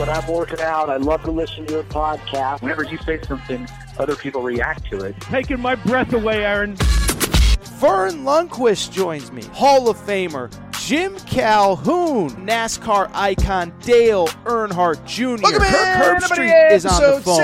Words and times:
When 0.00 0.08
I'm 0.08 0.26
working 0.28 0.60
out. 0.62 0.88
I 0.88 0.96
love 0.96 1.22
to 1.24 1.30
listen 1.30 1.66
to 1.66 1.74
your 1.74 1.82
podcast. 1.82 2.62
Whenever 2.62 2.84
you 2.84 2.96
say 3.04 3.20
something, 3.20 3.68
other 3.98 4.16
people 4.16 4.40
react 4.40 4.90
to 4.90 5.04
it. 5.04 5.14
Taking 5.20 5.60
my 5.60 5.74
breath 5.74 6.14
away, 6.14 6.42
Aaron. 6.42 6.74
Verne 6.76 8.24
Lundquist 8.24 8.92
joins 8.92 9.30
me. 9.30 9.42
Hall 9.52 9.90
of 9.90 9.98
Famer 9.98 10.50
Jim 10.80 11.18
Calhoun, 11.26 12.30
NASCAR 12.46 13.10
icon 13.12 13.74
Dale 13.80 14.26
Earnhardt 14.46 15.04
Jr. 15.04 15.42
Welcome 15.42 15.64
Kirk 15.64 16.22
Herbstreit 16.22 16.72
is 16.72 16.86
on 16.86 16.98
the 16.98 17.06
episode 17.08 17.22
phone. 17.22 17.42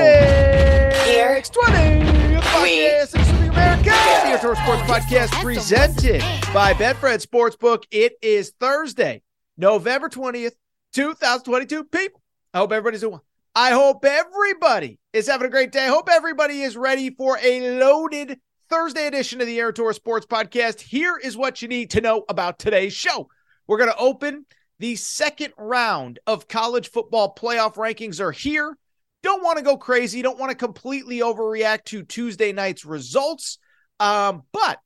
Here. 1.05 1.45
620 1.45 2.37
of 2.37 2.43
the 2.43 2.49
podcast, 2.49 3.03
Excluding 3.03 3.49
America. 3.51 3.85
The 3.85 3.93
Aaron 3.93 4.41
Torres 4.41 4.59
Sports 4.61 4.83
Podcast 4.85 5.43
presented 5.43 6.23
by 6.55 6.73
Betfred 6.73 7.23
Sportsbook. 7.23 7.85
It 7.91 8.15
is 8.23 8.55
Thursday, 8.59 9.23
November 9.59 10.09
20th, 10.09 10.53
2022. 10.95 11.85
People, 11.85 12.23
I 12.57 12.59
hope 12.59 12.73
everybody's 12.73 13.03
doing. 13.03 13.21
I 13.55 13.73
hope 13.73 14.03
everybody 14.07 14.99
is 15.13 15.27
having 15.27 15.47
a 15.47 15.51
great 15.51 15.73
day. 15.73 15.85
I 15.85 15.89
hope 15.89 16.09
everybody 16.11 16.63
is 16.63 16.75
ready 16.75 17.11
for 17.11 17.39
a 17.43 17.79
loaded 17.79 18.41
Thursday 18.71 19.07
edition 19.07 19.43
of 19.43 19.47
the 19.47 19.61
Aaron 19.61 19.75
Torres 19.75 19.97
Sports 19.97 20.25
Podcast. 20.25 20.81
Here 20.81 21.19
is 21.23 21.37
what 21.37 21.61
you 21.61 21.69
need 21.69 21.91
to 21.91 22.01
know 22.01 22.25
about 22.31 22.59
today's 22.59 22.95
show. 22.95 23.29
We're 23.67 23.77
going 23.77 23.91
to 23.91 23.99
open 23.99 24.47
the 24.79 24.97
second 24.97 25.53
round 25.59 26.19
of 26.27 26.49
college 26.49 26.89
football 26.89 27.35
playoff 27.35 27.75
rankings 27.75 28.21
are 28.21 28.33
here. 28.33 28.79
Don't 29.23 29.45
want 29.45 29.59
to 29.59 29.63
go 29.63 29.77
crazy. 29.77 30.23
Don't 30.23 30.39
want 30.39 30.49
to 30.49 30.57
completely 30.57 31.19
overreact 31.19 31.85
to 31.85 32.05
Tuesday 32.05 32.53
night's 32.53 32.87
results. 32.87 33.59
Um, 34.01 34.45
but 34.53 34.79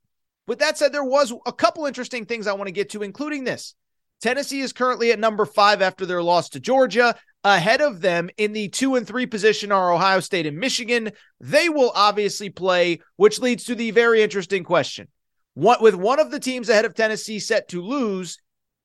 with 0.48 0.58
that 0.58 0.76
said, 0.76 0.92
there 0.92 1.04
was 1.04 1.32
a 1.46 1.52
couple 1.52 1.86
interesting 1.86 2.26
things 2.26 2.48
I 2.48 2.54
want 2.54 2.66
to 2.66 2.72
get 2.72 2.90
to, 2.90 3.04
including 3.04 3.44
this. 3.44 3.76
Tennessee 4.20 4.60
is 4.60 4.72
currently 4.72 5.12
at 5.12 5.20
number 5.20 5.46
five 5.46 5.80
after 5.80 6.04
their 6.04 6.22
loss 6.22 6.50
to 6.50 6.60
Georgia. 6.60 7.14
Ahead 7.42 7.80
of 7.80 8.02
them 8.02 8.28
in 8.36 8.52
the 8.52 8.68
two 8.68 8.96
and 8.96 9.06
three 9.06 9.24
position 9.24 9.72
are 9.72 9.92
Ohio 9.92 10.20
State 10.20 10.46
and 10.46 10.58
Michigan. 10.58 11.10
They 11.40 11.70
will 11.70 11.90
obviously 11.94 12.50
play, 12.50 13.00
which 13.16 13.38
leads 13.38 13.64
to 13.64 13.74
the 13.74 13.92
very 13.92 14.22
interesting 14.22 14.62
question. 14.62 15.08
What 15.54 15.80
with 15.80 15.94
one 15.94 16.20
of 16.20 16.30
the 16.30 16.40
teams 16.40 16.68
ahead 16.68 16.84
of 16.84 16.94
Tennessee 16.94 17.38
set 17.38 17.68
to 17.68 17.82
lose, 17.82 18.38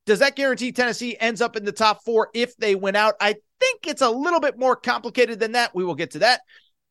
does 0.06 0.19
that 0.19 0.38
guarantee 0.38 0.72
Tennessee 0.72 1.18
ends 1.19 1.41
up 1.41 1.57
in 1.57 1.66
the 1.66 1.74
top 1.74 2.03
four 2.06 2.29
if 2.34 2.56
they 2.56 2.75
win 2.75 2.96
out? 2.96 3.16
I 3.19 3.35
think 3.59 3.88
it's 3.88 4.02
a 4.02 4.09
little 4.09 4.40
bit 4.40 4.58
more 4.58 4.78
complicated 4.78 5.40
than 5.40 5.52
that. 5.53 5.75
We 5.75 5.84
will 5.84 5.96
get 5.96 6.12
to 6.12 6.19
that. 6.19 6.41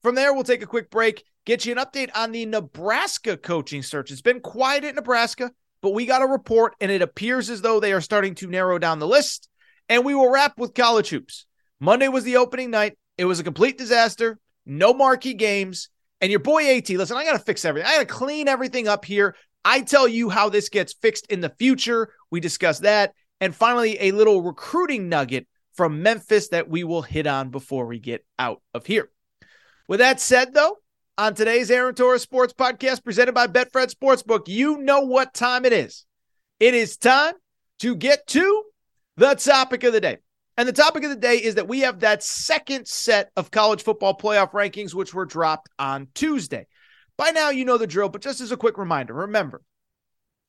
From 0.02 0.16
there, 0.16 0.34
we'll 0.34 0.44
take 0.44 0.62
a 0.62 0.66
quick 0.66 0.90
break, 0.90 1.24
get 1.46 1.64
you 1.64 1.72
an 1.72 1.78
update 1.78 2.10
on 2.14 2.30
the 2.30 2.44
Nebraska 2.44 3.38
coaching 3.38 3.82
search. 3.82 4.10
It's 4.10 4.20
been 4.20 4.40
quiet 4.40 4.84
at 4.84 4.96
Nebraska, 4.96 5.50
but 5.80 5.94
we 5.94 6.04
got 6.04 6.22
a 6.22 6.26
report, 6.26 6.74
and 6.78 6.90
it 6.90 7.00
appears 7.00 7.48
as 7.48 7.62
though 7.62 7.80
they 7.80 7.94
are 7.94 8.02
starting 8.02 8.34
to 8.36 8.48
narrow 8.48 8.78
down 8.78 8.98
the 8.98 9.08
list. 9.08 9.48
And 9.88 10.04
we 10.04 10.14
will 10.14 10.30
wrap 10.30 10.58
with 10.58 10.74
college 10.74 11.08
hoops. 11.08 11.46
Monday 11.80 12.08
was 12.08 12.24
the 12.24 12.36
opening 12.36 12.70
night. 12.70 12.96
It 13.18 13.24
was 13.24 13.40
a 13.40 13.44
complete 13.44 13.78
disaster. 13.78 14.38
No 14.66 14.94
marquee 14.94 15.34
games. 15.34 15.88
And 16.20 16.30
your 16.30 16.40
boy 16.40 16.76
AT, 16.76 16.88
listen, 16.88 17.16
I 17.16 17.24
got 17.24 17.32
to 17.32 17.38
fix 17.38 17.64
everything. 17.64 17.88
I 17.88 17.96
got 17.96 18.08
to 18.08 18.14
clean 18.14 18.48
everything 18.48 18.88
up 18.88 19.04
here. 19.04 19.36
I 19.64 19.80
tell 19.80 20.06
you 20.08 20.30
how 20.30 20.48
this 20.48 20.68
gets 20.68 20.92
fixed 20.92 21.26
in 21.26 21.40
the 21.40 21.54
future. 21.58 22.10
We 22.30 22.40
discuss 22.40 22.80
that. 22.80 23.12
And 23.40 23.54
finally, 23.54 23.98
a 24.00 24.12
little 24.12 24.42
recruiting 24.42 25.08
nugget 25.08 25.46
from 25.74 26.02
Memphis 26.02 26.48
that 26.48 26.68
we 26.68 26.84
will 26.84 27.02
hit 27.02 27.26
on 27.26 27.50
before 27.50 27.86
we 27.86 27.98
get 27.98 28.24
out 28.38 28.62
of 28.72 28.86
here. 28.86 29.10
With 29.88 30.00
that 30.00 30.20
said, 30.20 30.54
though, 30.54 30.78
on 31.18 31.34
today's 31.34 31.70
Aaron 31.70 31.94
Torres 31.94 32.22
Sports 32.22 32.54
Podcast 32.54 33.04
presented 33.04 33.34
by 33.34 33.46
Betfred 33.46 33.92
Sportsbook, 33.92 34.48
you 34.48 34.78
know 34.78 35.00
what 35.00 35.34
time 35.34 35.64
it 35.64 35.72
is. 35.72 36.06
It 36.58 36.74
is 36.74 36.96
time 36.96 37.34
to 37.80 37.94
get 37.94 38.26
to 38.28 38.62
the 39.16 39.34
topic 39.34 39.84
of 39.84 39.92
the 39.92 40.00
day. 40.00 40.18
And 40.56 40.68
the 40.68 40.72
topic 40.72 41.02
of 41.02 41.10
the 41.10 41.16
day 41.16 41.36
is 41.36 41.56
that 41.56 41.68
we 41.68 41.80
have 41.80 42.00
that 42.00 42.22
second 42.22 42.86
set 42.86 43.30
of 43.36 43.50
college 43.50 43.82
football 43.82 44.16
playoff 44.16 44.52
rankings, 44.52 44.94
which 44.94 45.12
were 45.12 45.24
dropped 45.24 45.68
on 45.78 46.08
Tuesday. 46.14 46.66
By 47.16 47.30
now, 47.30 47.50
you 47.50 47.64
know 47.64 47.78
the 47.78 47.86
drill, 47.86 48.08
but 48.08 48.22
just 48.22 48.40
as 48.40 48.52
a 48.52 48.56
quick 48.56 48.78
reminder, 48.78 49.14
remember, 49.14 49.62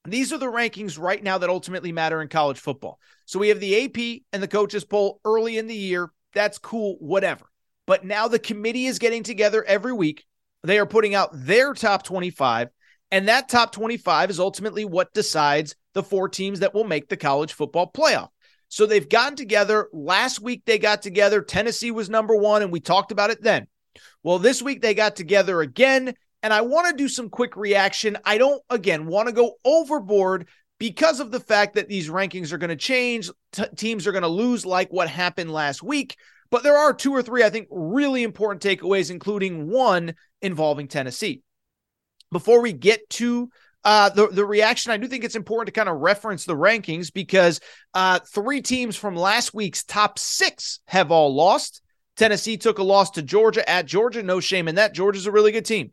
these 0.07 0.31
are 0.31 0.37
the 0.37 0.45
rankings 0.45 0.99
right 0.99 1.23
now 1.23 1.39
that 1.39 1.49
ultimately 1.49 1.91
matter 1.91 2.21
in 2.21 2.27
college 2.27 2.59
football. 2.59 2.99
So 3.25 3.39
we 3.39 3.49
have 3.49 3.59
the 3.59 3.85
AP 3.85 4.21
and 4.31 4.43
the 4.43 4.47
coaches 4.47 4.85
poll 4.85 5.19
early 5.25 5.57
in 5.57 5.65
the 5.67 5.75
year. 5.75 6.11
That's 6.33 6.59
cool, 6.59 6.97
whatever. 6.99 7.45
But 7.87 8.05
now 8.05 8.27
the 8.27 8.39
committee 8.39 8.85
is 8.85 8.99
getting 8.99 9.23
together 9.23 9.63
every 9.63 9.93
week. 9.93 10.25
They 10.63 10.77
are 10.79 10.85
putting 10.85 11.15
out 11.15 11.29
their 11.33 11.73
top 11.73 12.03
25, 12.03 12.69
and 13.11 13.27
that 13.27 13.49
top 13.49 13.71
25 13.71 14.31
is 14.31 14.39
ultimately 14.39 14.85
what 14.85 15.13
decides 15.13 15.75
the 15.93 16.03
four 16.03 16.27
teams 16.27 16.59
that 16.59 16.73
will 16.73 16.83
make 16.83 17.07
the 17.07 17.17
college 17.17 17.53
football 17.53 17.91
playoff. 17.91 18.29
So 18.75 18.85
they've 18.85 19.07
gotten 19.07 19.37
together. 19.37 19.87
Last 19.93 20.41
week 20.41 20.63
they 20.65 20.77
got 20.77 21.01
together. 21.01 21.41
Tennessee 21.41 21.91
was 21.91 22.09
number 22.09 22.35
one, 22.35 22.61
and 22.61 22.73
we 22.73 22.81
talked 22.81 23.13
about 23.13 23.29
it 23.29 23.41
then. 23.41 23.67
Well, 24.21 24.37
this 24.37 24.61
week 24.61 24.81
they 24.81 24.93
got 24.93 25.15
together 25.15 25.61
again, 25.61 26.13
and 26.43 26.53
I 26.53 26.59
want 26.59 26.89
to 26.89 26.93
do 26.93 27.07
some 27.07 27.29
quick 27.29 27.55
reaction. 27.55 28.17
I 28.25 28.37
don't, 28.37 28.61
again, 28.69 29.05
want 29.05 29.29
to 29.29 29.33
go 29.33 29.53
overboard 29.63 30.49
because 30.77 31.21
of 31.21 31.31
the 31.31 31.39
fact 31.39 31.75
that 31.75 31.87
these 31.87 32.09
rankings 32.09 32.51
are 32.51 32.57
going 32.57 32.69
to 32.69 32.75
change. 32.75 33.29
T- 33.53 33.63
teams 33.77 34.07
are 34.07 34.11
going 34.11 34.23
to 34.23 34.27
lose, 34.27 34.65
like 34.65 34.91
what 34.91 35.07
happened 35.07 35.53
last 35.53 35.81
week. 35.81 36.17
But 36.51 36.63
there 36.63 36.77
are 36.77 36.93
two 36.93 37.13
or 37.13 37.23
three, 37.23 37.45
I 37.45 37.49
think, 37.49 37.69
really 37.71 38.23
important 38.23 38.61
takeaways, 38.61 39.09
including 39.09 39.69
one 39.69 40.15
involving 40.41 40.89
Tennessee. 40.89 41.43
Before 42.29 42.61
we 42.61 42.73
get 42.73 43.09
to 43.11 43.47
uh, 43.85 44.09
the 44.09 44.27
the 44.27 44.45
reaction, 44.45 44.91
I 44.91 44.97
do 44.97 45.07
think 45.07 45.23
it's 45.23 45.35
important 45.35 45.67
to 45.67 45.79
kind 45.79 45.87
of 45.87 46.01
reference 46.01 46.45
the 46.45 46.55
rankings 46.55 47.13
because 47.13 47.61
uh, 47.93 48.19
three 48.33 48.61
teams 48.61 48.95
from 48.95 49.15
last 49.15 49.53
week's 49.53 49.83
top 49.83 50.17
six 50.17 50.79
have 50.87 51.11
all 51.11 51.35
lost. 51.35 51.83
Tennessee 52.17 52.57
took 52.57 52.79
a 52.79 52.83
loss 52.83 53.11
to 53.11 53.21
Georgia 53.21 53.67
at 53.69 53.85
Georgia. 53.85 54.23
No 54.23 54.39
shame 54.39 54.67
in 54.67 54.75
that. 54.75 54.95
Georgia's 54.95 55.27
a 55.27 55.31
really 55.31 55.51
good 55.51 55.65
team. 55.65 55.91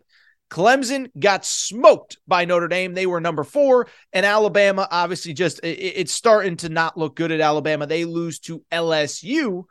Clemson 0.50 1.08
got 1.18 1.44
smoked 1.44 2.16
by 2.26 2.46
Notre 2.46 2.68
Dame. 2.68 2.94
They 2.94 3.06
were 3.06 3.20
number 3.20 3.44
four, 3.44 3.88
and 4.12 4.24
Alabama 4.24 4.88
obviously 4.90 5.34
just 5.34 5.58
it, 5.60 5.78
it's 5.78 6.12
starting 6.12 6.56
to 6.58 6.70
not 6.70 6.96
look 6.96 7.14
good 7.14 7.30
at 7.30 7.40
Alabama. 7.40 7.86
They 7.86 8.06
lose 8.06 8.38
to 8.40 8.64
LSU 8.72 9.64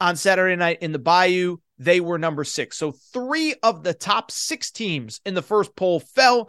on 0.00 0.16
Saturday 0.16 0.56
night 0.56 0.78
in 0.80 0.92
the 0.92 0.98
Bayou. 0.98 1.58
They 1.78 2.00
were 2.00 2.18
number 2.18 2.44
six. 2.44 2.78
So 2.78 2.92
three 3.12 3.54
of 3.62 3.82
the 3.82 3.94
top 3.94 4.30
six 4.30 4.70
teams 4.70 5.20
in 5.26 5.34
the 5.34 5.42
first 5.42 5.76
poll 5.76 6.00
fell. 6.00 6.48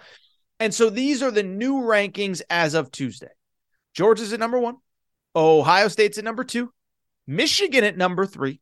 And 0.60 0.74
so 0.74 0.90
these 0.90 1.24
are 1.24 1.32
the 1.32 1.44
new 1.44 1.76
rankings 1.82 2.42
as 2.50 2.74
of 2.74 2.92
Tuesday. 2.92 3.32
Georgia's 3.94 4.34
at 4.34 4.40
number 4.40 4.60
one, 4.60 4.78
Ohio 5.36 5.88
State's 5.88 6.18
at 6.18 6.24
number 6.24 6.44
two, 6.44 6.72
Michigan 7.28 7.84
at 7.84 7.98
number 7.98 8.26
three, 8.26 8.60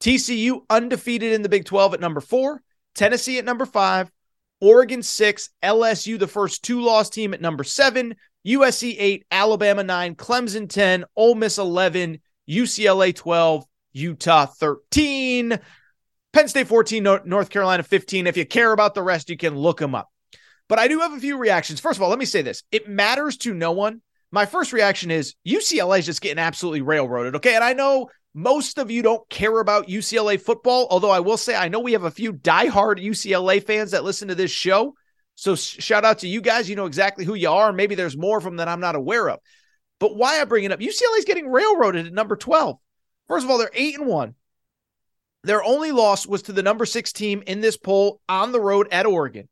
TCU 0.00 0.62
undefeated 0.70 1.32
in 1.32 1.42
the 1.42 1.48
Big 1.48 1.64
12 1.64 1.94
at 1.94 2.00
number 2.00 2.20
four, 2.20 2.62
Tennessee 2.94 3.38
at 3.38 3.44
number 3.44 3.66
five, 3.66 4.10
Oregon 4.60 5.02
six, 5.02 5.50
LSU, 5.62 6.18
the 6.18 6.26
first 6.26 6.62
two 6.62 6.82
loss 6.82 7.10
team 7.10 7.34
at 7.34 7.40
number 7.40 7.64
seven, 7.64 8.14
USC 8.46 8.96
eight, 8.98 9.26
Alabama 9.30 9.82
nine, 9.82 10.14
Clemson 10.14 10.68
10, 10.68 11.04
Ole 11.16 11.34
Miss 11.34 11.58
11, 11.58 12.20
UCLA 12.48 13.14
12, 13.14 13.64
Utah 13.92 14.46
13, 14.46 15.58
Penn 16.32 16.48
State 16.48 16.68
14, 16.68 17.02
North 17.02 17.50
Carolina 17.50 17.82
15. 17.82 18.26
If 18.26 18.36
you 18.36 18.46
care 18.46 18.72
about 18.72 18.94
the 18.94 19.02
rest, 19.02 19.30
you 19.30 19.36
can 19.36 19.56
look 19.56 19.78
them 19.78 19.94
up. 19.94 20.09
But 20.70 20.78
I 20.78 20.86
do 20.86 21.00
have 21.00 21.12
a 21.12 21.18
few 21.18 21.36
reactions. 21.36 21.80
First 21.80 21.98
of 21.98 22.02
all, 22.04 22.10
let 22.10 22.18
me 22.20 22.24
say 22.24 22.42
this 22.42 22.62
it 22.70 22.88
matters 22.88 23.36
to 23.38 23.52
no 23.52 23.72
one. 23.72 24.02
My 24.30 24.46
first 24.46 24.72
reaction 24.72 25.10
is 25.10 25.34
UCLA 25.44 25.98
is 25.98 26.06
just 26.06 26.20
getting 26.20 26.38
absolutely 26.38 26.80
railroaded. 26.80 27.34
Okay. 27.34 27.56
And 27.56 27.64
I 27.64 27.72
know 27.72 28.08
most 28.34 28.78
of 28.78 28.88
you 28.88 29.02
don't 29.02 29.28
care 29.28 29.58
about 29.58 29.88
UCLA 29.88 30.40
football, 30.40 30.86
although 30.88 31.10
I 31.10 31.18
will 31.18 31.36
say 31.36 31.56
I 31.56 31.66
know 31.66 31.80
we 31.80 31.94
have 31.94 32.04
a 32.04 32.10
few 32.12 32.32
diehard 32.32 33.04
UCLA 33.04 33.66
fans 33.66 33.90
that 33.90 34.04
listen 34.04 34.28
to 34.28 34.36
this 34.36 34.52
show. 34.52 34.94
So 35.34 35.56
shout 35.56 36.04
out 36.04 36.20
to 36.20 36.28
you 36.28 36.40
guys. 36.40 36.70
You 36.70 36.76
know 36.76 36.86
exactly 36.86 37.24
who 37.24 37.34
you 37.34 37.50
are. 37.50 37.72
Maybe 37.72 37.96
there's 37.96 38.16
more 38.16 38.38
of 38.38 38.44
them 38.44 38.58
that 38.58 38.68
I'm 38.68 38.78
not 38.78 38.94
aware 38.94 39.28
of. 39.28 39.40
But 39.98 40.14
why 40.14 40.40
I 40.40 40.44
bring 40.44 40.62
it 40.62 40.70
up, 40.70 40.78
UCLA 40.78 41.18
is 41.18 41.24
getting 41.24 41.50
railroaded 41.50 42.06
at 42.06 42.12
number 42.12 42.36
12. 42.36 42.76
First 43.26 43.44
of 43.44 43.50
all, 43.50 43.58
they're 43.58 43.72
eight 43.74 43.98
and 43.98 44.06
one. 44.06 44.36
Their 45.42 45.64
only 45.64 45.90
loss 45.90 46.28
was 46.28 46.42
to 46.42 46.52
the 46.52 46.62
number 46.62 46.86
six 46.86 47.12
team 47.12 47.42
in 47.44 47.60
this 47.60 47.76
poll 47.76 48.20
on 48.28 48.52
the 48.52 48.60
road 48.60 48.86
at 48.92 49.06
Oregon. 49.06 49.48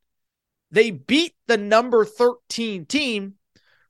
They 0.70 0.91
beat 0.91 1.35
the 1.47 1.56
number 1.56 2.05
13 2.05 2.87
team, 2.87 3.35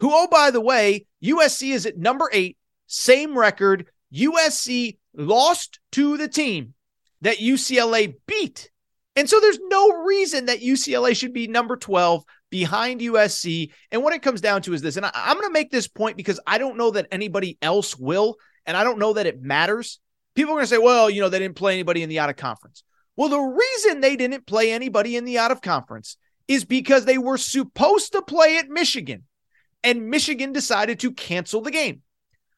who, 0.01 0.11
oh, 0.13 0.29
by 0.29 0.51
the 0.51 0.61
way, 0.61 1.07
USC 1.23 1.73
is 1.73 1.87
at 1.87 1.97
number 1.97 2.31
eight, 2.33 2.57
same 2.87 3.37
record. 3.37 3.87
USC 4.15 4.99
lost 5.15 5.81
to 5.93 6.17
the 6.17 6.29
team 6.29 6.75
that 7.23 7.39
UCLA 7.39 8.15
beat. 8.27 8.71
And 9.17 9.29
so 9.29 9.41
there's 9.41 9.59
no 9.61 10.05
reason 10.05 10.47
that 10.47 10.61
UCLA 10.61 11.17
should 11.17 11.33
be 11.33 11.49
number 11.49 11.77
12 11.77 12.23
behind 12.51 13.01
USC. 13.01 13.73
And 13.91 14.03
what 14.03 14.15
it 14.15 14.23
comes 14.23 14.41
down 14.41 14.63
to 14.63 14.75
is 14.75 14.81
this, 14.81 14.97
and 14.97 15.05
I, 15.05 15.11
am 15.15 15.37
going 15.37 15.49
to 15.49 15.53
make 15.53 15.73
this 15.73 15.89
point 15.89 16.17
because 16.17 16.39
I 16.47 16.59
don't 16.59 16.77
know 16.77 16.93
that 16.93 17.09
anybody 17.11 17.59
else 17.61 17.99
will, 17.99 18.37
and 18.65 18.77
I 18.77 18.85
don't 18.85 18.99
know 19.01 19.15
that 19.15 19.27
it 19.27 19.43
matters. 19.43 19.99
People 20.37 20.53
are 20.53 20.57
going 20.57 20.65
to 20.65 20.69
say, 20.69 20.79
well, 20.79 21.11
you 21.11 21.21
know, 21.21 21.29
they 21.29 21.41
didn't 21.41 21.57
play 21.57 21.75
anybody 21.75 22.05
in 22.05 22.09
the 22.09 22.21
out 22.21 22.31
of 22.31 22.37
conference. 22.37 22.85
Well, 23.17 23.29
the 23.29 23.41
reason 23.41 24.01
they 24.01 24.15
didn't 24.15 24.47
play 24.47 24.71
anybody 24.71 25.17
in 25.17 25.25
the 25.25 25.39
out 25.39 25.51
of 25.51 25.61
conference 25.61 26.17
is 26.49 26.65
because 26.65 27.05
they 27.05 27.19
were 27.19 27.39
supposed 27.39 28.13
to 28.13 28.23
play 28.23 28.59
at 28.59 28.69
Michigan 28.69 29.25
and 29.85 30.09
Michigan 30.09 30.53
decided 30.53 31.01
to 31.01 31.13
cancel 31.13 31.61
the 31.61 31.71
game. 31.71 32.03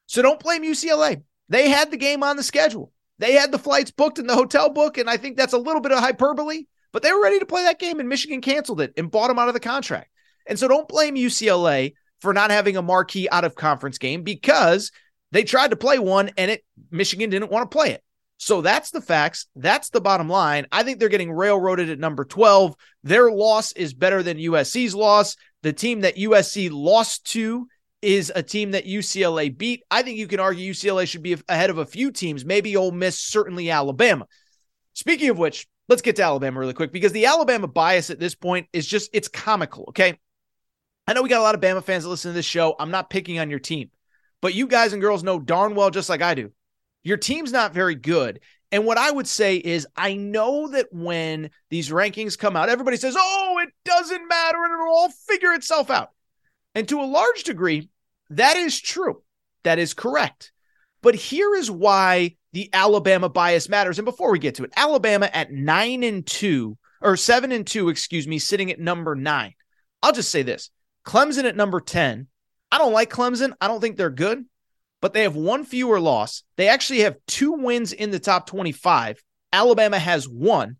So 0.06 0.22
don't 0.22 0.40
blame 0.40 0.62
UCLA. 0.62 1.22
They 1.48 1.68
had 1.68 1.90
the 1.90 1.96
game 1.96 2.22
on 2.22 2.36
the 2.36 2.42
schedule. 2.42 2.92
They 3.18 3.32
had 3.32 3.52
the 3.52 3.58
flights 3.58 3.90
booked 3.90 4.18
in 4.18 4.26
the 4.26 4.34
hotel 4.34 4.70
book, 4.70 4.96
and 4.96 5.10
I 5.10 5.18
think 5.18 5.36
that's 5.36 5.52
a 5.52 5.58
little 5.58 5.82
bit 5.82 5.92
of 5.92 5.98
hyperbole, 5.98 6.64
but 6.92 7.02
they 7.02 7.12
were 7.12 7.22
ready 7.22 7.38
to 7.38 7.46
play 7.46 7.64
that 7.64 7.78
game, 7.78 8.00
and 8.00 8.08
Michigan 8.08 8.40
canceled 8.40 8.80
it 8.80 8.94
and 8.96 9.10
bought 9.10 9.28
them 9.28 9.38
out 9.38 9.48
of 9.48 9.54
the 9.54 9.60
contract. 9.60 10.10
And 10.46 10.58
so 10.58 10.68
don't 10.68 10.88
blame 10.88 11.16
UCLA 11.16 11.94
for 12.20 12.32
not 12.32 12.50
having 12.50 12.76
a 12.76 12.82
marquee 12.82 13.28
out 13.30 13.44
of 13.44 13.54
conference 13.54 13.98
game 13.98 14.22
because 14.22 14.90
they 15.32 15.44
tried 15.44 15.70
to 15.70 15.76
play 15.76 15.98
one 15.98 16.30
and 16.36 16.50
it 16.50 16.64
Michigan 16.90 17.30
didn't 17.30 17.50
want 17.50 17.70
to 17.70 17.76
play 17.76 17.90
it. 17.90 18.02
So 18.42 18.62
that's 18.62 18.90
the 18.90 19.02
facts. 19.02 19.48
That's 19.54 19.90
the 19.90 20.00
bottom 20.00 20.26
line. 20.26 20.66
I 20.72 20.82
think 20.82 20.98
they're 20.98 21.10
getting 21.10 21.30
railroaded 21.30 21.90
at 21.90 21.98
number 21.98 22.24
12. 22.24 22.74
Their 23.04 23.30
loss 23.30 23.72
is 23.72 23.92
better 23.92 24.22
than 24.22 24.38
USC's 24.38 24.94
loss. 24.94 25.36
The 25.62 25.74
team 25.74 26.00
that 26.00 26.16
USC 26.16 26.70
lost 26.72 27.26
to 27.32 27.68
is 28.00 28.32
a 28.34 28.42
team 28.42 28.70
that 28.70 28.86
UCLA 28.86 29.56
beat. 29.56 29.82
I 29.90 30.00
think 30.00 30.16
you 30.16 30.26
can 30.26 30.40
argue 30.40 30.72
UCLA 30.72 31.06
should 31.06 31.22
be 31.22 31.36
ahead 31.50 31.68
of 31.68 31.76
a 31.76 31.84
few 31.84 32.10
teams, 32.10 32.42
maybe 32.42 32.78
Ole 32.78 32.92
Miss, 32.92 33.20
certainly 33.20 33.70
Alabama. 33.70 34.26
Speaking 34.94 35.28
of 35.28 35.38
which, 35.38 35.68
let's 35.90 36.00
get 36.00 36.16
to 36.16 36.22
Alabama 36.22 36.60
really 36.60 36.72
quick 36.72 36.92
because 36.92 37.12
the 37.12 37.26
Alabama 37.26 37.68
bias 37.68 38.08
at 38.08 38.18
this 38.18 38.34
point 38.34 38.68
is 38.72 38.86
just 38.86 39.10
it's 39.12 39.28
comical, 39.28 39.84
okay? 39.90 40.18
I 41.06 41.12
know 41.12 41.20
we 41.20 41.28
got 41.28 41.40
a 41.40 41.42
lot 41.42 41.54
of 41.54 41.60
Bama 41.60 41.84
fans 41.84 42.04
that 42.04 42.10
listen 42.10 42.30
to 42.30 42.34
this 42.34 42.46
show. 42.46 42.74
I'm 42.78 42.90
not 42.90 43.10
picking 43.10 43.38
on 43.38 43.50
your 43.50 43.58
team. 43.58 43.90
But 44.40 44.54
you 44.54 44.66
guys 44.66 44.94
and 44.94 45.02
girls 45.02 45.22
know 45.22 45.38
darn 45.38 45.74
well 45.74 45.90
just 45.90 46.08
like 46.08 46.22
I 46.22 46.32
do 46.32 46.52
your 47.02 47.16
team's 47.16 47.52
not 47.52 47.74
very 47.74 47.94
good. 47.94 48.40
And 48.72 48.84
what 48.84 48.98
I 48.98 49.10
would 49.10 49.26
say 49.26 49.56
is, 49.56 49.86
I 49.96 50.14
know 50.14 50.68
that 50.68 50.86
when 50.92 51.50
these 51.70 51.90
rankings 51.90 52.38
come 52.38 52.56
out, 52.56 52.68
everybody 52.68 52.96
says, 52.96 53.16
oh, 53.18 53.58
it 53.62 53.70
doesn't 53.84 54.28
matter 54.28 54.58
and 54.64 54.72
it'll 54.72 54.94
all 54.94 55.10
figure 55.28 55.52
itself 55.52 55.90
out. 55.90 56.10
And 56.74 56.88
to 56.88 57.00
a 57.00 57.02
large 57.02 57.42
degree, 57.42 57.90
that 58.30 58.56
is 58.56 58.80
true. 58.80 59.22
That 59.64 59.78
is 59.78 59.92
correct. 59.92 60.52
But 61.02 61.14
here 61.14 61.54
is 61.54 61.70
why 61.70 62.36
the 62.52 62.70
Alabama 62.72 63.28
bias 63.28 63.68
matters. 63.68 63.98
And 63.98 64.04
before 64.04 64.30
we 64.30 64.38
get 64.38 64.56
to 64.56 64.64
it, 64.64 64.72
Alabama 64.76 65.28
at 65.32 65.50
nine 65.50 66.04
and 66.04 66.24
two, 66.24 66.78
or 67.00 67.16
seven 67.16 67.50
and 67.52 67.66
two, 67.66 67.88
excuse 67.88 68.28
me, 68.28 68.38
sitting 68.38 68.70
at 68.70 68.78
number 68.78 69.14
nine. 69.16 69.54
I'll 70.02 70.12
just 70.12 70.30
say 70.30 70.42
this 70.42 70.70
Clemson 71.04 71.44
at 71.44 71.56
number 71.56 71.80
10. 71.80 72.28
I 72.70 72.78
don't 72.78 72.92
like 72.92 73.10
Clemson. 73.10 73.52
I 73.60 73.66
don't 73.66 73.80
think 73.80 73.96
they're 73.96 74.10
good 74.10 74.44
but 75.00 75.12
they 75.12 75.22
have 75.22 75.36
one 75.36 75.64
fewer 75.64 76.00
loss. 76.00 76.42
They 76.56 76.68
actually 76.68 77.00
have 77.00 77.16
two 77.26 77.52
wins 77.52 77.92
in 77.92 78.10
the 78.10 78.18
top 78.18 78.46
25. 78.46 79.22
Alabama 79.52 79.98
has 79.98 80.28
one. 80.28 80.76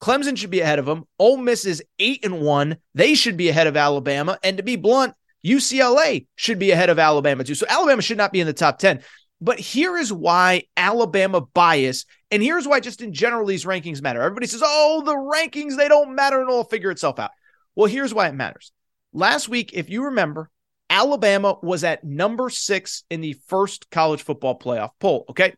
Clemson 0.00 0.36
should 0.36 0.50
be 0.50 0.60
ahead 0.60 0.80
of 0.80 0.84
them. 0.84 1.04
Ole 1.18 1.36
Miss 1.36 1.64
is 1.64 1.82
eight 1.98 2.24
and 2.24 2.40
one. 2.40 2.76
They 2.94 3.14
should 3.14 3.36
be 3.36 3.48
ahead 3.48 3.68
of 3.68 3.76
Alabama. 3.76 4.38
And 4.42 4.56
to 4.56 4.62
be 4.62 4.76
blunt, 4.76 5.14
UCLA 5.46 6.26
should 6.34 6.58
be 6.58 6.72
ahead 6.72 6.90
of 6.90 6.98
Alabama 6.98 7.44
too. 7.44 7.54
So 7.54 7.66
Alabama 7.68 8.02
should 8.02 8.16
not 8.16 8.32
be 8.32 8.40
in 8.40 8.46
the 8.46 8.52
top 8.52 8.78
10. 8.78 9.02
But 9.40 9.58
here 9.58 9.96
is 9.96 10.12
why 10.12 10.64
Alabama 10.76 11.40
bias, 11.40 12.04
and 12.30 12.40
here's 12.40 12.66
why 12.66 12.78
just 12.78 13.02
in 13.02 13.12
general 13.12 13.44
these 13.44 13.64
rankings 13.64 14.00
matter. 14.00 14.22
Everybody 14.22 14.46
says, 14.46 14.62
oh, 14.64 15.02
the 15.04 15.14
rankings, 15.14 15.76
they 15.76 15.88
don't 15.88 16.14
matter 16.14 16.40
and 16.40 16.48
it'll 16.48 16.62
figure 16.62 16.92
itself 16.92 17.18
out. 17.18 17.32
Well, 17.74 17.88
here's 17.88 18.14
why 18.14 18.28
it 18.28 18.34
matters. 18.34 18.70
Last 19.12 19.48
week, 19.48 19.72
if 19.72 19.90
you 19.90 20.04
remember, 20.04 20.48
Alabama 20.92 21.56
was 21.62 21.84
at 21.84 22.04
number 22.04 22.50
six 22.50 23.04
in 23.08 23.22
the 23.22 23.32
first 23.46 23.90
college 23.90 24.22
football 24.22 24.58
playoff 24.58 24.90
poll. 25.00 25.24
Okay. 25.30 25.54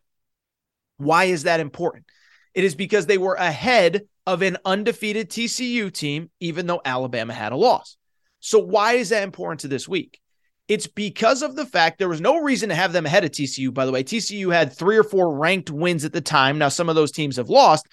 Why 0.95 1.25
is 1.25 1.43
that 1.43 1.59
important? 1.59 2.05
It 2.53 2.63
is 2.63 2.73
because 2.73 3.05
they 3.05 3.17
were 3.17 3.33
ahead 3.33 4.03
of 4.25 4.41
an 4.41 4.57
undefeated 4.63 5.29
TCU 5.29 5.91
team, 5.91 6.31
even 6.39 6.67
though 6.67 6.81
Alabama 6.85 7.33
had 7.33 7.51
a 7.51 7.57
loss. 7.57 7.97
So, 8.39 8.59
why 8.59 8.93
is 8.93 9.09
that 9.09 9.23
important 9.23 9.59
to 9.61 9.67
this 9.67 9.89
week? 9.89 10.21
It's 10.69 10.87
because 10.87 11.43
of 11.43 11.57
the 11.57 11.65
fact 11.65 11.99
there 11.99 12.07
was 12.07 12.21
no 12.21 12.37
reason 12.37 12.69
to 12.69 12.75
have 12.75 12.93
them 12.93 13.05
ahead 13.05 13.25
of 13.25 13.31
TCU, 13.31 13.73
by 13.73 13.85
the 13.85 13.91
way. 13.91 14.05
TCU 14.05 14.53
had 14.53 14.71
three 14.71 14.95
or 14.95 15.03
four 15.03 15.37
ranked 15.37 15.69
wins 15.69 16.05
at 16.05 16.13
the 16.13 16.21
time. 16.21 16.57
Now, 16.57 16.69
some 16.69 16.87
of 16.87 16.95
those 16.95 17.11
teams 17.11 17.35
have 17.35 17.49
lost, 17.49 17.85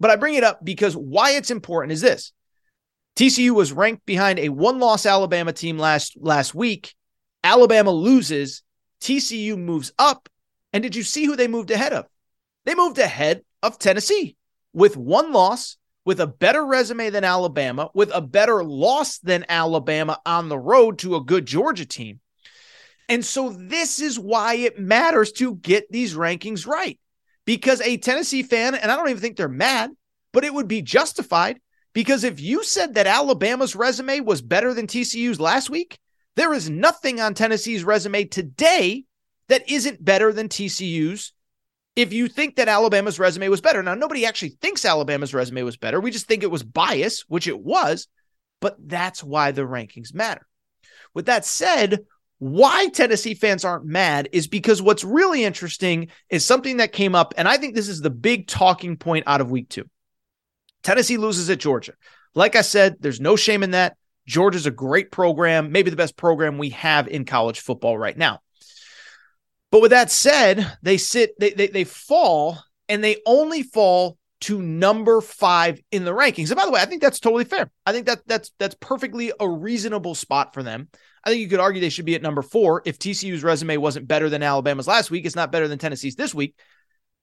but 0.00 0.10
I 0.10 0.16
bring 0.16 0.34
it 0.34 0.42
up 0.42 0.64
because 0.64 0.96
why 0.96 1.30
it's 1.30 1.52
important 1.52 1.92
is 1.92 2.00
this 2.00 2.32
TCU 3.16 3.50
was 3.50 3.72
ranked 3.72 4.06
behind 4.06 4.38
a 4.38 4.48
one-loss 4.48 5.06
Alabama 5.06 5.52
team 5.52 5.78
last 5.78 6.16
last 6.18 6.54
week. 6.54 6.94
Alabama 7.44 7.90
loses, 7.90 8.62
TCU 9.00 9.58
moves 9.58 9.92
up, 9.98 10.28
and 10.72 10.82
did 10.82 10.96
you 10.96 11.02
see 11.02 11.24
who 11.24 11.36
they 11.36 11.48
moved 11.48 11.70
ahead 11.70 11.92
of? 11.92 12.06
They 12.64 12.74
moved 12.74 12.98
ahead 12.98 13.42
of 13.62 13.78
Tennessee 13.78 14.36
with 14.72 14.96
one 14.96 15.32
loss, 15.32 15.76
with 16.04 16.20
a 16.20 16.26
better 16.26 16.64
resume 16.64 17.10
than 17.10 17.24
Alabama, 17.24 17.90
with 17.94 18.10
a 18.14 18.20
better 18.20 18.64
loss 18.64 19.18
than 19.18 19.44
Alabama 19.48 20.20
on 20.24 20.48
the 20.48 20.58
road 20.58 20.98
to 21.00 21.16
a 21.16 21.22
good 21.22 21.46
Georgia 21.46 21.84
team. 21.84 22.20
And 23.08 23.24
so 23.24 23.50
this 23.50 24.00
is 24.00 24.18
why 24.18 24.54
it 24.54 24.78
matters 24.78 25.32
to 25.32 25.56
get 25.56 25.90
these 25.90 26.14
rankings 26.14 26.66
right. 26.66 26.98
Because 27.44 27.80
a 27.80 27.98
Tennessee 27.98 28.42
fan, 28.42 28.74
and 28.74 28.90
I 28.90 28.96
don't 28.96 29.08
even 29.10 29.20
think 29.20 29.36
they're 29.36 29.48
mad, 29.48 29.90
but 30.32 30.44
it 30.44 30.54
would 30.54 30.68
be 30.68 30.82
justified 30.82 31.60
because 31.92 32.24
if 32.24 32.40
you 32.40 32.64
said 32.64 32.94
that 32.94 33.06
Alabama's 33.06 33.76
resume 33.76 34.20
was 34.20 34.42
better 34.42 34.74
than 34.74 34.86
TCU's 34.86 35.40
last 35.40 35.70
week, 35.70 35.98
there 36.36 36.54
is 36.54 36.70
nothing 36.70 37.20
on 37.20 37.34
Tennessee's 37.34 37.84
resume 37.84 38.24
today 38.24 39.04
that 39.48 39.68
isn't 39.68 40.04
better 40.04 40.32
than 40.32 40.48
TCU's. 40.48 41.32
If 41.94 42.12
you 42.14 42.28
think 42.28 42.56
that 42.56 42.68
Alabama's 42.68 43.18
resume 43.18 43.48
was 43.48 43.60
better, 43.60 43.82
now 43.82 43.94
nobody 43.94 44.24
actually 44.24 44.56
thinks 44.62 44.84
Alabama's 44.84 45.34
resume 45.34 45.62
was 45.62 45.76
better. 45.76 46.00
We 46.00 46.10
just 46.10 46.26
think 46.26 46.42
it 46.42 46.50
was 46.50 46.62
bias, 46.62 47.24
which 47.28 47.46
it 47.46 47.60
was, 47.60 48.08
but 48.60 48.76
that's 48.78 49.22
why 49.22 49.50
the 49.50 49.62
rankings 49.62 50.14
matter. 50.14 50.46
With 51.12 51.26
that 51.26 51.44
said, 51.44 52.06
why 52.38 52.88
Tennessee 52.88 53.34
fans 53.34 53.64
aren't 53.64 53.84
mad 53.84 54.30
is 54.32 54.48
because 54.48 54.80
what's 54.80 55.04
really 55.04 55.44
interesting 55.44 56.08
is 56.30 56.44
something 56.44 56.78
that 56.78 56.92
came 56.92 57.14
up, 57.14 57.34
and 57.36 57.46
I 57.46 57.58
think 57.58 57.74
this 57.74 57.88
is 57.88 58.00
the 58.00 58.10
big 58.10 58.48
talking 58.48 58.96
point 58.96 59.24
out 59.26 59.42
of 59.42 59.50
week 59.50 59.68
two. 59.68 59.88
Tennessee 60.82 61.16
loses 61.16 61.48
at 61.50 61.60
Georgia. 61.60 61.92
Like 62.34 62.56
I 62.56 62.62
said, 62.62 62.96
there's 63.00 63.20
no 63.20 63.36
shame 63.36 63.62
in 63.62 63.72
that. 63.72 63.96
Georgia's 64.26 64.66
a 64.66 64.70
great 64.70 65.10
program, 65.10 65.72
maybe 65.72 65.90
the 65.90 65.96
best 65.96 66.16
program 66.16 66.58
we 66.58 66.70
have 66.70 67.08
in 67.08 67.24
college 67.24 67.60
football 67.60 67.98
right 67.98 68.16
now. 68.16 68.40
But 69.70 69.82
with 69.82 69.90
that 69.90 70.10
said, 70.10 70.70
they 70.82 70.96
sit, 70.96 71.38
they, 71.38 71.50
they, 71.50 71.66
they 71.68 71.84
fall, 71.84 72.58
and 72.88 73.02
they 73.02 73.16
only 73.26 73.62
fall 73.62 74.18
to 74.42 74.60
number 74.60 75.20
five 75.20 75.80
in 75.90 76.04
the 76.04 76.10
rankings. 76.10 76.50
And 76.50 76.56
by 76.56 76.66
the 76.66 76.72
way, 76.72 76.80
I 76.80 76.84
think 76.84 77.00
that's 77.00 77.20
totally 77.20 77.44
fair. 77.44 77.70
I 77.86 77.92
think 77.92 78.06
that 78.06 78.26
that's 78.26 78.50
that's 78.58 78.74
perfectly 78.80 79.32
a 79.38 79.48
reasonable 79.48 80.14
spot 80.14 80.52
for 80.52 80.62
them. 80.62 80.88
I 81.24 81.30
think 81.30 81.40
you 81.40 81.48
could 81.48 81.60
argue 81.60 81.80
they 81.80 81.88
should 81.88 82.04
be 82.04 82.16
at 82.16 82.22
number 82.22 82.42
four 82.42 82.82
if 82.84 82.98
TCU's 82.98 83.44
resume 83.44 83.76
wasn't 83.76 84.08
better 84.08 84.28
than 84.28 84.42
Alabama's 84.42 84.88
last 84.88 85.10
week. 85.10 85.24
It's 85.24 85.36
not 85.36 85.52
better 85.52 85.68
than 85.68 85.78
Tennessee's 85.78 86.16
this 86.16 86.34
week. 86.34 86.56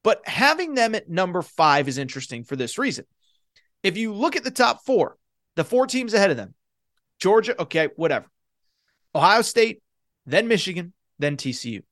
But 0.01 0.25
having 0.25 0.75
them 0.75 0.95
at 0.95 1.09
number 1.09 1.41
five 1.41 1.89
is 1.89 1.97
interesting 1.97 2.45
for 2.45 2.55
this 2.55 2.77
reason 2.77 3.05
if 3.83 3.97
you 3.97 4.13
look 4.13 4.35
at 4.35 4.43
the 4.43 4.51
top 4.51 4.85
four, 4.85 5.17
the 5.55 5.63
four 5.63 5.87
teams 5.87 6.13
ahead 6.13 6.31
of 6.31 6.37
them, 6.37 6.53
Georgia, 7.19 7.59
okay, 7.61 7.89
whatever. 7.95 8.27
Ohio 9.13 9.41
State, 9.41 9.81
then 10.25 10.47
Michigan, 10.47 10.93
then 11.17 11.37
TCU. 11.37 11.83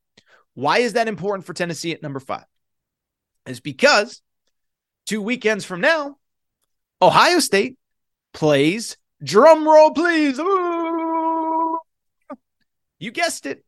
Why 0.54 0.80
is 0.80 0.94
that 0.94 1.08
important 1.08 1.46
for 1.46 1.54
Tennessee 1.54 1.92
at 1.92 2.02
number 2.02 2.20
five? 2.20 2.46
Is 3.46 3.60
because 3.60 4.22
two 5.06 5.22
weekends 5.22 5.66
from 5.66 5.82
now, 5.82 6.18
Ohio 7.02 7.40
State 7.40 7.78
plays 8.34 8.98
Drum 9.24 9.68
roll, 9.68 9.92
please. 9.92 10.38
You 13.00 13.12
guessed 13.12 13.46
it, 13.46 13.64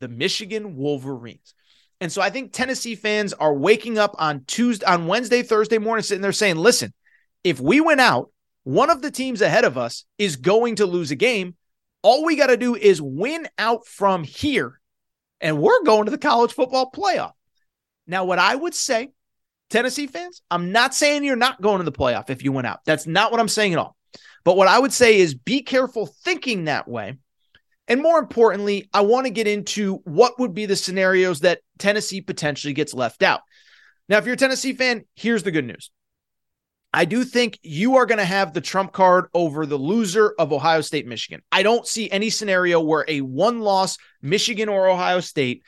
the 0.00 0.08
Michigan 0.08 0.76
Wolverines. 0.76 1.54
And 2.00 2.10
so 2.10 2.22
I 2.22 2.30
think 2.30 2.52
Tennessee 2.52 2.94
fans 2.94 3.32
are 3.34 3.52
waking 3.52 3.98
up 3.98 4.14
on 4.18 4.44
Tuesday, 4.46 4.86
on 4.86 5.06
Wednesday, 5.06 5.42
Thursday 5.42 5.78
morning, 5.78 6.02
sitting 6.02 6.22
there 6.22 6.32
saying, 6.32 6.56
listen, 6.56 6.92
if 7.44 7.60
we 7.60 7.80
win 7.80 8.00
out, 8.00 8.30
one 8.64 8.90
of 8.90 9.02
the 9.02 9.10
teams 9.10 9.40
ahead 9.40 9.64
of 9.64 9.78
us 9.78 10.04
is 10.18 10.36
going 10.36 10.76
to 10.76 10.86
lose 10.86 11.10
a 11.10 11.16
game. 11.16 11.56
All 12.02 12.24
we 12.24 12.36
got 12.36 12.48
to 12.48 12.56
do 12.56 12.74
is 12.74 13.00
win 13.00 13.48
out 13.58 13.86
from 13.86 14.24
here, 14.24 14.80
and 15.40 15.60
we're 15.60 15.82
going 15.84 16.06
to 16.06 16.10
the 16.10 16.18
college 16.18 16.52
football 16.52 16.90
playoff. 16.90 17.32
Now, 18.06 18.24
what 18.24 18.38
I 18.38 18.54
would 18.54 18.74
say, 18.74 19.10
Tennessee 19.68 20.06
fans, 20.06 20.42
I'm 20.50 20.72
not 20.72 20.94
saying 20.94 21.24
you're 21.24 21.36
not 21.36 21.60
going 21.60 21.78
to 21.78 21.84
the 21.84 21.92
playoff 21.92 22.30
if 22.30 22.42
you 22.42 22.52
win 22.52 22.66
out. 22.66 22.80
That's 22.84 23.06
not 23.06 23.30
what 23.30 23.40
I'm 23.40 23.48
saying 23.48 23.72
at 23.72 23.78
all. 23.78 23.96
But 24.44 24.56
what 24.56 24.68
I 24.68 24.78
would 24.78 24.92
say 24.92 25.18
is 25.18 25.34
be 25.34 25.62
careful 25.62 26.06
thinking 26.06 26.64
that 26.64 26.88
way. 26.88 27.18
And 27.86 28.02
more 28.02 28.18
importantly, 28.18 28.88
I 28.92 29.02
want 29.02 29.26
to 29.26 29.32
get 29.32 29.46
into 29.46 29.96
what 30.04 30.38
would 30.38 30.54
be 30.54 30.66
the 30.66 30.76
scenarios 30.76 31.40
that 31.40 31.60
Tennessee 31.78 32.20
potentially 32.20 32.72
gets 32.72 32.94
left 32.94 33.22
out. 33.22 33.40
Now, 34.08 34.18
if 34.18 34.24
you're 34.24 34.34
a 34.34 34.38
Tennessee 34.38 34.72
fan, 34.72 35.04
here's 35.14 35.42
the 35.42 35.50
good 35.50 35.64
news. 35.64 35.90
I 36.92 37.04
do 37.04 37.24
think 37.24 37.58
you 37.62 37.96
are 37.96 38.06
going 38.06 38.18
to 38.18 38.24
have 38.24 38.52
the 38.52 38.60
trump 38.60 38.92
card 38.92 39.26
over 39.32 39.64
the 39.64 39.76
loser 39.76 40.34
of 40.38 40.52
Ohio 40.52 40.80
State, 40.80 41.06
Michigan. 41.06 41.40
I 41.52 41.62
don't 41.62 41.86
see 41.86 42.10
any 42.10 42.30
scenario 42.30 42.80
where 42.80 43.04
a 43.06 43.20
one 43.20 43.60
loss 43.60 43.96
Michigan 44.22 44.68
or 44.68 44.88
Ohio 44.88 45.20
State 45.20 45.62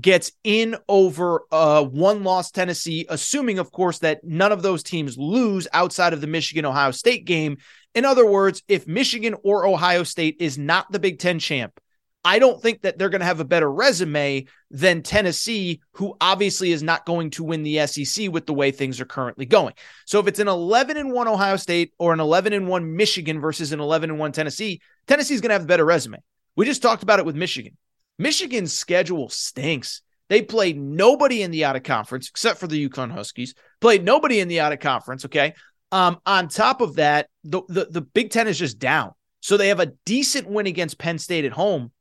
gets 0.00 0.32
in 0.42 0.76
over 0.88 1.42
uh, 1.52 1.84
one 1.84 2.24
loss 2.24 2.50
Tennessee, 2.50 3.06
assuming, 3.08 3.60
of 3.60 3.70
course, 3.70 4.00
that 4.00 4.24
none 4.24 4.50
of 4.50 4.62
those 4.62 4.82
teams 4.82 5.16
lose 5.16 5.68
outside 5.72 6.12
of 6.12 6.20
the 6.20 6.26
Michigan 6.26 6.64
Ohio 6.64 6.90
State 6.90 7.24
game. 7.24 7.58
In 7.94 8.04
other 8.04 8.26
words, 8.26 8.62
if 8.66 8.88
Michigan 8.88 9.36
or 9.44 9.66
Ohio 9.66 10.02
State 10.02 10.36
is 10.40 10.58
not 10.58 10.90
the 10.90 10.98
Big 10.98 11.20
Ten 11.20 11.38
champ, 11.38 11.78
I 12.24 12.38
don't 12.38 12.60
think 12.60 12.82
that 12.82 12.96
they're 12.96 13.10
going 13.10 13.20
to 13.20 13.26
have 13.26 13.40
a 13.40 13.44
better 13.44 13.70
resume 13.70 14.46
than 14.70 15.02
Tennessee, 15.02 15.80
who 15.92 16.16
obviously 16.20 16.72
is 16.72 16.82
not 16.82 17.04
going 17.04 17.30
to 17.30 17.44
win 17.44 17.62
the 17.62 17.86
SEC 17.86 18.32
with 18.32 18.46
the 18.46 18.54
way 18.54 18.70
things 18.70 19.00
are 19.00 19.04
currently 19.04 19.44
going. 19.44 19.74
So 20.06 20.20
if 20.20 20.26
it's 20.26 20.38
an 20.38 20.48
11 20.48 20.96
and 20.96 21.12
1 21.12 21.28
Ohio 21.28 21.56
State 21.56 21.92
or 21.98 22.14
an 22.14 22.20
11 22.20 22.54
and 22.54 22.66
1 22.66 22.96
Michigan 22.96 23.40
versus 23.40 23.72
an 23.72 23.80
11 23.80 24.10
and 24.10 24.18
1 24.18 24.32
Tennessee, 24.32 24.80
Tennessee's 25.06 25.42
going 25.42 25.50
to 25.50 25.54
have 25.54 25.64
a 25.64 25.66
better 25.66 25.84
resume. 25.84 26.18
We 26.56 26.64
just 26.64 26.82
talked 26.82 27.02
about 27.02 27.18
it 27.18 27.26
with 27.26 27.36
Michigan. 27.36 27.76
Michigan's 28.18 28.72
schedule 28.72 29.28
stinks. 29.28 30.00
They 30.28 30.40
played 30.40 30.80
nobody 30.80 31.42
in 31.42 31.50
the 31.50 31.66
out 31.66 31.76
of 31.76 31.82
conference 31.82 32.30
except 32.30 32.58
for 32.58 32.66
the 32.66 32.88
UConn 32.88 33.10
Huskies. 33.10 33.54
Played 33.80 34.04
nobody 34.04 34.40
in 34.40 34.48
the 34.48 34.60
out 34.60 34.72
of 34.72 34.80
conference. 34.80 35.26
Okay. 35.26 35.54
Um, 35.92 36.18
on 36.24 36.48
top 36.48 36.80
of 36.80 36.96
that, 36.96 37.28
the, 37.44 37.62
the 37.68 37.84
the 37.90 38.00
Big 38.00 38.30
Ten 38.30 38.48
is 38.48 38.58
just 38.58 38.78
down. 38.78 39.12
So 39.40 39.56
they 39.56 39.68
have 39.68 39.80
a 39.80 39.92
decent 40.06 40.48
win 40.48 40.66
against 40.66 40.98
Penn 40.98 41.18
State 41.18 41.44
at 41.44 41.52
home 41.52 41.92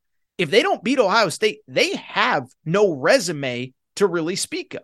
if 0.43 0.51
they 0.51 0.61
don't 0.61 0.83
beat 0.83 0.99
Ohio 0.99 1.29
State, 1.29 1.59
they 1.67 1.95
have 1.95 2.49
no 2.65 2.91
resume 2.91 3.73
to 3.95 4.07
really 4.07 4.35
speak 4.35 4.73
of. 4.75 4.83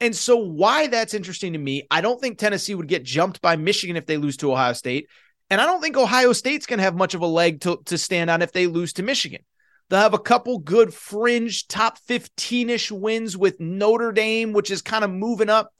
And 0.00 0.14
so, 0.14 0.36
why 0.36 0.88
that's 0.88 1.14
interesting 1.14 1.52
to 1.52 1.58
me, 1.58 1.86
I 1.88 2.00
don't 2.00 2.20
think 2.20 2.36
Tennessee 2.36 2.74
would 2.74 2.88
get 2.88 3.04
jumped 3.04 3.40
by 3.40 3.54
Michigan 3.54 3.96
if 3.96 4.06
they 4.06 4.16
lose 4.16 4.36
to 4.38 4.50
Ohio 4.50 4.72
State. 4.72 5.08
And 5.50 5.60
I 5.60 5.66
don't 5.66 5.80
think 5.80 5.96
Ohio 5.96 6.32
State's 6.32 6.66
going 6.66 6.78
to 6.78 6.84
have 6.84 6.96
much 6.96 7.14
of 7.14 7.20
a 7.20 7.26
leg 7.26 7.60
to, 7.60 7.78
to 7.86 7.96
stand 7.96 8.28
on 8.28 8.42
if 8.42 8.50
they 8.50 8.66
lose 8.66 8.94
to 8.94 9.04
Michigan. 9.04 9.42
They'll 9.88 10.00
have 10.00 10.14
a 10.14 10.18
couple 10.18 10.58
good 10.58 10.92
fringe 10.92 11.68
top 11.68 11.98
15 11.98 12.70
ish 12.70 12.90
wins 12.90 13.36
with 13.36 13.60
Notre 13.60 14.10
Dame, 14.10 14.52
which 14.52 14.72
is 14.72 14.82
kind 14.82 15.04
of 15.04 15.10
moving 15.12 15.50
up. 15.50 15.72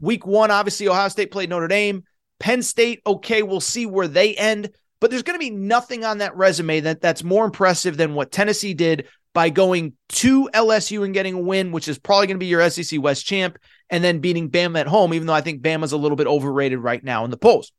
Week 0.00 0.26
one, 0.26 0.50
obviously, 0.50 0.88
Ohio 0.88 1.08
State 1.08 1.30
played 1.30 1.48
Notre 1.48 1.68
Dame. 1.68 2.02
Penn 2.38 2.62
State, 2.62 3.00
okay, 3.06 3.42
we'll 3.42 3.60
see 3.60 3.86
where 3.86 4.08
they 4.08 4.34
end. 4.34 4.70
But 5.00 5.10
there's 5.10 5.22
going 5.22 5.38
to 5.38 5.44
be 5.44 5.50
nothing 5.50 6.04
on 6.04 6.18
that 6.18 6.36
resume 6.36 6.80
that 6.80 7.00
that's 7.00 7.24
more 7.24 7.44
impressive 7.44 7.96
than 7.96 8.14
what 8.14 8.32
Tennessee 8.32 8.74
did 8.74 9.06
by 9.34 9.50
going 9.50 9.94
to 10.10 10.48
LSU 10.54 11.04
and 11.04 11.12
getting 11.12 11.34
a 11.34 11.40
win, 11.40 11.72
which 11.72 11.88
is 11.88 11.98
probably 11.98 12.28
going 12.28 12.36
to 12.36 12.44
be 12.44 12.46
your 12.46 12.68
SEC 12.70 13.02
West 13.02 13.26
champ, 13.26 13.58
and 13.90 14.02
then 14.02 14.20
beating 14.20 14.50
Bama 14.50 14.80
at 14.80 14.86
home, 14.86 15.12
even 15.12 15.26
though 15.26 15.34
I 15.34 15.40
think 15.40 15.60
Bama's 15.60 15.92
a 15.92 15.96
little 15.96 16.16
bit 16.16 16.28
overrated 16.28 16.78
right 16.78 17.02
now 17.02 17.24
in 17.24 17.30
the 17.30 17.36
polls. 17.36 17.72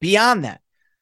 Beyond 0.00 0.44
that, 0.44 0.60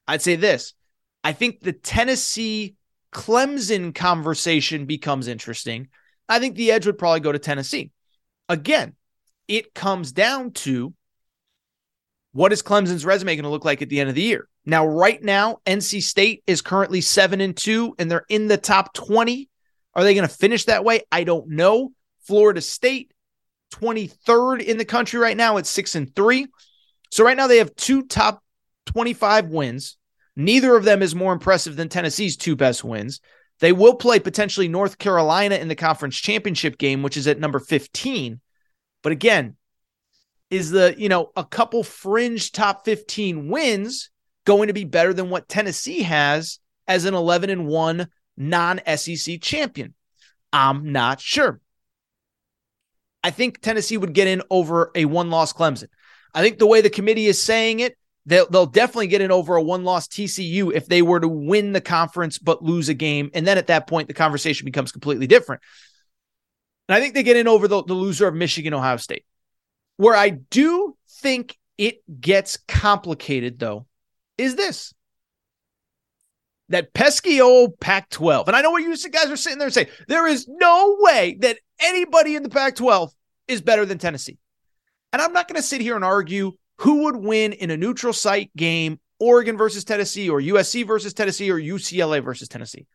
I'd 0.08 0.22
say 0.22 0.36
this 0.36 0.74
I 1.22 1.32
think 1.32 1.60
the 1.60 1.72
Tennessee 1.72 2.76
Clemson 3.12 3.94
conversation 3.94 4.86
becomes 4.86 5.28
interesting. 5.28 5.88
I 6.28 6.38
think 6.38 6.56
the 6.56 6.72
edge 6.72 6.86
would 6.86 6.98
probably 6.98 7.20
go 7.20 7.32
to 7.32 7.38
Tennessee. 7.38 7.90
Again, 8.48 8.94
it 9.48 9.74
comes 9.74 10.12
down 10.12 10.52
to 10.52 10.94
what 12.32 12.52
is 12.52 12.62
Clemson's 12.62 13.04
resume 13.04 13.36
going 13.36 13.44
to 13.44 13.50
look 13.50 13.66
like 13.66 13.82
at 13.82 13.90
the 13.90 14.00
end 14.00 14.08
of 14.08 14.14
the 14.14 14.22
year? 14.22 14.48
Now, 14.64 14.86
right 14.86 15.22
now, 15.22 15.58
NC 15.66 16.02
State 16.02 16.44
is 16.46 16.62
currently 16.62 17.00
seven 17.00 17.40
and 17.40 17.56
two, 17.56 17.94
and 17.98 18.10
they're 18.10 18.26
in 18.28 18.46
the 18.46 18.56
top 18.56 18.94
20. 18.94 19.48
Are 19.94 20.04
they 20.04 20.14
going 20.14 20.28
to 20.28 20.34
finish 20.34 20.66
that 20.66 20.84
way? 20.84 21.02
I 21.10 21.24
don't 21.24 21.48
know. 21.48 21.92
Florida 22.26 22.60
State, 22.60 23.12
23rd 23.72 24.62
in 24.62 24.78
the 24.78 24.84
country 24.84 25.18
right 25.18 25.36
now 25.36 25.58
at 25.58 25.66
six 25.66 25.94
and 25.94 26.14
three. 26.14 26.46
So 27.10 27.24
right 27.24 27.36
now 27.36 27.46
they 27.46 27.58
have 27.58 27.74
two 27.74 28.04
top 28.04 28.42
25 28.86 29.48
wins. 29.48 29.96
Neither 30.36 30.76
of 30.76 30.84
them 30.84 31.02
is 31.02 31.14
more 31.14 31.32
impressive 31.32 31.76
than 31.76 31.88
Tennessee's 31.88 32.36
two 32.36 32.56
best 32.56 32.84
wins. 32.84 33.20
They 33.60 33.72
will 33.72 33.94
play 33.94 34.18
potentially 34.18 34.68
North 34.68 34.98
Carolina 34.98 35.56
in 35.56 35.68
the 35.68 35.74
conference 35.74 36.16
championship 36.16 36.78
game, 36.78 37.02
which 37.02 37.16
is 37.16 37.26
at 37.26 37.38
number 37.38 37.58
15. 37.58 38.40
But 39.02 39.12
again, 39.12 39.56
is 40.50 40.70
the, 40.70 40.94
you 40.96 41.08
know, 41.08 41.32
a 41.36 41.44
couple 41.44 41.82
fringe 41.82 42.52
top 42.52 42.84
15 42.84 43.48
wins 43.48 44.10
going 44.44 44.68
to 44.68 44.72
be 44.72 44.84
better 44.84 45.12
than 45.12 45.30
what 45.30 45.48
Tennessee 45.48 46.02
has 46.02 46.58
as 46.86 47.04
an 47.04 47.14
11 47.14 47.50
and 47.50 47.66
1 47.66 48.08
non 48.36 48.80
SEC 48.96 49.40
champion? 49.40 49.94
I'm 50.52 50.92
not 50.92 51.20
sure. 51.20 51.60
I 53.24 53.30
think 53.30 53.60
Tennessee 53.60 53.96
would 53.96 54.12
get 54.12 54.28
in 54.28 54.42
over 54.50 54.90
a 54.94 55.04
one 55.04 55.30
loss 55.30 55.52
Clemson. 55.52 55.88
I 56.34 56.42
think 56.42 56.58
the 56.58 56.66
way 56.66 56.80
the 56.80 56.90
committee 56.90 57.26
is 57.26 57.40
saying 57.40 57.80
it, 57.80 57.96
they'll, 58.26 58.48
they'll 58.48 58.66
definitely 58.66 59.06
get 59.06 59.20
in 59.20 59.30
over 59.30 59.56
a 59.56 59.62
one 59.62 59.84
loss 59.84 60.08
TCU 60.08 60.72
if 60.74 60.86
they 60.86 61.02
were 61.02 61.20
to 61.20 61.28
win 61.28 61.72
the 61.72 61.80
conference 61.80 62.38
but 62.38 62.62
lose 62.62 62.88
a 62.88 62.94
game. 62.94 63.30
And 63.34 63.46
then 63.46 63.58
at 63.58 63.68
that 63.68 63.86
point, 63.86 64.08
the 64.08 64.14
conversation 64.14 64.64
becomes 64.64 64.92
completely 64.92 65.26
different. 65.26 65.62
And 66.88 66.96
I 66.96 67.00
think 67.00 67.14
they 67.14 67.22
get 67.22 67.36
in 67.36 67.48
over 67.48 67.68
the, 67.68 67.82
the 67.84 67.94
loser 67.94 68.26
of 68.26 68.34
Michigan, 68.34 68.74
Ohio 68.74 68.96
State. 68.96 69.24
Where 69.98 70.16
I 70.16 70.30
do 70.30 70.96
think 71.08 71.56
it 71.78 72.02
gets 72.20 72.56
complicated, 72.56 73.58
though, 73.58 73.86
is 74.42 74.56
this 74.56 74.92
that 76.68 76.94
pesky 76.94 77.40
old 77.40 77.78
Pac 77.80 78.08
12. 78.10 78.48
And 78.48 78.56
I 78.56 78.62
know 78.62 78.70
what 78.70 78.82
you 78.82 78.96
guys 79.10 79.30
are 79.30 79.36
sitting 79.36 79.58
there 79.58 79.70
saying 79.70 79.88
there 80.08 80.26
is 80.26 80.48
no 80.48 80.96
way 81.00 81.36
that 81.40 81.58
anybody 81.80 82.34
in 82.34 82.42
the 82.42 82.48
Pac 82.48 82.76
12 82.76 83.12
is 83.48 83.60
better 83.60 83.84
than 83.84 83.98
Tennessee. 83.98 84.38
And 85.12 85.20
I'm 85.20 85.32
not 85.32 85.48
going 85.48 85.60
to 85.60 85.66
sit 85.66 85.80
here 85.80 85.96
and 85.96 86.04
argue 86.04 86.52
who 86.78 87.04
would 87.04 87.16
win 87.16 87.52
in 87.52 87.70
a 87.70 87.76
neutral 87.76 88.12
site 88.12 88.50
game, 88.56 88.98
Oregon 89.20 89.56
versus 89.56 89.84
Tennessee, 89.84 90.30
or 90.30 90.40
USC 90.40 90.86
versus 90.86 91.12
Tennessee, 91.12 91.50
or 91.50 91.60
UCLA 91.60 92.24
versus 92.24 92.48
Tennessee. 92.48 92.86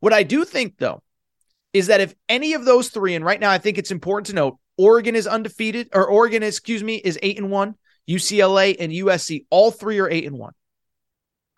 What 0.00 0.12
I 0.12 0.24
do 0.24 0.44
think, 0.44 0.76
though, 0.78 1.02
is 1.72 1.86
that 1.86 2.00
if 2.00 2.14
any 2.28 2.54
of 2.54 2.64
those 2.64 2.88
three, 2.88 3.14
and 3.14 3.24
right 3.24 3.40
now 3.40 3.50
I 3.50 3.58
think 3.58 3.78
it's 3.78 3.92
important 3.92 4.26
to 4.26 4.34
note, 4.34 4.58
Oregon 4.76 5.14
is 5.14 5.26
undefeated, 5.26 5.90
or 5.94 6.06
Oregon, 6.06 6.42
excuse 6.42 6.82
me, 6.82 6.96
is 6.96 7.18
eight 7.22 7.38
and 7.38 7.50
one, 7.50 7.76
UCLA 8.08 8.76
and 8.78 8.92
USC, 8.92 9.46
all 9.48 9.70
three 9.70 10.00
are 10.00 10.10
eight 10.10 10.26
and 10.26 10.36
one. 10.36 10.52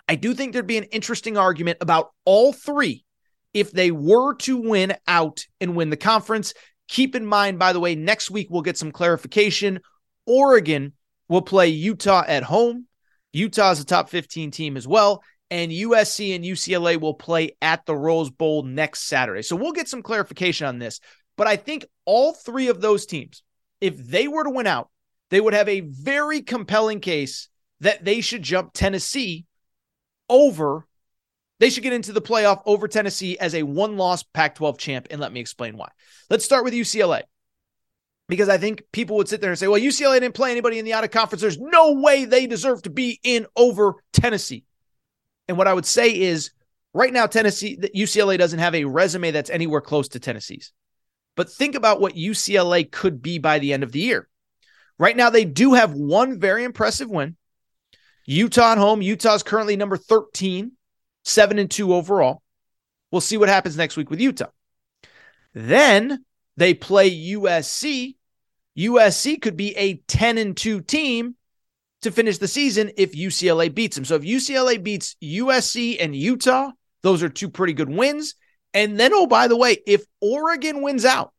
I 0.09 0.17
do 0.17 0.35
think 0.35 0.53
there'd 0.53 0.67
be 0.67 0.79
an 0.79 0.85
interesting 0.85 1.37
argument 1.37 1.79
about 1.81 2.11
all 2.25 2.53
three 2.53 3.05
if 3.53 3.71
they 3.71 3.91
were 3.91 4.35
to 4.35 4.57
win 4.57 4.95
out 5.07 5.47
and 5.61 5.77
win 5.77 5.91
the 5.91 5.97
conference. 5.97 6.55
Keep 6.89 7.15
in 7.15 7.25
mind, 7.25 7.59
by 7.59 7.73
the 7.73 7.81
way, 7.81 7.95
next 7.95 8.31
week 8.31 8.49
we'll 8.51 8.63
get 8.63 8.77
some 8.77 8.93
clarification. 8.93 9.81
Oregon 10.27 10.93
will 11.29 11.43
play 11.43 11.69
Utah 11.69 12.25
at 12.27 12.43
home. 12.43 12.87
Utah 13.33 13.71
is 13.71 13.81
a 13.81 13.85
top 13.85 14.11
15 14.11 14.51
team 14.51 14.77
as 14.77 14.87
well. 14.87 15.23
And 15.51 15.71
USC 15.71 16.35
and 16.35 16.45
UCLA 16.45 17.01
will 17.01 17.15
play 17.15 17.57
at 17.63 17.87
the 17.87 17.97
Rose 17.97 18.31
Bowl 18.31 18.63
next 18.63 19.05
Saturday. 19.05 19.43
So 19.43 19.57
we'll 19.57 19.73
get 19.73 19.89
some 19.89 20.03
clarification 20.03 20.67
on 20.67 20.79
this. 20.79 21.01
But 21.37 21.47
I 21.47 21.57
think 21.57 21.87
all 22.05 22.33
three 22.33 22.69
of 22.69 22.81
those 22.81 23.07
teams, 23.07 23.43
if 23.81 23.97
they 23.97 24.29
were 24.29 24.45
to 24.45 24.51
win 24.51 24.67
out, 24.67 24.91
they 25.31 25.41
would 25.41 25.55
have 25.55 25.69
a 25.69 25.81
very 25.81 26.43
compelling 26.43 27.01
case 27.01 27.49
that 27.81 28.05
they 28.05 28.21
should 28.21 28.43
jump 28.43 28.71
Tennessee 28.73 29.47
over, 30.29 30.87
they 31.61 31.71
should 31.71 31.83
get 31.83 31.93
into 31.93 32.13
the 32.13 32.23
playoff 32.23 32.63
over 32.67 32.89
Tennessee 32.89 33.39
as 33.39 33.55
a 33.55 33.63
one 33.63 33.97
loss 33.97 34.23
Pac 34.23 34.57
12 34.57 34.79
champ. 34.79 35.07
And 35.11 35.21
let 35.21 35.33
me 35.33 35.41
explain 35.41 35.77
why. 35.77 35.89
Let's 36.31 36.45
start 36.45 36.65
with 36.65 36.75
UCLA. 36.75 37.23
Because 38.27 38.49
I 38.49 38.57
think 38.57 38.85
people 38.91 39.17
would 39.17 39.29
sit 39.29 39.41
there 39.41 39.51
and 39.51 39.59
say, 39.59 39.69
well, 39.69 39.81
UCLA 39.81 40.19
didn't 40.19 40.35
play 40.35 40.51
anybody 40.51 40.79
in 40.79 40.87
the 40.87 40.95
out 40.95 41.05
of 41.05 41.11
conference. 41.11 41.43
There's 41.43 41.59
no 41.59 41.93
way 41.93 42.25
they 42.25 42.47
deserve 42.47 42.83
to 42.83 42.91
be 42.91 43.21
in 43.23 43.47
over 43.55 43.97
Tennessee. 44.13 44.65
And 45.47 45.59
what 45.59 45.69
I 45.69 45.75
would 45.75 45.85
say 45.85 46.19
is 46.19 46.51
right 46.95 47.13
now, 47.13 47.27
Tennessee, 47.27 47.77
UCLA 47.95 48.39
doesn't 48.39 48.59
have 48.59 48.75
a 48.75 48.85
resume 48.85 49.31
that's 49.31 49.51
anywhere 49.51 49.83
close 49.83 50.09
to 50.09 50.21
Tennessee's. 50.21 50.73
But 51.37 51.51
think 51.51 51.75
about 51.75 52.01
what 52.01 52.15
UCLA 52.15 52.91
could 52.91 53.21
be 53.21 53.39
by 53.39 53.59
the 53.59 53.73
end 53.73 53.83
of 53.83 53.93
the 53.93 54.01
year. 54.01 54.29
Right 54.99 55.17
now, 55.17 55.31
they 55.31 55.45
do 55.45 55.75
have 55.75 55.93
one 55.93 56.39
very 56.39 56.65
impressive 56.65 57.11
win 57.11 57.37
Utah 58.27 58.73
at 58.73 58.79
home. 58.79 59.03
Utah's 59.03 59.43
currently 59.43 59.77
number 59.77 59.97
13, 59.97 60.73
7 61.25 61.59
and 61.59 61.71
2 61.71 61.95
overall. 61.95 62.43
We'll 63.11 63.21
see 63.21 63.37
what 63.37 63.49
happens 63.49 63.77
next 63.77 63.97
week 63.97 64.11
with 64.11 64.21
Utah. 64.21 64.51
Then 65.53 66.25
they 66.57 66.75
play 66.75 67.11
USC. 67.11 68.17
USC 68.77 69.41
could 69.41 69.57
be 69.57 69.77
a 69.77 69.95
10 70.09 70.39
and 70.39 70.57
2 70.57 70.81
team 70.81 71.37
to 72.03 72.11
finish 72.11 72.39
the 72.39 72.49
season 72.49 72.91
if 72.97 73.13
UCLA 73.13 73.73
beats 73.75 73.97
them. 73.97 74.05
So 74.05 74.17
if 74.17 74.23
UCLA 74.23 74.83
beats 74.83 75.17
USC 75.23 75.97
and 76.01 76.15
Utah, 76.15 76.71
those 77.03 77.23
are 77.23 77.29
two 77.29 77.49
pretty 77.49 77.73
good 77.73 77.89
wins. 77.89 78.35
And 78.73 78.99
then, 78.99 79.13
oh, 79.15 79.27
by 79.27 79.47
the 79.47 79.57
way, 79.57 79.79
if 79.87 80.05
Oregon 80.21 80.83
wins 80.83 81.05
out, 81.05 81.33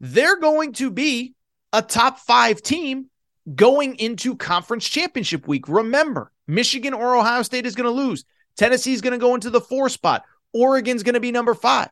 they're 0.00 0.40
going 0.40 0.72
to 0.74 0.90
be 0.90 1.34
a 1.72 1.80
top 1.80 2.18
five 2.18 2.60
team 2.60 3.08
going 3.54 3.96
into 3.96 4.36
conference 4.36 4.88
championship 4.88 5.48
week. 5.48 5.68
Remember, 5.68 6.30
Michigan 6.46 6.94
or 6.94 7.16
Ohio 7.16 7.42
State 7.42 7.66
is 7.66 7.74
going 7.74 7.86
to 7.86 8.02
lose. 8.02 8.24
Tennessee 8.56 8.92
is 8.92 9.00
going 9.00 9.12
to 9.12 9.18
go 9.18 9.34
into 9.34 9.50
the 9.50 9.60
four 9.60 9.88
spot. 9.88 10.24
Oregon's 10.52 11.02
going 11.02 11.14
to 11.14 11.20
be 11.20 11.32
number 11.32 11.54
five. 11.54 11.88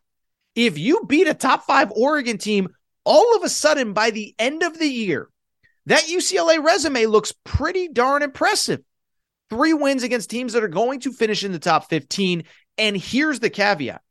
If 0.54 0.78
you 0.78 1.04
beat 1.06 1.28
a 1.28 1.34
top 1.34 1.64
five 1.64 1.90
Oregon 1.92 2.38
team, 2.38 2.68
all 3.04 3.36
of 3.36 3.42
a 3.42 3.48
sudden 3.48 3.92
by 3.92 4.10
the 4.10 4.34
end 4.38 4.62
of 4.62 4.78
the 4.78 4.88
year, 4.88 5.28
that 5.86 6.04
UCLA 6.04 6.62
resume 6.62 7.06
looks 7.06 7.32
pretty 7.44 7.88
darn 7.88 8.22
impressive. 8.22 8.82
Three 9.48 9.72
wins 9.72 10.02
against 10.02 10.30
teams 10.30 10.52
that 10.52 10.62
are 10.62 10.68
going 10.68 11.00
to 11.00 11.12
finish 11.12 11.42
in 11.42 11.52
the 11.52 11.58
top 11.58 11.88
15. 11.88 12.44
And 12.78 12.96
here's 12.96 13.40
the 13.40 13.50
caveat 13.50 14.02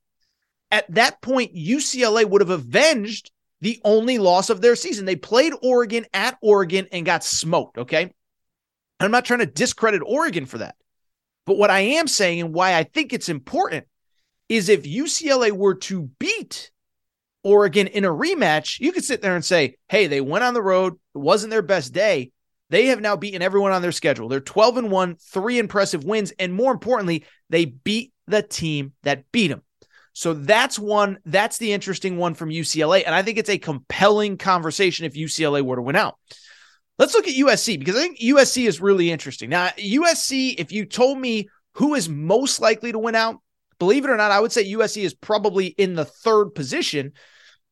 at 0.72 0.93
that 0.93 1.22
point, 1.22 1.55
UCLA 1.55 2.25
would 2.25 2.41
have 2.41 2.50
avenged 2.50 3.31
the 3.62 3.80
only 3.84 4.18
loss 4.18 4.50
of 4.50 4.62
their 4.62 4.75
season. 4.75 5.06
They 5.06 5.16
played 5.16 5.54
Oregon 5.62 6.06
at 6.13 6.38
Oregon 6.42 6.88
and 6.92 7.06
got 7.06 7.24
smoked. 7.24 7.78
Okay. 7.78 8.13
I'm 9.00 9.12
not 9.12 9.25
trying 9.25 9.39
to 9.39 9.46
discredit 9.46 10.01
Oregon 10.06 10.46
for 10.46 10.60
that. 10.60 10.75
But 11.46 11.58
what 11.58 11.70
I 11.70 11.80
am 11.80 12.08
saying 12.08 12.42
and 12.42 12.54
why 12.54 12.75
I 12.75 12.84
think 12.84 13.13
it's 13.13 13.30
important 13.30 13.86
is 14.50 14.70
if 14.70 14.84
UCLA 14.84 15.51
were 15.51 15.75
to 15.75 16.10
beat 16.20 16.72
Oregon 17.44 17.88
in 17.88 18.06
a 18.06 18.10
rematch, 18.10 18.80
you 18.80 18.92
could 18.92 19.04
sit 19.04 19.22
there 19.22 19.36
and 19.36 19.46
say, 19.46 19.78
hey, 19.88 20.08
they 20.08 20.22
went 20.22 20.44
on 20.44 20.54
the 20.54 20.62
road. 20.62 20.94
It 21.16 21.20
wasn't 21.20 21.51
their 21.51 21.62
best 21.62 21.94
day. 21.94 22.32
They 22.70 22.88
have 22.88 23.01
now 23.01 23.16
beaten 23.16 23.42
everyone 23.42 23.72
on 23.72 23.82
their 23.82 23.92
schedule. 23.92 24.28
They're 24.28 24.39
12 24.39 24.78
and 24.78 24.92
1, 24.92 25.16
three 25.16 25.58
impressive 25.58 26.04
wins. 26.04 26.32
And 26.38 26.54
more 26.54 26.72
importantly, 26.72 27.25
they 27.50 27.66
beat 27.66 28.13
the 28.28 28.44
team 28.44 28.94
that 29.04 29.32
beat 29.32 29.48
them. 29.48 29.63
So 30.20 30.34
that's 30.34 30.78
one, 30.78 31.20
that's 31.24 31.60
the 31.60 31.72
interesting 31.72 32.18
one 32.18 32.34
from 32.34 32.50
UCLA. 32.50 33.04
And 33.06 33.16
I 33.16 33.22
think 33.22 33.38
it's 33.38 33.50
a 33.50 33.58
compelling 33.58 34.36
conversation 34.38 35.06
if 35.06 35.14
UCLA 35.14 35.62
were 35.62 35.78
to 35.78 35.82
win 35.82 35.96
out. 35.96 36.18
Let's 36.98 37.14
look 37.14 37.26
at 37.26 37.36
USC 37.36 37.80
because 37.80 37.96
I 37.96 38.00
think 38.00 38.20
USC 38.20 38.68
is 38.68 38.82
really 38.82 39.12
interesting. 39.12 39.50
Now, 39.50 39.68
USC, 39.78 40.56
if 40.58 40.74
you 40.74 40.84
told 40.84 41.20
me 41.20 41.48
who 41.76 41.96
is 41.96 42.10
most 42.10 42.60
likely 42.60 42.92
to 42.92 43.00
win 43.00 43.16
out, 43.16 43.38
believe 43.80 44.04
it 44.04 44.10
or 44.10 44.18
not, 44.18 44.32
I 44.32 44.42
would 44.42 44.52
say 44.52 44.70
USC 44.70 45.04
is 45.04 45.14
probably 45.14 45.68
in 45.68 45.96
the 45.96 46.04
third 46.04 46.50
position. 46.50 47.14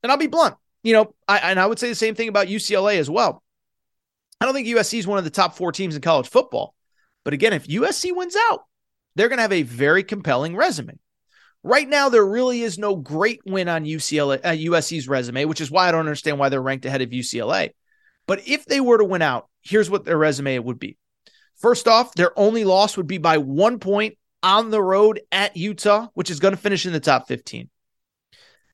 And 0.01 0.09
I'll 0.09 0.17
be 0.17 0.27
blunt, 0.27 0.55
you 0.83 0.93
know, 0.93 1.13
I, 1.27 1.39
and 1.39 1.59
I 1.59 1.65
would 1.65 1.79
say 1.79 1.89
the 1.89 1.95
same 1.95 2.15
thing 2.15 2.29
about 2.29 2.47
UCLA 2.47 2.95
as 2.97 3.09
well. 3.09 3.43
I 4.39 4.45
don't 4.45 4.53
think 4.53 4.69
USC 4.69 4.99
is 4.99 5.05
one 5.05 5.17
of 5.17 5.25
the 5.25 5.31
top 5.31 5.57
four 5.57 5.73
teams 5.73 5.97
in 5.97 6.01
college 6.01 6.29
football. 6.29 6.75
But 7.25 7.33
again, 7.33 7.51
if 7.51 7.67
USC 7.67 8.15
wins 8.15 8.37
out, 8.49 8.61
they're 9.15 9.27
going 9.27 9.39
to 9.39 9.41
have 9.41 9.51
a 9.51 9.63
very 9.63 10.03
compelling 10.05 10.55
resume. 10.55 10.97
Right 11.63 11.87
now, 11.87 12.09
there 12.09 12.25
really 12.25 12.61
is 12.61 12.77
no 12.77 12.95
great 12.95 13.41
win 13.45 13.67
on 13.67 13.83
UCLA, 13.83 14.39
uh, 14.43 14.51
USC's 14.51 15.07
resume, 15.07 15.45
which 15.45 15.61
is 15.61 15.71
why 15.71 15.87
I 15.87 15.91
don't 15.91 16.01
understand 16.01 16.39
why 16.39 16.49
they're 16.49 16.61
ranked 16.61 16.85
ahead 16.85 17.01
of 17.01 17.09
UCLA. 17.09 17.71
But 18.27 18.47
if 18.47 18.65
they 18.65 18.79
were 18.79 18.97
to 18.97 19.05
win 19.05 19.21
out, 19.21 19.49
here's 19.61 19.89
what 19.89 20.05
their 20.05 20.17
resume 20.17 20.59
would 20.59 20.79
be. 20.79 20.97
First 21.55 21.87
off, 21.87 22.13
their 22.13 22.37
only 22.37 22.63
loss 22.63 22.95
would 22.97 23.07
be 23.07 23.17
by 23.17 23.37
one 23.39 23.79
point 23.79 24.17
on 24.43 24.69
the 24.69 24.81
road 24.81 25.21
at 25.31 25.57
Utah, 25.57 26.07
which 26.13 26.29
is 26.29 26.39
going 26.39 26.53
to 26.53 26.59
finish 26.59 26.85
in 26.85 26.93
the 26.93 26.99
top 26.99 27.27
15. 27.27 27.69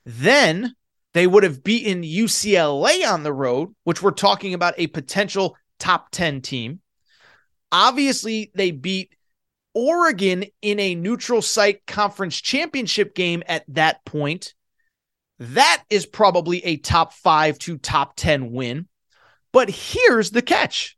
Then 0.05 0.75
they 1.13 1.27
would 1.27 1.43
have 1.43 1.63
beaten 1.63 2.01
UCLA 2.03 3.07
on 3.09 3.23
the 3.23 3.33
road, 3.33 3.73
which 3.83 4.01
we're 4.01 4.11
talking 4.11 4.53
about 4.53 4.73
a 4.77 4.87
potential 4.87 5.55
top 5.79 6.11
10 6.11 6.41
team. 6.41 6.81
Obviously, 7.71 8.51
they 8.53 8.71
beat 8.71 9.15
Oregon 9.73 10.45
in 10.61 10.79
a 10.79 10.95
neutral 10.95 11.41
site 11.41 11.85
conference 11.85 12.39
championship 12.39 13.15
game 13.15 13.43
at 13.47 13.63
that 13.69 14.03
point, 14.05 14.53
that 15.39 15.83
is 15.89 16.05
probably 16.05 16.63
a 16.63 16.77
top 16.77 17.13
five 17.13 17.57
to 17.59 17.77
top 17.77 18.15
10 18.15 18.51
win. 18.51 18.87
But 19.51 19.69
here's 19.69 20.31
the 20.31 20.41
catch 20.41 20.97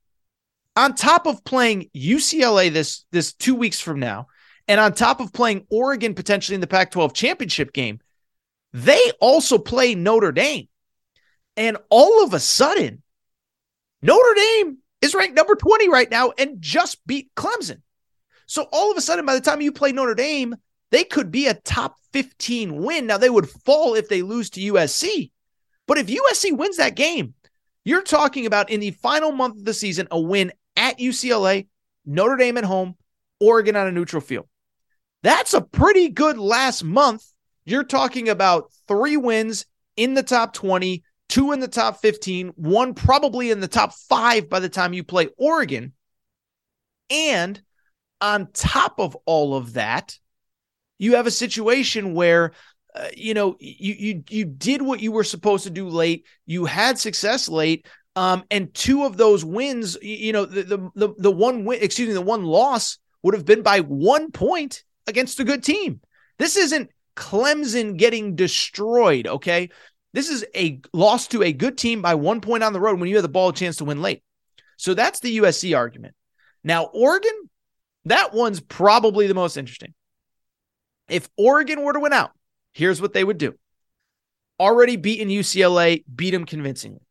on 0.76 0.94
top 0.94 1.26
of 1.26 1.44
playing 1.44 1.90
UCLA 1.96 2.72
this, 2.72 3.06
this 3.12 3.34
two 3.34 3.56
weeks 3.56 3.80
from 3.80 4.00
now, 4.00 4.28
and 4.68 4.80
on 4.80 4.94
top 4.94 5.20
of 5.20 5.32
playing 5.32 5.66
Oregon 5.70 6.14
potentially 6.14 6.56
in 6.56 6.62
the 6.62 6.68
Pac 6.68 6.92
12 6.92 7.14
championship 7.14 7.72
game, 7.72 8.00
they 8.74 9.12
also 9.22 9.58
play 9.58 9.96
Notre 9.96 10.32
Dame. 10.32 10.68
And 11.56 11.78
all 11.90 12.24
of 12.24 12.34
a 12.34 12.40
sudden, 12.40 13.02
Notre 14.02 14.34
Dame 14.36 14.78
is 15.02 15.16
ranked 15.16 15.36
number 15.36 15.56
20 15.56 15.90
right 15.90 16.10
now 16.10 16.34
and 16.38 16.62
just 16.62 17.06
beat 17.08 17.34
Clemson. 17.36 17.82
So 18.46 18.68
all 18.72 18.92
of 18.92 18.98
a 18.98 19.02
sudden, 19.02 19.26
by 19.26 19.36
the 19.36 19.42
time 19.42 19.62
you 19.62 19.72
play 19.72 19.92
Notre 19.92 20.16
Dame, 20.16 20.56
they 20.92 21.04
could 21.04 21.32
be 21.32 21.48
a 21.48 21.54
top 21.54 21.96
15 22.14 22.76
win. 22.82 23.08
Now, 23.08 23.18
they 23.18 23.30
would 23.30 23.50
fall 23.50 23.96
if 23.96 24.08
they 24.08 24.22
lose 24.22 24.50
to 24.52 24.74
USC. 24.74 25.32
But 25.88 25.98
if 25.98 26.08
USC 26.08 26.56
wins 26.56 26.78
that 26.78 26.96
game, 26.96 27.34
you're 27.84 28.02
talking 28.02 28.46
about 28.46 28.70
in 28.70 28.80
the 28.80 28.92
final 28.92 29.32
month 29.32 29.58
of 29.58 29.66
the 29.66 29.74
season, 29.74 30.08
a 30.12 30.20
win 30.20 30.52
at 30.76 31.00
UCLA, 31.00 31.68
Notre 32.06 32.38
Dame 32.38 32.58
at 32.58 32.64
home, 32.64 32.96
Oregon 33.40 33.76
on 33.76 33.88
a 33.88 33.92
neutral 33.92 34.22
field. 34.22 34.48
That's 35.24 35.54
a 35.54 35.62
pretty 35.62 36.10
good 36.10 36.38
last 36.38 36.84
month. 36.84 37.24
You're 37.66 37.84
talking 37.84 38.30
about 38.30 38.72
three 38.88 39.18
wins 39.18 39.66
in 39.98 40.14
the 40.14 40.24
top 40.24 40.54
20, 40.54 41.04
two 41.30 41.52
in 41.52 41.60
the 41.60 41.68
top 41.68 42.02
15, 42.02 42.50
one 42.50 42.94
probably 42.94 43.52
in 43.52 43.60
the 43.60 43.68
top 43.68 43.94
five 43.94 44.50
by 44.50 44.60
the 44.60 44.70
time 44.70 44.94
you 44.94 45.04
play 45.04 45.30
Oregon. 45.38 45.94
And 47.10 47.62
on 48.26 48.48
top 48.54 49.00
of 49.00 49.16
all 49.28 49.56
of 49.56 49.74
that, 49.74 50.18
you 50.98 51.16
have 51.16 51.28
a 51.28 51.32
situation 51.32 52.16
where 52.16 52.54
uh, 52.96 53.08
you 53.16 53.36
know 53.36 53.56
you 53.60 53.94
you 53.94 54.24
you 54.30 54.46
did 54.46 54.82
what 54.82 55.00
you 55.00 55.12
were 55.12 55.24
supposed 55.24 55.66
to 55.66 55.70
do 55.70 55.88
late. 55.88 56.26
You 56.48 56.66
had 56.66 56.98
success 56.98 57.48
late. 57.48 57.86
Um, 58.16 58.46
and 58.50 58.74
two 58.74 59.04
of 59.04 59.18
those 59.18 59.44
wins, 59.44 59.98
you 60.02 60.32
know, 60.32 60.46
the, 60.46 60.64
the 60.64 60.90
the 60.96 61.14
the 61.18 61.32
one 61.32 61.66
win, 61.66 61.80
excuse 61.82 62.08
me, 62.08 62.14
the 62.14 62.22
one 62.22 62.46
loss 62.46 62.98
would 63.22 63.36
have 63.36 63.46
been 63.46 63.62
by 63.62 63.82
one 63.82 64.32
point 64.32 64.84
against 65.06 65.40
a 65.40 65.44
good 65.44 65.64
team. 65.64 66.02
This 66.40 66.56
isn't 66.56 66.90
Clemson 67.16 67.98
getting 67.98 68.36
destroyed, 68.36 69.28
okay? 69.28 69.70
This 70.14 70.30
is 70.30 70.46
a 70.56 70.80
loss 70.94 71.28
to 71.28 71.44
a 71.44 71.52
good 71.52 71.78
team 71.78 72.02
by 72.02 72.16
one 72.16 72.42
point 72.42 72.64
on 72.64 72.74
the 72.74 72.80
road 72.80 73.00
when 73.00 73.10
you 73.10 73.18
have 73.18 73.24
the 73.24 73.30
ball 73.30 73.50
a 73.50 73.54
chance 73.54 73.78
to 73.78 73.86
win 73.86 74.02
late. 74.02 74.24
So 74.78 74.94
that's 74.94 75.20
the 75.20 75.38
USC 75.40 75.78
argument. 75.78 76.16
Now, 76.64 76.86
Oregon, 76.86 77.50
that 78.06 78.34
one's 78.34 78.60
probably 78.60 79.28
the 79.28 79.34
most 79.34 79.58
interesting. 79.58 79.94
If 81.10 81.30
Oregon 81.38 81.82
were 81.82 81.94
to 81.94 82.00
win 82.00 82.14
out, 82.14 82.32
here's 82.74 83.02
what 83.02 83.14
they 83.14 83.24
would 83.24 83.38
do. 83.38 83.56
Already 84.60 84.96
beaten 84.96 85.30
UCLA, 85.30 86.04
beat 86.14 86.32
them 86.32 86.46
convincingly. 86.46 87.02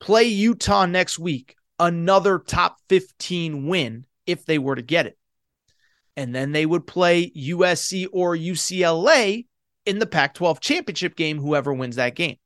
Play 0.00 0.24
Utah 0.24 0.86
next 0.86 1.18
week, 1.18 1.56
another 1.78 2.38
top 2.38 2.76
15 2.88 3.66
win 3.66 4.06
if 4.26 4.44
they 4.44 4.58
were 4.58 4.76
to 4.76 4.82
get 4.82 5.06
it. 5.06 5.18
And 6.16 6.34
then 6.34 6.52
they 6.52 6.66
would 6.66 6.86
play 6.86 7.30
USC 7.30 8.06
or 8.12 8.36
UCLA 8.36 9.46
in 9.86 9.98
the 9.98 10.06
Pac 10.06 10.34
12 10.34 10.60
championship 10.60 11.16
game, 11.16 11.38
whoever 11.38 11.72
wins 11.72 11.96
that 11.96 12.14
game. 12.14 12.36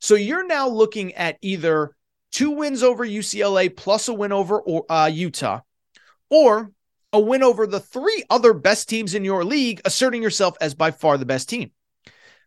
So 0.00 0.14
you're 0.14 0.46
now 0.46 0.68
looking 0.68 1.14
at 1.14 1.38
either 1.40 1.96
two 2.32 2.50
wins 2.50 2.82
over 2.82 3.06
UCLA 3.06 3.74
plus 3.74 4.08
a 4.08 4.14
win 4.14 4.32
over 4.32 4.62
uh, 4.90 5.10
Utah, 5.12 5.60
or 6.30 6.72
a 7.12 7.20
win 7.20 7.42
over 7.42 7.66
the 7.66 7.80
three 7.80 8.24
other 8.30 8.52
best 8.52 8.88
teams 8.88 9.14
in 9.14 9.24
your 9.24 9.44
league, 9.44 9.80
asserting 9.84 10.22
yourself 10.22 10.56
as 10.60 10.74
by 10.74 10.90
far 10.90 11.16
the 11.18 11.26
best 11.26 11.48
team. 11.48 11.70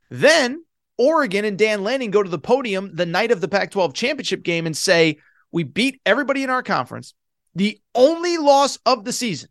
Then 0.10 0.64
Oregon 0.98 1.46
and 1.46 1.58
Dan 1.58 1.84
Lanning 1.84 2.12
go 2.12 2.22
to 2.22 2.30
the 2.30 2.38
podium 2.40 2.94
the 2.94 3.06
night 3.06 3.32
of 3.32 3.42
the 3.42 3.48
Pac 3.48 3.72
12 3.72 3.94
championship 3.94 4.44
game 4.44 4.66
and 4.66 4.76
say, 4.76 5.18
We 5.52 5.64
beat 5.64 6.02
everybody 6.06 6.44
in 6.44 6.50
our 6.50 6.64
conference. 6.64 7.14
The 7.56 7.80
only 7.96 8.38
loss 8.38 8.78
of 8.86 9.06
the 9.06 9.14
season 9.14 9.50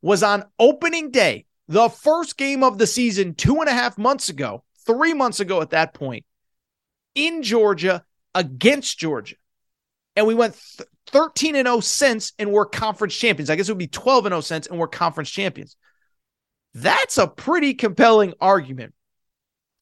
was 0.00 0.22
on 0.22 0.44
opening 0.58 1.10
day, 1.10 1.46
the 1.68 1.88
first 1.88 2.36
game 2.36 2.62
of 2.62 2.78
the 2.78 2.86
season, 2.86 3.34
two 3.34 3.60
and 3.60 3.68
a 3.68 3.72
half 3.72 3.98
months 3.98 4.28
ago, 4.28 4.62
three 4.86 5.14
months 5.14 5.40
ago 5.40 5.60
at 5.62 5.70
that 5.70 5.94
point, 5.94 6.24
in 7.14 7.42
Georgia 7.42 8.04
against 8.34 8.98
Georgia. 8.98 9.36
And 10.16 10.26
we 10.26 10.34
went 10.34 10.54
th- 10.76 10.88
13 11.14 11.54
and 11.54 11.68
0 11.68 11.78
since 11.80 12.32
and 12.40 12.50
we're 12.50 12.66
conference 12.66 13.14
champions. 13.14 13.48
I 13.48 13.54
guess 13.54 13.68
it 13.68 13.72
would 13.72 13.78
be 13.78 13.86
12 13.86 14.26
and 14.26 14.32
0 14.32 14.40
since 14.40 14.66
and 14.66 14.78
we're 14.78 14.88
conference 14.88 15.30
champions. 15.30 15.76
That's 16.74 17.18
a 17.18 17.28
pretty 17.28 17.74
compelling 17.74 18.34
argument. 18.40 18.94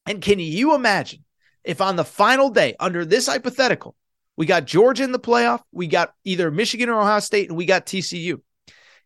And 0.05 0.21
can 0.21 0.39
you 0.39 0.75
imagine 0.75 1.25
if 1.63 1.81
on 1.81 1.95
the 1.95 2.05
final 2.05 2.49
day, 2.49 2.75
under 2.79 3.03
this 3.03 3.25
hypothetical, 3.25 3.95
we 4.37 4.45
got 4.45 4.65
Georgia 4.65 5.03
in 5.03 5.11
the 5.11 5.19
playoff, 5.19 5.61
we 5.71 5.87
got 5.87 6.13
either 6.23 6.51
Michigan 6.51 6.89
or 6.89 7.01
Ohio 7.01 7.19
State, 7.19 7.49
and 7.49 7.57
we 7.57 7.65
got 7.65 7.87
TCU. 7.87 8.41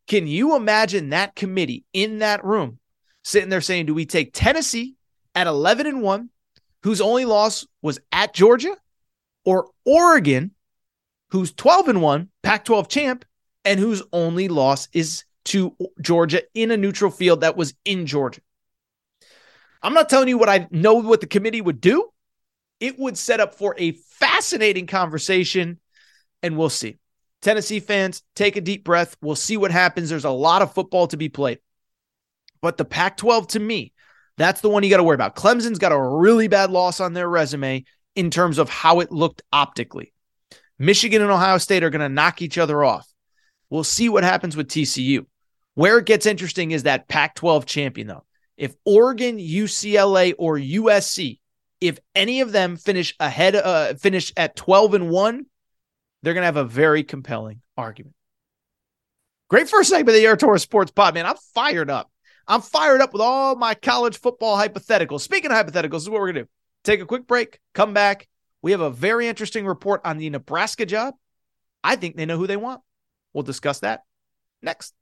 Can 0.08 0.28
you 0.28 0.56
imagine 0.56 1.10
that 1.10 1.36
committee 1.36 1.86
in 1.94 2.20
that 2.20 2.44
room 2.44 2.80
sitting 3.24 3.50
there 3.50 3.62
saying, 3.62 3.86
do 3.86 3.94
we 3.94 4.06
take 4.06 4.32
Tennessee 4.34 4.96
at 5.34 5.48
11 5.48 5.88
and 5.88 6.02
1, 6.02 6.30
whose 6.84 7.00
only 7.00 7.24
loss 7.24 7.66
was 7.82 8.00
at 8.12 8.34
Georgia, 8.34 8.76
or 9.46 9.70
Oregon, 9.86 10.52
who's 11.30 11.52
12 11.54 11.90
and 11.90 12.02
1, 12.02 12.30
Pac 12.44 12.66
12 12.66 12.88
champ, 12.88 13.26
and 13.66 13.80
whose 13.80 14.02
only 14.14 14.48
loss 14.48 14.88
is 14.94 15.24
to 15.46 15.76
Georgia 16.02 16.42
in 16.54 16.72
a 16.72 16.78
neutral 16.78 17.12
field 17.12 17.42
that 17.42 17.58
was 17.58 17.74
in 17.86 18.06
Georgia? 18.06 18.42
I'm 19.82 19.94
not 19.94 20.10
telling 20.10 20.28
you 20.28 20.38
what 20.38 20.50
I 20.50 20.68
know 20.72 20.96
what 20.96 21.22
the 21.22 21.28
committee 21.28 21.62
would 21.62 21.82
do. 21.82 22.10
It 22.80 22.98
would 23.00 23.18
set 23.18 23.40
up 23.40 23.56
for 23.56 23.76
a 23.78 23.92
fascinating 23.92 24.88
conversation, 24.88 25.80
and 26.44 26.58
we'll 26.58 26.70
see. 26.70 26.98
Tennessee 27.42 27.80
fans, 27.80 28.24
take 28.36 28.56
a 28.56 28.62
deep 28.62 28.84
breath. 28.84 29.16
We'll 29.22 29.36
see 29.36 29.58
what 29.58 29.72
happens. 29.72 30.10
There's 30.10 30.26
a 30.26 30.30
lot 30.30 30.62
of 30.62 30.74
football 30.74 31.08
to 31.08 31.18
be 31.18 31.30
played. 31.30 31.60
But 32.62 32.78
the 32.78 32.86
Pac 32.86 33.18
12 33.18 33.50
to 33.50 33.60
me, 33.60 33.94
that's 34.38 34.62
the 34.62 34.70
one 34.70 34.84
you 34.84 34.90
got 34.90 34.98
to 34.98 35.04
worry 35.04 35.16
about. 35.16 35.36
Clemson's 35.36 35.80
got 35.80 35.92
a 35.92 36.00
really 36.00 36.48
bad 36.48 36.72
loss 36.72 37.00
on 37.00 37.14
their 37.14 37.30
resume 37.30 37.86
in 38.16 38.32
terms 38.32 38.58
of 38.58 38.70
how 38.70 39.00
it 39.00 39.12
looked 39.12 39.44
optically. 39.54 40.14
Michigan 40.80 41.22
and 41.22 41.32
Ohio 41.32 41.58
State 41.58 41.84
are 41.84 41.90
going 41.90 42.02
to 42.02 42.10
knock 42.10 42.42
each 42.42 42.58
other 42.58 42.84
off. 42.84 43.08
We'll 43.70 43.84
see 43.84 44.10
what 44.10 44.24
happens 44.24 44.56
with 44.56 44.68
TCU. 44.68 45.26
Where 45.74 45.98
it 46.00 46.06
gets 46.06 46.26
interesting 46.26 46.72
is 46.72 46.84
that 46.84 47.08
Pac 47.08 47.36
12 47.36 47.66
champion, 47.66 48.08
though. 48.08 48.26
If 48.58 48.76
Oregon, 48.86 49.38
UCLA, 49.38 50.34
or 50.38 50.58
USC, 50.58 51.40
if 51.80 52.00
any 52.16 52.42
of 52.42 52.52
them 52.52 52.78
finish 52.78 53.16
ahead, 53.20 53.56
uh, 53.56 53.94
finish 53.96 54.34
at 54.36 54.56
12 54.56 54.96
and 54.96 55.10
1, 55.10 55.46
they're 56.24 56.34
going 56.34 56.42
to 56.42 56.48
have 56.48 56.58
a 56.58 56.64
very 56.64 57.04
compelling 57.04 57.62
argument. 57.78 58.16
Great 59.50 59.70
first 59.70 59.90
segment 59.90 60.10
of 60.10 60.16
the 60.16 60.26
Aaron 60.26 60.38
Torres 60.38 60.64
Sports 60.64 60.92
Pod, 60.92 61.14
man. 61.14 61.26
I'm 61.26 61.38
fired 61.54 61.90
up. 61.90 62.12
I'm 62.48 62.62
fired 62.62 63.02
up 63.02 63.14
with 63.14 63.22
all 63.22 63.56
my 63.56 63.76
college 63.76 64.18
football 64.18 64.58
hypotheticals. 64.58 65.22
Speaking 65.22 65.52
of 65.52 65.58
hypotheticals, 65.58 65.92
this 65.92 66.04
is 66.04 66.10
what 66.10 66.20
we're 66.20 66.32
going 66.32 66.36
to 66.36 66.44
do. 66.44 66.50
Take 66.84 67.02
a 67.02 67.06
quick 67.06 67.28
break, 67.28 67.60
come 67.74 67.94
back. 67.94 68.28
We 68.62 68.72
have 68.72 68.82
a 68.82 68.90
very 68.90 69.28
interesting 69.28 69.66
report 69.66 70.02
on 70.04 70.18
the 70.18 70.30
Nebraska 70.30 70.86
job. 70.86 71.16
I 71.84 71.96
think 71.96 72.16
they 72.16 72.26
know 72.26 72.38
who 72.38 72.48
they 72.48 72.58
want. 72.58 72.82
We'll 73.34 73.44
discuss 73.44 73.80
that 73.82 74.04
next. 74.62 74.94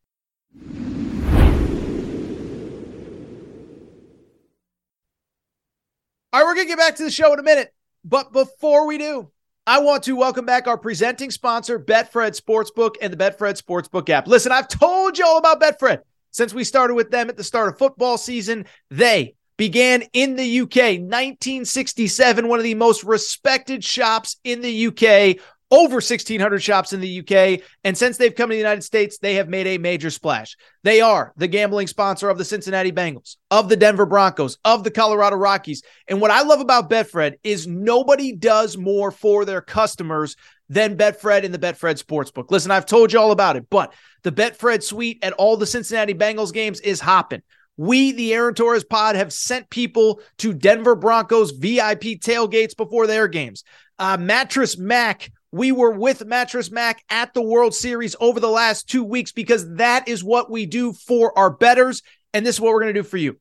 All 6.34 6.42
right, 6.42 6.48
we're 6.48 6.56
going 6.56 6.68
to 6.68 6.70
get 6.70 6.78
back 6.78 6.96
to 6.98 7.04
the 7.04 7.12
show 7.12 7.32
in 7.32 7.40
a 7.40 7.44
minute. 7.44 7.74
But 8.04 8.34
before 8.34 8.86
we 8.86 8.98
do, 8.98 9.32
I 9.66 9.80
want 9.80 10.04
to 10.04 10.16
welcome 10.16 10.46
back 10.46 10.68
our 10.68 10.78
presenting 10.78 11.32
sponsor, 11.32 11.80
Betfred 11.80 12.40
Sportsbook 12.40 12.96
and 13.02 13.12
the 13.12 13.18
Betfred 13.18 13.60
Sportsbook 13.60 14.10
app. 14.10 14.28
Listen, 14.28 14.52
I've 14.52 14.68
told 14.68 15.18
you 15.18 15.26
all 15.26 15.38
about 15.38 15.62
Betfred 15.62 16.02
since 16.32 16.54
we 16.54 16.66
started 16.66 16.94
with 16.96 17.10
them 17.10 17.30
at 17.30 17.38
the 17.38 17.44
start 17.44 17.70
of 17.70 17.78
football 17.78 18.18
season. 18.18 18.66
They 18.92 19.36
began 19.58 20.04
in 20.14 20.36
the 20.36 20.62
UK, 20.62 21.00
1967, 21.00 22.48
one 22.48 22.60
of 22.60 22.64
the 22.64 22.76
most 22.76 23.04
respected 23.04 23.84
shops 23.84 24.38
in 24.44 24.62
the 24.62 24.88
UK, 24.88 25.42
over 25.72 25.96
1,600 25.96 26.62
shops 26.62 26.94
in 26.94 27.02
the 27.02 27.20
UK. 27.20 27.62
And 27.84 27.98
since 27.98 28.18
they've 28.18 28.36
come 28.36 28.50
to 28.50 28.54
the 28.54 28.60
United 28.60 28.84
States, 28.84 29.18
they 29.18 29.36
have 29.36 29.50
made 29.50 29.68
a 29.68 29.78
major 29.78 30.10
splash. 30.10 30.56
They 30.84 31.02
are 31.02 31.34
the 31.38 31.48
gambling 31.48 31.88
sponsor 31.88 32.30
of 32.30 32.38
the 32.38 32.46
Cincinnati 32.46 32.92
Bengals, 32.92 33.38
of 33.50 33.68
the 33.68 33.76
Denver 33.76 34.06
Broncos, 34.06 34.58
of 34.64 34.84
the 34.84 34.92
Colorado 34.92 35.38
Rockies. 35.38 35.82
And 36.08 36.22
what 36.22 36.32
I 36.32 36.44
love 36.44 36.60
about 36.60 36.90
Betfred 36.90 37.36
is 37.44 37.68
nobody 37.68 38.32
does 38.32 38.78
more 38.78 39.12
for 39.12 39.44
their 39.44 39.62
customers 39.62 40.36
than 40.70 40.98
Betfred 40.98 41.44
in 41.44 41.52
the 41.52 41.60
Betfred 41.60 42.02
Sportsbook. 42.02 42.52
Listen, 42.52 42.72
I've 42.72 42.86
told 42.86 43.12
you 43.12 43.20
all 43.20 43.32
about 43.32 43.56
it, 43.56 43.70
but 43.70 43.94
the 44.24 44.32
Betfred 44.32 44.84
suite 44.84 45.20
at 45.24 45.34
all 45.34 45.58
the 45.58 45.68
Cincinnati 45.68 46.14
Bengals 46.14 46.54
games 46.54 46.80
is 46.80 47.00
hopping. 47.00 47.42
We, 47.78 48.12
the 48.12 48.34
Aaron 48.34 48.54
Torres 48.54 48.84
pod, 48.84 49.16
have 49.16 49.34
sent 49.34 49.70
people 49.70 50.22
to 50.38 50.54
Denver 50.54 50.96
Broncos 50.96 51.52
VIP 51.52 52.20
tailgates 52.22 52.76
before 52.76 53.08
their 53.08 53.28
games. 53.28 53.64
Uh, 54.00 54.18
Mattress 54.18 54.78
Mac 54.78 55.32
we 55.56 55.72
were 55.72 55.92
with 55.92 56.26
Mattress 56.26 56.70
Mac 56.70 57.02
at 57.10 57.34
the 57.34 57.42
World 57.42 57.74
Series 57.74 58.14
over 58.20 58.42
the 58.42 58.50
last 58.50 58.90
two 58.90 59.06
weeks 59.06 59.32
because 59.32 59.76
that 59.76 60.06
is 60.10 60.22
what 60.22 60.52
we 60.52 60.66
do 60.66 60.92
for 60.92 61.32
our 61.40 61.50
betters. 61.50 62.02
And 62.34 62.46
this 62.46 62.56
is 62.56 62.62
what 62.62 62.74
we're 62.74 62.82
going 62.82 62.94
to 62.94 63.00
do 63.02 63.08
for 63.08 63.16
you. 63.16 63.40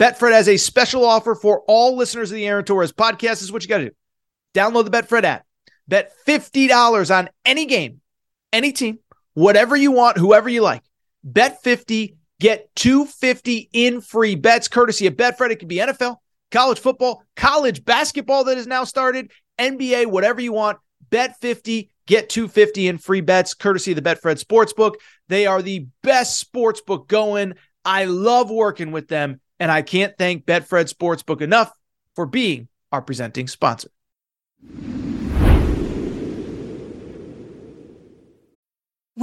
Betfred 0.00 0.32
has 0.32 0.48
a 0.48 0.56
special 0.56 1.04
offer 1.04 1.36
for 1.36 1.62
all 1.68 1.96
listeners 1.96 2.32
of 2.32 2.34
the 2.34 2.48
Aaron 2.48 2.64
Torres 2.64 2.92
podcast. 2.92 3.20
This 3.20 3.42
is 3.42 3.52
what 3.52 3.62
you 3.62 3.68
got 3.68 3.78
to 3.78 3.90
do 3.90 3.94
download 4.54 4.86
the 4.86 4.90
Betfred 4.90 5.22
app, 5.22 5.46
bet 5.86 6.10
$50 6.26 7.16
on 7.16 7.28
any 7.44 7.66
game, 7.66 8.00
any 8.52 8.72
team, 8.72 8.98
whatever 9.34 9.76
you 9.76 9.92
want, 9.92 10.18
whoever 10.18 10.48
you 10.48 10.62
like. 10.62 10.82
Bet 11.22 11.62
50, 11.62 12.15
get 12.40 12.74
250 12.76 13.70
in 13.72 14.00
free 14.00 14.34
bets 14.34 14.68
courtesy 14.68 15.06
of 15.06 15.14
Betfred. 15.14 15.50
It 15.50 15.56
could 15.56 15.68
be 15.68 15.76
NFL, 15.76 16.16
college 16.50 16.78
football, 16.78 17.22
college 17.34 17.84
basketball 17.84 18.44
that 18.44 18.56
has 18.56 18.66
now 18.66 18.84
started, 18.84 19.30
NBA, 19.58 20.06
whatever 20.06 20.40
you 20.40 20.52
want 20.52 20.78
bet 21.10 21.38
50, 21.40 21.90
get 22.06 22.28
250 22.28 22.88
in 22.88 22.98
free 22.98 23.20
bets, 23.20 23.54
courtesy 23.54 23.92
of 23.92 23.96
the 23.96 24.02
Betfred 24.02 24.42
Sportsbook. 24.42 24.94
They 25.28 25.46
are 25.46 25.62
the 25.62 25.86
best 26.02 26.52
sportsbook 26.52 27.08
going. 27.08 27.54
I 27.84 28.04
love 28.04 28.50
working 28.50 28.92
with 28.92 29.08
them, 29.08 29.40
and 29.60 29.70
I 29.70 29.82
can't 29.82 30.16
thank 30.18 30.44
Betfred 30.44 30.92
Sportsbook 30.92 31.40
enough 31.40 31.72
for 32.14 32.26
being 32.26 32.68
our 32.92 33.02
presenting 33.02 33.48
sponsor. 33.48 33.90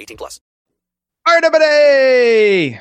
18 0.00 0.16
plus. 0.16 0.40
All 1.26 1.34
right, 1.34 1.44
everybody. 1.44 2.80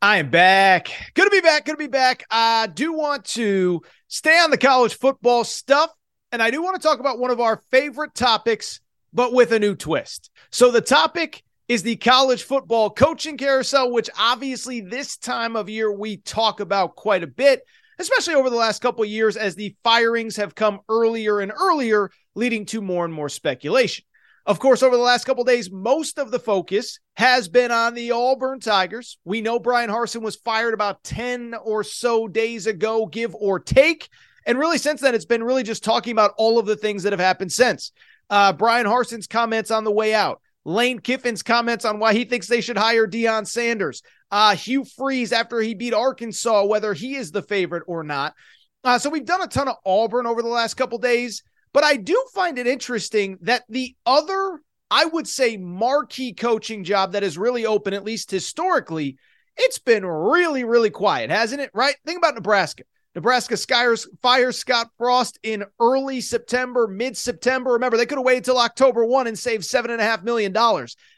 I 0.00 0.18
am 0.18 0.30
back. 0.30 0.88
Good 1.14 1.24
to 1.24 1.30
be 1.30 1.40
back. 1.40 1.64
Good 1.64 1.72
to 1.72 1.78
be 1.78 1.86
back. 1.86 2.24
I 2.30 2.68
do 2.68 2.92
want 2.92 3.24
to 3.26 3.82
stay 4.08 4.38
on 4.38 4.50
the 4.50 4.58
college 4.58 4.94
football 4.94 5.44
stuff, 5.44 5.90
and 6.32 6.42
I 6.42 6.50
do 6.50 6.62
want 6.62 6.80
to 6.80 6.86
talk 6.86 7.00
about 7.00 7.18
one 7.18 7.30
of 7.30 7.40
our 7.40 7.62
favorite 7.70 8.14
topics, 8.14 8.80
but 9.12 9.32
with 9.32 9.52
a 9.52 9.58
new 9.58 9.74
twist. 9.74 10.30
So 10.50 10.70
the 10.70 10.80
topic 10.80 11.42
is 11.68 11.82
the 11.82 11.96
college 11.96 12.42
football 12.42 12.90
coaching 12.90 13.36
carousel, 13.36 13.92
which 13.92 14.10
obviously 14.18 14.80
this 14.80 15.16
time 15.16 15.56
of 15.56 15.68
year 15.68 15.92
we 15.92 16.18
talk 16.18 16.60
about 16.60 16.96
quite 16.96 17.22
a 17.22 17.28
bit, 17.28 17.62
especially 17.98 18.34
over 18.34 18.50
the 18.50 18.56
last 18.56 18.82
couple 18.82 19.04
years 19.04 19.36
as 19.36 19.54
the 19.54 19.74
firings 19.82 20.36
have 20.36 20.54
come 20.54 20.80
earlier 20.88 21.40
and 21.40 21.52
earlier, 21.52 22.10
leading 22.34 22.66
to 22.66 22.80
more 22.80 23.04
and 23.04 23.14
more 23.14 23.28
speculation. 23.28 24.04
Of 24.46 24.58
course, 24.58 24.82
over 24.82 24.94
the 24.94 25.02
last 25.02 25.24
couple 25.24 25.42
days, 25.44 25.70
most 25.70 26.18
of 26.18 26.30
the 26.30 26.38
focus 26.38 27.00
has 27.16 27.48
been 27.48 27.70
on 27.70 27.94
the 27.94 28.10
Auburn 28.10 28.60
Tigers. 28.60 29.16
We 29.24 29.40
know 29.40 29.58
Bryan 29.58 29.88
Harsin 29.88 30.20
was 30.20 30.36
fired 30.36 30.74
about 30.74 31.02
10 31.02 31.54
or 31.64 31.82
so 31.82 32.28
days 32.28 32.66
ago, 32.66 33.06
give 33.06 33.34
or 33.34 33.58
take. 33.58 34.10
And 34.44 34.58
really, 34.58 34.76
since 34.76 35.00
then, 35.00 35.14
it's 35.14 35.24
been 35.24 35.42
really 35.42 35.62
just 35.62 35.82
talking 35.82 36.12
about 36.12 36.34
all 36.36 36.58
of 36.58 36.66
the 36.66 36.76
things 36.76 37.04
that 37.04 37.14
have 37.14 37.20
happened 37.20 37.52
since. 37.52 37.92
Uh, 38.28 38.52
Bryan 38.52 38.84
Harsin's 38.84 39.26
comments 39.26 39.70
on 39.70 39.84
the 39.84 39.90
way 39.90 40.12
out, 40.12 40.42
Lane 40.66 40.98
Kiffin's 40.98 41.42
comments 41.42 41.86
on 41.86 41.98
why 41.98 42.12
he 42.12 42.26
thinks 42.26 42.46
they 42.46 42.60
should 42.60 42.76
hire 42.76 43.06
Deion 43.06 43.46
Sanders. 43.46 44.02
Uh, 44.30 44.54
Hugh 44.54 44.84
Freeze 44.84 45.32
after 45.32 45.60
he 45.60 45.74
beat 45.74 45.94
Arkansas, 45.94 46.64
whether 46.64 46.92
he 46.92 47.14
is 47.14 47.30
the 47.30 47.42
favorite 47.42 47.84
or 47.86 48.02
not. 48.02 48.34
Uh, 48.82 48.98
so 48.98 49.08
we've 49.08 49.24
done 49.24 49.42
a 49.42 49.46
ton 49.46 49.68
of 49.68 49.76
Auburn 49.86 50.26
over 50.26 50.42
the 50.42 50.48
last 50.48 50.74
couple 50.74 50.98
days, 50.98 51.42
but 51.74 51.84
I 51.84 51.96
do 51.96 52.24
find 52.32 52.58
it 52.58 52.66
interesting 52.66 53.36
that 53.42 53.64
the 53.68 53.94
other 54.06 54.60
I 54.90 55.06
would 55.06 55.26
say, 55.26 55.56
marquee 55.56 56.32
coaching 56.34 56.84
job 56.84 57.12
that 57.12 57.24
is 57.24 57.36
really 57.36 57.66
open, 57.66 57.94
at 57.94 58.04
least 58.04 58.30
historically, 58.30 59.16
it's 59.56 59.80
been 59.80 60.06
really, 60.06 60.62
really 60.62 60.90
quiet, 60.90 61.30
hasn't 61.30 61.60
it? 61.60 61.70
Right? 61.74 61.96
Think 62.06 62.18
about 62.18 62.36
Nebraska. 62.36 62.84
Nebraska 63.14 63.56
fires, 63.56 64.08
fires 64.22 64.58
Scott 64.58 64.90
Frost 64.98 65.38
in 65.42 65.64
early 65.80 66.20
September, 66.20 66.88
mid 66.88 67.16
September. 67.16 67.72
Remember, 67.72 67.96
they 67.96 68.06
could 68.06 68.18
have 68.18 68.24
waited 68.24 68.44
till 68.44 68.58
October 68.58 69.04
1 69.04 69.26
and 69.26 69.38
saved 69.38 69.64
$7.5 69.64 70.24
million. 70.24 70.56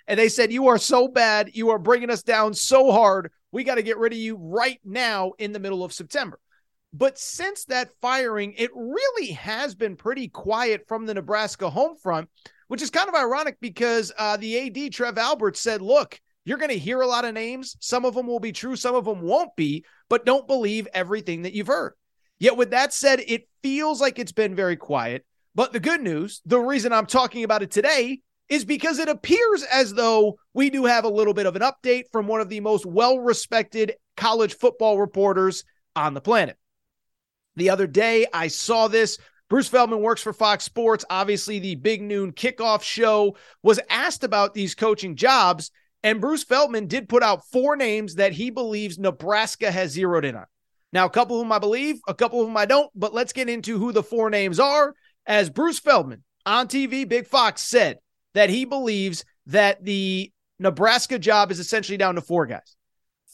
And 0.06 0.18
they 0.18 0.28
said, 0.28 0.52
You 0.52 0.68
are 0.68 0.78
so 0.78 1.08
bad. 1.08 1.50
You 1.54 1.70
are 1.70 1.78
bringing 1.78 2.10
us 2.10 2.22
down 2.22 2.54
so 2.54 2.92
hard. 2.92 3.30
We 3.50 3.64
got 3.64 3.76
to 3.76 3.82
get 3.82 3.98
rid 3.98 4.12
of 4.12 4.18
you 4.18 4.36
right 4.36 4.78
now 4.84 5.32
in 5.38 5.52
the 5.52 5.58
middle 5.58 5.84
of 5.84 5.92
September. 5.92 6.38
But 6.98 7.18
since 7.18 7.66
that 7.66 7.90
firing, 8.00 8.54
it 8.56 8.70
really 8.74 9.32
has 9.32 9.74
been 9.74 9.96
pretty 9.96 10.28
quiet 10.28 10.88
from 10.88 11.04
the 11.04 11.12
Nebraska 11.12 11.68
home 11.68 11.94
front, 11.94 12.30
which 12.68 12.80
is 12.80 12.88
kind 12.88 13.06
of 13.06 13.14
ironic 13.14 13.58
because 13.60 14.12
uh, 14.16 14.38
the 14.38 14.86
AD, 14.86 14.92
Trev 14.94 15.18
Alberts, 15.18 15.60
said, 15.60 15.82
Look, 15.82 16.18
you're 16.46 16.56
going 16.56 16.70
to 16.70 16.78
hear 16.78 17.02
a 17.02 17.06
lot 17.06 17.26
of 17.26 17.34
names. 17.34 17.76
Some 17.80 18.06
of 18.06 18.14
them 18.14 18.26
will 18.26 18.40
be 18.40 18.52
true, 18.52 18.76
some 18.76 18.94
of 18.94 19.04
them 19.04 19.20
won't 19.20 19.54
be, 19.56 19.84
but 20.08 20.24
don't 20.24 20.46
believe 20.46 20.88
everything 20.94 21.42
that 21.42 21.52
you've 21.52 21.66
heard. 21.66 21.92
Yet, 22.38 22.56
with 22.56 22.70
that 22.70 22.94
said, 22.94 23.20
it 23.26 23.46
feels 23.62 24.00
like 24.00 24.18
it's 24.18 24.32
been 24.32 24.54
very 24.54 24.76
quiet. 24.76 25.26
But 25.54 25.74
the 25.74 25.80
good 25.80 26.00
news, 26.00 26.40
the 26.46 26.60
reason 26.60 26.94
I'm 26.94 27.06
talking 27.06 27.44
about 27.44 27.62
it 27.62 27.70
today 27.70 28.20
is 28.48 28.64
because 28.64 28.98
it 28.98 29.08
appears 29.10 29.64
as 29.64 29.92
though 29.92 30.38
we 30.54 30.70
do 30.70 30.86
have 30.86 31.04
a 31.04 31.10
little 31.10 31.34
bit 31.34 31.46
of 31.46 31.56
an 31.56 31.62
update 31.62 32.04
from 32.10 32.26
one 32.26 32.40
of 32.40 32.48
the 32.48 32.60
most 32.60 32.86
well 32.86 33.18
respected 33.18 33.96
college 34.16 34.54
football 34.54 34.98
reporters 34.98 35.62
on 35.94 36.14
the 36.14 36.22
planet. 36.22 36.56
The 37.56 37.70
other 37.70 37.86
day, 37.86 38.26
I 38.32 38.48
saw 38.48 38.88
this. 38.88 39.18
Bruce 39.48 39.68
Feldman 39.68 40.00
works 40.00 40.22
for 40.22 40.32
Fox 40.32 40.64
Sports. 40.64 41.04
Obviously, 41.08 41.58
the 41.58 41.76
big 41.76 42.02
noon 42.02 42.32
kickoff 42.32 42.82
show 42.82 43.36
was 43.62 43.80
asked 43.88 44.24
about 44.24 44.54
these 44.54 44.74
coaching 44.74 45.16
jobs. 45.16 45.70
And 46.02 46.20
Bruce 46.20 46.44
Feldman 46.44 46.86
did 46.86 47.08
put 47.08 47.22
out 47.22 47.46
four 47.50 47.76
names 47.76 48.16
that 48.16 48.32
he 48.32 48.50
believes 48.50 48.98
Nebraska 48.98 49.70
has 49.70 49.92
zeroed 49.92 50.24
in 50.24 50.36
on. 50.36 50.46
Now, 50.92 51.06
a 51.06 51.10
couple 51.10 51.36
of 51.36 51.44
them 51.44 51.52
I 51.52 51.58
believe, 51.58 52.00
a 52.06 52.14
couple 52.14 52.40
of 52.40 52.46
them 52.46 52.56
I 52.56 52.64
don't, 52.64 52.90
but 52.94 53.14
let's 53.14 53.32
get 53.32 53.48
into 53.48 53.78
who 53.78 53.92
the 53.92 54.02
four 54.02 54.30
names 54.30 54.60
are. 54.60 54.94
As 55.26 55.50
Bruce 55.50 55.80
Feldman 55.80 56.22
on 56.44 56.68
TV, 56.68 57.08
Big 57.08 57.26
Fox 57.26 57.62
said 57.62 57.98
that 58.34 58.50
he 58.50 58.64
believes 58.64 59.24
that 59.46 59.84
the 59.84 60.32
Nebraska 60.58 61.18
job 61.18 61.50
is 61.50 61.58
essentially 61.58 61.98
down 61.98 62.14
to 62.14 62.20
four 62.20 62.46
guys 62.46 62.76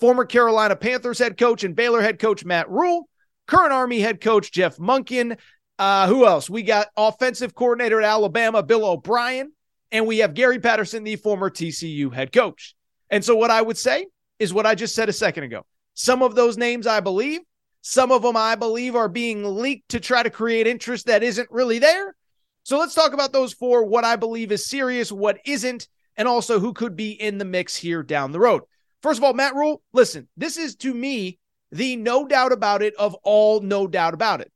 former 0.02 0.24
Carolina 0.24 0.74
Panthers 0.74 1.20
head 1.20 1.38
coach 1.38 1.62
and 1.62 1.76
Baylor 1.76 2.02
head 2.02 2.18
coach 2.18 2.44
Matt 2.44 2.68
Rhule, 2.68 3.08
current 3.46 3.72
Army 3.72 4.00
head 4.00 4.20
coach 4.20 4.52
Jeff 4.52 4.76
Monken. 4.76 5.38
Uh, 5.78 6.06
who 6.06 6.26
else? 6.26 6.48
We 6.48 6.62
got 6.62 6.88
offensive 6.96 7.54
coordinator 7.54 8.00
at 8.00 8.08
Alabama, 8.08 8.62
Bill 8.62 8.84
O'Brien, 8.84 9.52
and 9.90 10.06
we 10.06 10.18
have 10.18 10.34
Gary 10.34 10.58
Patterson, 10.58 11.04
the 11.04 11.16
former 11.16 11.50
TCU 11.50 12.12
head 12.12 12.32
coach. 12.32 12.74
And 13.10 13.24
so, 13.24 13.34
what 13.36 13.50
I 13.50 13.60
would 13.60 13.78
say 13.78 14.06
is 14.38 14.54
what 14.54 14.66
I 14.66 14.74
just 14.74 14.94
said 14.94 15.08
a 15.08 15.12
second 15.12 15.44
ago. 15.44 15.66
Some 15.94 16.22
of 16.22 16.34
those 16.34 16.56
names 16.56 16.86
I 16.86 17.00
believe, 17.00 17.40
some 17.80 18.12
of 18.12 18.22
them 18.22 18.36
I 18.36 18.54
believe 18.54 18.94
are 18.94 19.08
being 19.08 19.44
leaked 19.44 19.90
to 19.90 20.00
try 20.00 20.22
to 20.22 20.30
create 20.30 20.66
interest 20.66 21.06
that 21.06 21.22
isn't 21.22 21.50
really 21.50 21.78
there. 21.78 22.14
So, 22.62 22.78
let's 22.78 22.94
talk 22.94 23.12
about 23.12 23.32
those 23.32 23.52
four 23.52 23.84
what 23.84 24.04
I 24.04 24.16
believe 24.16 24.52
is 24.52 24.66
serious, 24.66 25.10
what 25.10 25.40
isn't, 25.44 25.88
and 26.16 26.28
also 26.28 26.60
who 26.60 26.72
could 26.72 26.96
be 26.96 27.10
in 27.10 27.38
the 27.38 27.44
mix 27.44 27.76
here 27.76 28.02
down 28.02 28.32
the 28.32 28.40
road. 28.40 28.62
First 29.02 29.18
of 29.18 29.24
all, 29.24 29.34
Matt 29.34 29.54
Rhule, 29.54 29.82
listen, 29.92 30.28
this 30.36 30.56
is 30.56 30.76
to 30.76 30.94
me 30.94 31.38
the 31.72 31.96
no 31.96 32.26
doubt 32.26 32.52
about 32.52 32.82
it 32.82 32.94
of 32.94 33.14
all 33.24 33.60
no 33.60 33.86
doubt 33.86 34.14
about 34.14 34.40
it. 34.40 34.52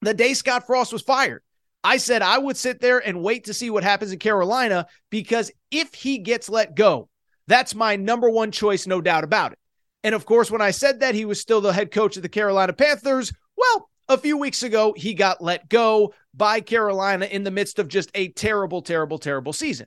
The 0.00 0.14
day 0.14 0.34
Scott 0.34 0.66
Frost 0.66 0.92
was 0.92 1.02
fired, 1.02 1.42
I 1.84 1.98
said 1.98 2.22
I 2.22 2.38
would 2.38 2.56
sit 2.56 2.80
there 2.80 2.98
and 2.98 3.22
wait 3.22 3.44
to 3.44 3.54
see 3.54 3.70
what 3.70 3.84
happens 3.84 4.12
in 4.12 4.18
Carolina 4.18 4.86
because 5.10 5.52
if 5.70 5.94
he 5.94 6.18
gets 6.18 6.48
let 6.48 6.74
go, 6.74 7.08
that's 7.46 7.74
my 7.74 7.96
number 7.96 8.30
one 8.30 8.50
choice, 8.50 8.86
no 8.86 9.00
doubt 9.00 9.24
about 9.24 9.52
it. 9.52 9.58
And 10.04 10.14
of 10.14 10.24
course, 10.24 10.50
when 10.50 10.60
I 10.60 10.70
said 10.70 11.00
that, 11.00 11.14
he 11.14 11.24
was 11.24 11.40
still 11.40 11.60
the 11.60 11.72
head 11.72 11.90
coach 11.90 12.16
of 12.16 12.22
the 12.22 12.28
Carolina 12.28 12.72
Panthers. 12.72 13.32
Well, 13.56 13.88
a 14.08 14.18
few 14.18 14.36
weeks 14.36 14.62
ago, 14.62 14.94
he 14.96 15.14
got 15.14 15.42
let 15.42 15.68
go 15.68 16.14
by 16.34 16.60
Carolina 16.60 17.26
in 17.26 17.44
the 17.44 17.50
midst 17.50 17.78
of 17.78 17.88
just 17.88 18.10
a 18.14 18.28
terrible, 18.28 18.82
terrible, 18.82 19.18
terrible 19.18 19.52
season. 19.52 19.86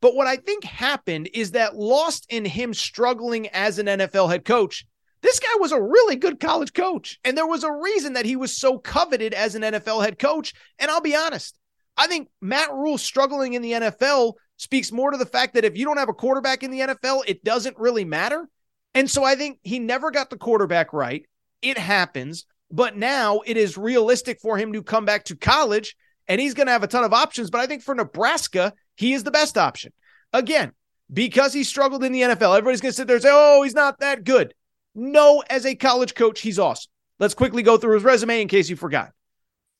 But 0.00 0.14
what 0.14 0.26
I 0.26 0.36
think 0.36 0.64
happened 0.64 1.28
is 1.34 1.52
that 1.52 1.76
lost 1.76 2.26
in 2.30 2.44
him 2.44 2.72
struggling 2.72 3.48
as 3.48 3.78
an 3.78 3.86
NFL 3.86 4.30
head 4.30 4.44
coach, 4.44 4.86
this 5.22 5.38
guy 5.38 5.54
was 5.58 5.72
a 5.72 5.80
really 5.80 6.16
good 6.16 6.40
college 6.40 6.72
coach. 6.72 7.18
And 7.24 7.36
there 7.36 7.46
was 7.46 7.64
a 7.64 7.72
reason 7.72 8.14
that 8.14 8.24
he 8.24 8.36
was 8.36 8.56
so 8.56 8.78
coveted 8.78 9.34
as 9.34 9.54
an 9.54 9.62
NFL 9.62 10.02
head 10.04 10.18
coach. 10.18 10.54
And 10.78 10.90
I'll 10.90 11.00
be 11.00 11.16
honest, 11.16 11.58
I 11.96 12.06
think 12.06 12.28
Matt 12.40 12.72
Rhule 12.72 12.98
struggling 12.98 13.52
in 13.52 13.62
the 13.62 13.72
NFL 13.72 14.34
speaks 14.56 14.92
more 14.92 15.10
to 15.10 15.18
the 15.18 15.26
fact 15.26 15.54
that 15.54 15.64
if 15.64 15.76
you 15.76 15.84
don't 15.84 15.98
have 15.98 16.08
a 16.08 16.14
quarterback 16.14 16.62
in 16.62 16.70
the 16.70 16.80
NFL, 16.80 17.24
it 17.26 17.44
doesn't 17.44 17.78
really 17.78 18.04
matter. 18.04 18.48
And 18.94 19.10
so 19.10 19.24
I 19.24 19.34
think 19.34 19.58
he 19.62 19.78
never 19.78 20.10
got 20.10 20.30
the 20.30 20.38
quarterback 20.38 20.92
right. 20.92 21.24
It 21.62 21.78
happens. 21.78 22.46
But 22.70 22.96
now 22.96 23.40
it 23.44 23.56
is 23.56 23.76
realistic 23.76 24.40
for 24.40 24.56
him 24.56 24.72
to 24.72 24.82
come 24.82 25.04
back 25.04 25.24
to 25.26 25.36
college 25.36 25.96
and 26.28 26.40
he's 26.40 26.54
going 26.54 26.68
to 26.68 26.72
have 26.72 26.84
a 26.84 26.88
ton 26.88 27.04
of 27.04 27.12
options. 27.12 27.50
But 27.50 27.60
I 27.60 27.66
think 27.66 27.82
for 27.82 27.94
Nebraska, 27.94 28.72
he 28.94 29.12
is 29.12 29.24
the 29.24 29.32
best 29.32 29.58
option. 29.58 29.92
Again, 30.32 30.72
because 31.12 31.52
he 31.52 31.64
struggled 31.64 32.04
in 32.04 32.12
the 32.12 32.22
NFL, 32.22 32.56
everybody's 32.56 32.80
going 32.80 32.92
to 32.92 32.96
sit 32.96 33.08
there 33.08 33.16
and 33.16 33.22
say, 33.22 33.30
oh, 33.32 33.62
he's 33.62 33.74
not 33.74 33.98
that 33.98 34.22
good. 34.22 34.54
No, 34.94 35.42
as 35.48 35.66
a 35.66 35.74
college 35.74 36.14
coach, 36.14 36.40
he's 36.40 36.58
awesome. 36.58 36.90
Let's 37.18 37.34
quickly 37.34 37.62
go 37.62 37.76
through 37.76 37.94
his 37.94 38.04
resume 38.04 38.42
in 38.42 38.48
case 38.48 38.68
you 38.68 38.76
forgot. 38.76 39.12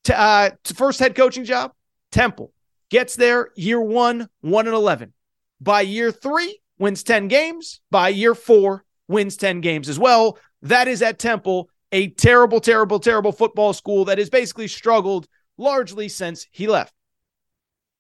T- 0.05 0.13
uh, 0.15 0.51
first 0.75 1.01
head 1.01 1.15
coaching 1.15 1.45
job, 1.45 1.73
Temple. 2.13 2.53
Gets 2.91 3.17
there 3.17 3.51
year 3.57 3.81
one, 3.81 4.29
one 4.41 4.67
and 4.67 4.75
11. 4.75 5.13
By 5.61 5.83
year 5.83 6.11
three, 6.11 6.61
wins 6.79 7.03
10 7.03 7.29
games. 7.29 7.81
By 7.91 8.09
year 8.09 8.35
four, 8.35 8.85
wins 9.09 9.37
10 9.37 9.61
games 9.61 9.89
as 9.89 9.99
well. 9.99 10.39
That 10.63 10.89
is 10.89 11.03
at 11.03 11.19
Temple, 11.19 11.71
a 11.93 12.09
terrible, 12.09 12.61
terrible, 12.61 12.99
terrible 12.99 13.33
football 13.33 13.73
school 13.73 14.07
that 14.07 14.19
has 14.19 14.31
basically 14.31 14.69
struggled 14.69 15.29
largely 15.57 16.09
since 16.09 16.47
he 16.51 16.67
left. 16.67 16.93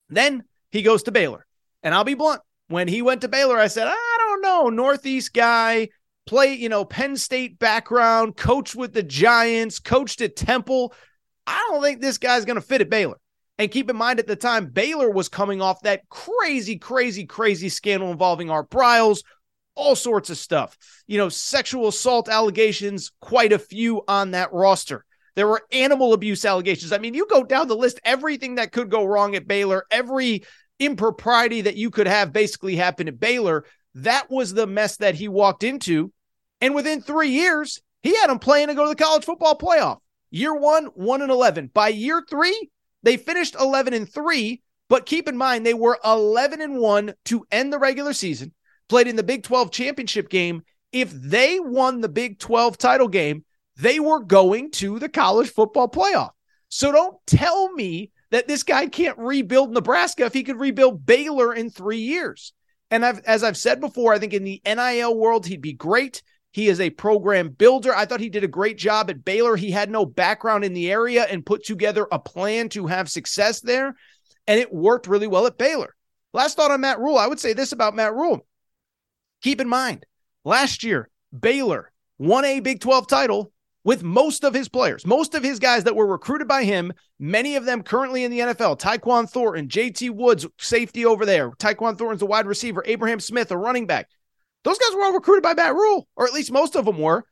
Then 0.08 0.44
he 0.70 0.82
goes 0.82 1.04
to 1.04 1.12
Baylor. 1.12 1.46
And 1.82 1.94
I'll 1.94 2.04
be 2.04 2.14
blunt. 2.14 2.42
When 2.68 2.88
he 2.88 3.02
went 3.02 3.22
to 3.22 3.28
Baylor, 3.28 3.58
I 3.58 3.66
said, 3.66 3.88
I 3.88 4.16
don't 4.18 4.42
know, 4.42 4.68
Northeast 4.68 5.32
guy, 5.32 5.88
play, 6.26 6.54
you 6.54 6.68
know, 6.68 6.84
Penn 6.84 7.16
State 7.16 7.58
background, 7.58 8.36
coach 8.36 8.74
with 8.74 8.92
the 8.92 9.02
Giants, 9.02 9.78
coached 9.78 10.20
at 10.20 10.36
Temple. 10.36 10.94
I 11.46 11.66
don't 11.68 11.82
think 11.82 12.00
this 12.00 12.18
guy's 12.18 12.44
going 12.44 12.56
to 12.56 12.60
fit 12.60 12.80
at 12.80 12.90
Baylor. 12.90 13.16
And 13.58 13.70
keep 13.70 13.90
in 13.90 13.96
mind 13.96 14.18
at 14.18 14.26
the 14.26 14.36
time, 14.36 14.66
Baylor 14.66 15.10
was 15.10 15.28
coming 15.28 15.60
off 15.60 15.82
that 15.82 16.08
crazy, 16.08 16.78
crazy, 16.78 17.26
crazy 17.26 17.68
scandal 17.68 18.10
involving 18.10 18.48
Art 18.48 18.70
Briles, 18.70 19.22
all 19.74 19.94
sorts 19.94 20.30
of 20.30 20.38
stuff. 20.38 20.78
You 21.06 21.18
know, 21.18 21.28
sexual 21.28 21.88
assault 21.88 22.28
allegations, 22.28 23.10
quite 23.20 23.52
a 23.52 23.58
few 23.58 24.02
on 24.08 24.30
that 24.30 24.52
roster. 24.52 25.04
There 25.36 25.46
were 25.46 25.62
animal 25.72 26.12
abuse 26.12 26.44
allegations. 26.44 26.92
I 26.92 26.98
mean, 26.98 27.14
you 27.14 27.26
go 27.28 27.44
down 27.44 27.68
the 27.68 27.76
list, 27.76 28.00
everything 28.04 28.54
that 28.54 28.72
could 28.72 28.90
go 28.90 29.04
wrong 29.04 29.34
at 29.34 29.46
Baylor, 29.46 29.84
every 29.90 30.44
impropriety 30.78 31.60
that 31.62 31.76
you 31.76 31.90
could 31.90 32.06
have 32.06 32.32
basically 32.32 32.76
happen 32.76 33.08
at 33.08 33.20
Baylor. 33.20 33.64
That 33.94 34.30
was 34.30 34.54
the 34.54 34.66
mess 34.66 34.96
that 34.98 35.16
he 35.16 35.28
walked 35.28 35.62
into. 35.62 36.12
And 36.60 36.74
within 36.74 37.00
three 37.00 37.30
years, 37.30 37.80
he 38.02 38.16
had 38.16 38.28
them 38.28 38.38
playing 38.38 38.68
to 38.68 38.74
go 38.74 38.84
to 38.84 38.90
the 38.90 39.02
college 39.02 39.24
football 39.24 39.56
playoff. 39.56 39.98
Year 40.30 40.54
one, 40.54 40.86
one 40.86 41.22
and 41.22 41.30
11. 41.30 41.70
By 41.74 41.88
year 41.88 42.24
three, 42.28 42.70
they 43.02 43.16
finished 43.16 43.56
11 43.58 43.94
and 43.94 44.10
three. 44.10 44.62
But 44.88 45.06
keep 45.06 45.28
in 45.28 45.36
mind, 45.36 45.64
they 45.64 45.74
were 45.74 45.98
11 46.04 46.60
and 46.60 46.78
one 46.78 47.14
to 47.26 47.46
end 47.50 47.72
the 47.72 47.78
regular 47.78 48.12
season, 48.12 48.52
played 48.88 49.06
in 49.06 49.16
the 49.16 49.22
Big 49.22 49.42
12 49.42 49.70
championship 49.70 50.28
game. 50.28 50.62
If 50.92 51.12
they 51.12 51.60
won 51.60 52.00
the 52.00 52.08
Big 52.08 52.38
12 52.38 52.76
title 52.76 53.08
game, 53.08 53.44
they 53.76 54.00
were 54.00 54.20
going 54.20 54.70
to 54.72 54.98
the 54.98 55.08
college 55.08 55.50
football 55.50 55.88
playoff. 55.88 56.30
So 56.68 56.92
don't 56.92 57.16
tell 57.26 57.72
me 57.72 58.10
that 58.30 58.46
this 58.46 58.62
guy 58.62 58.86
can't 58.86 59.18
rebuild 59.18 59.72
Nebraska 59.72 60.24
if 60.24 60.32
he 60.32 60.42
could 60.42 60.60
rebuild 60.60 61.06
Baylor 61.06 61.54
in 61.54 61.70
three 61.70 61.98
years. 61.98 62.52
And 62.90 63.04
I've, 63.04 63.20
as 63.20 63.44
I've 63.44 63.56
said 63.56 63.80
before, 63.80 64.12
I 64.12 64.18
think 64.18 64.34
in 64.34 64.44
the 64.44 64.60
NIL 64.64 65.16
world, 65.16 65.46
he'd 65.46 65.60
be 65.60 65.72
great. 65.72 66.22
He 66.52 66.68
is 66.68 66.80
a 66.80 66.90
program 66.90 67.50
builder. 67.50 67.94
I 67.94 68.04
thought 68.04 68.20
he 68.20 68.28
did 68.28 68.42
a 68.42 68.48
great 68.48 68.76
job 68.76 69.08
at 69.08 69.24
Baylor. 69.24 69.54
He 69.54 69.70
had 69.70 69.90
no 69.90 70.04
background 70.04 70.64
in 70.64 70.74
the 70.74 70.90
area 70.90 71.24
and 71.24 71.46
put 71.46 71.64
together 71.64 72.08
a 72.10 72.18
plan 72.18 72.68
to 72.70 72.88
have 72.88 73.08
success 73.08 73.60
there. 73.60 73.94
And 74.48 74.58
it 74.58 74.72
worked 74.72 75.06
really 75.06 75.28
well 75.28 75.46
at 75.46 75.58
Baylor. 75.58 75.94
Last 76.32 76.56
thought 76.56 76.72
on 76.72 76.80
Matt 76.80 76.98
Rhule 76.98 77.18
I 77.18 77.26
would 77.26 77.40
say 77.40 77.52
this 77.52 77.72
about 77.72 77.94
Matt 77.94 78.14
Rhule. 78.14 78.44
Keep 79.42 79.60
in 79.60 79.68
mind, 79.68 80.04
last 80.44 80.82
year, 80.82 81.08
Baylor 81.38 81.92
won 82.18 82.44
a 82.44 82.60
Big 82.60 82.80
12 82.80 83.06
title 83.06 83.52
with 83.84 84.02
most 84.02 84.44
of 84.44 84.54
his 84.54 84.68
players, 84.68 85.06
most 85.06 85.34
of 85.34 85.42
his 85.42 85.58
guys 85.58 85.84
that 85.84 85.96
were 85.96 86.06
recruited 86.06 86.46
by 86.46 86.64
him, 86.64 86.92
many 87.18 87.56
of 87.56 87.64
them 87.64 87.82
currently 87.82 88.24
in 88.24 88.30
the 88.30 88.40
NFL. 88.40 88.78
Tyquan 88.78 89.28
Thornton, 89.28 89.68
JT 89.68 90.10
Woods, 90.10 90.46
safety 90.58 91.06
over 91.06 91.24
there. 91.24 91.50
Tyquan 91.52 91.96
Thornton's 91.96 92.22
a 92.22 92.26
wide 92.26 92.46
receiver. 92.46 92.82
Abraham 92.86 93.20
Smith, 93.20 93.50
a 93.50 93.56
running 93.56 93.86
back. 93.86 94.08
Those 94.64 94.78
guys 94.78 94.94
were 94.94 95.04
all 95.04 95.14
recruited 95.14 95.42
by 95.42 95.54
Matt 95.54 95.74
Rhule, 95.74 96.06
or 96.16 96.26
at 96.26 96.34
least 96.34 96.52
most 96.52 96.76
of 96.76 96.84
them 96.84 96.98
were. 96.98 97.24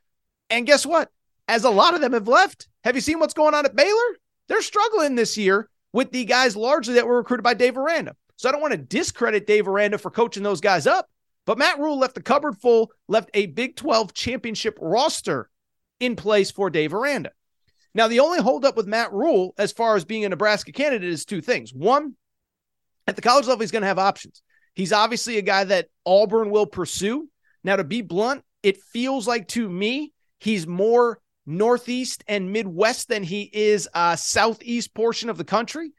And 0.49 0.67
guess 0.67 0.87
what? 0.87 1.11
As 1.47 1.65
a 1.65 1.71
lot 1.71 1.95
of 1.95 2.01
them 2.01 2.13
have 2.13 2.29
left, 2.29 2.69
have 2.85 2.95
you 2.95 3.01
seen 3.01 3.21
what's 3.21 3.35
going 3.35 3.55
on 3.55 3.67
at 3.67 3.77
Baylor? 3.77 4.17
They're 4.49 4.63
struggling 4.63 5.15
this 5.15 5.37
year 5.37 5.69
with 5.93 6.11
the 6.11 6.25
guys 6.25 6.57
largely 6.57 6.95
that 6.95 7.07
were 7.07 7.19
recruited 7.19 7.45
by 7.45 7.55
Dave 7.55 7.77
Aranda. 7.77 8.17
So 8.37 8.49
I 8.49 8.53
don't 8.53 8.61
want 8.61 8.73
to 8.73 8.79
discredit 8.79 9.47
Dave 9.47 9.69
Aranda 9.69 9.99
for 9.99 10.11
coaching 10.11 10.43
those 10.43 10.61
guys 10.61 10.87
up. 10.87 11.09
But 11.45 11.59
Matt 11.59 11.79
Rhule 11.79 11.99
left 11.99 12.15
the 12.15 12.23
cupboard 12.23 12.57
full, 12.59 12.91
left 13.09 13.31
a 13.35 13.47
Big 13.47 13.77
12 13.77 14.15
championship 14.15 14.79
roster 14.81 15.51
in 16.01 16.17
place 16.17 16.51
for 16.51 16.71
Dave 16.71 16.95
Aranda. 16.95 17.31
Now, 17.95 18.09
the 18.09 18.21
only 18.21 18.41
holdup 18.41 18.77
with 18.77 18.87
Matt 18.87 19.13
Rhule 19.13 19.55
as 19.59 19.73
far 19.73 19.97
as 19.97 20.05
being 20.05 20.25
a 20.25 20.29
Nebraska 20.29 20.73
candidate 20.73 21.09
is 21.09 21.25
two 21.25 21.41
things. 21.41 21.73
One, 21.73 22.15
at 23.07 23.17
the 23.17 23.23
college 23.23 23.47
level, 23.47 23.63
he's 23.63 23.71
going 23.71 23.83
to 23.83 23.89
have 23.89 23.99
options. 23.99 24.43
He's 24.75 24.93
obviously 24.93 25.39
a 25.39 25.43
guy 25.43 25.65
that 25.65 25.89
Auburn 26.07 26.51
will 26.51 26.67
pursue. 26.67 27.29
Now, 27.65 27.77
to 27.77 27.85
be 27.85 28.03
blunt, 28.03 28.45
it 28.63 28.83
feels 28.93 29.27
like 29.27 29.49
to 29.49 29.69
me 29.69 30.13
he's 30.39 30.67
more 30.67 31.19
northeast 31.47 32.23
and 32.29 32.53
midwest 32.53 33.09
than 33.09 33.23
he 33.23 33.49
is 33.53 33.89
uh 33.95 34.15
southeast 34.15 34.93
portion 34.95 35.31
of 35.31 35.39
the 35.39 35.45
country. 35.45 35.93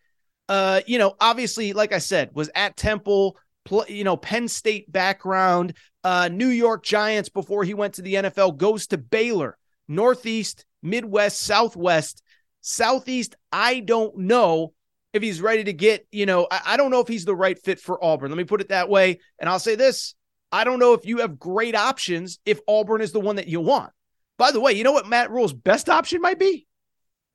Uh, 0.48 0.82
you 0.88 0.98
know, 0.98 1.16
obviously, 1.20 1.74
like 1.74 1.94
I 1.94 2.00
said, 2.00 2.32
was 2.34 2.50
at 2.56 2.76
Temple, 2.76 3.38
pl- 3.66 3.86
you 3.88 4.04
know, 4.04 4.18
Penn 4.18 4.48
State 4.48 4.92
background, 4.92 5.76
uh, 6.04 6.28
New 6.32 6.48
York 6.48 6.84
Giants 6.84 7.30
before 7.30 7.64
he 7.64 7.76
went 7.76 7.96
to 7.96 8.02
the 8.02 8.16
NFL, 8.16 8.58
goes 8.58 8.88
to 8.88 8.98
Baylor, 8.98 9.59
Northeast, 9.90 10.66
Midwest, 10.82 11.42
Southwest, 11.42 12.24
Southeast. 12.62 13.36
I 13.52 13.82
don't 13.82 14.18
know 14.20 14.74
if 15.12 15.22
he's 15.24 15.42
ready 15.42 15.64
to 15.66 15.74
get, 15.74 16.08
you 16.12 16.26
know, 16.26 16.48
I, 16.50 16.62
I 16.66 16.78
don't 16.78 16.92
know 16.92 17.02
if 17.02 17.08
he's 17.08 17.26
the 17.26 17.36
right 17.36 17.58
fit 17.62 17.80
for 17.80 18.02
Auburn. 18.04 18.30
Let 18.30 18.38
me 18.38 18.44
put 18.44 18.62
it 18.62 18.70
that 18.70 18.90
way. 18.90 19.20
And 19.40 19.50
I'll 19.50 19.60
say 19.60 19.76
this 19.76 20.16
I 20.52 20.64
don't 20.64 20.80
know 20.80 20.94
if 20.94 21.06
you 21.06 21.18
have 21.18 21.40
great 21.40 21.76
options 21.76 22.40
if 22.46 22.60
Auburn 22.68 23.02
is 23.02 23.12
the 23.12 23.20
one 23.20 23.36
that 23.36 23.48
you 23.48 23.60
want. 23.60 23.92
By 24.38 24.52
the 24.52 24.62
way, 24.62 24.72
you 24.74 24.84
know 24.84 24.94
what 24.94 25.08
Matt 25.08 25.32
Rhule's 25.32 25.54
best 25.54 25.90
option 25.90 26.22
might 26.22 26.40
be? 26.40 26.66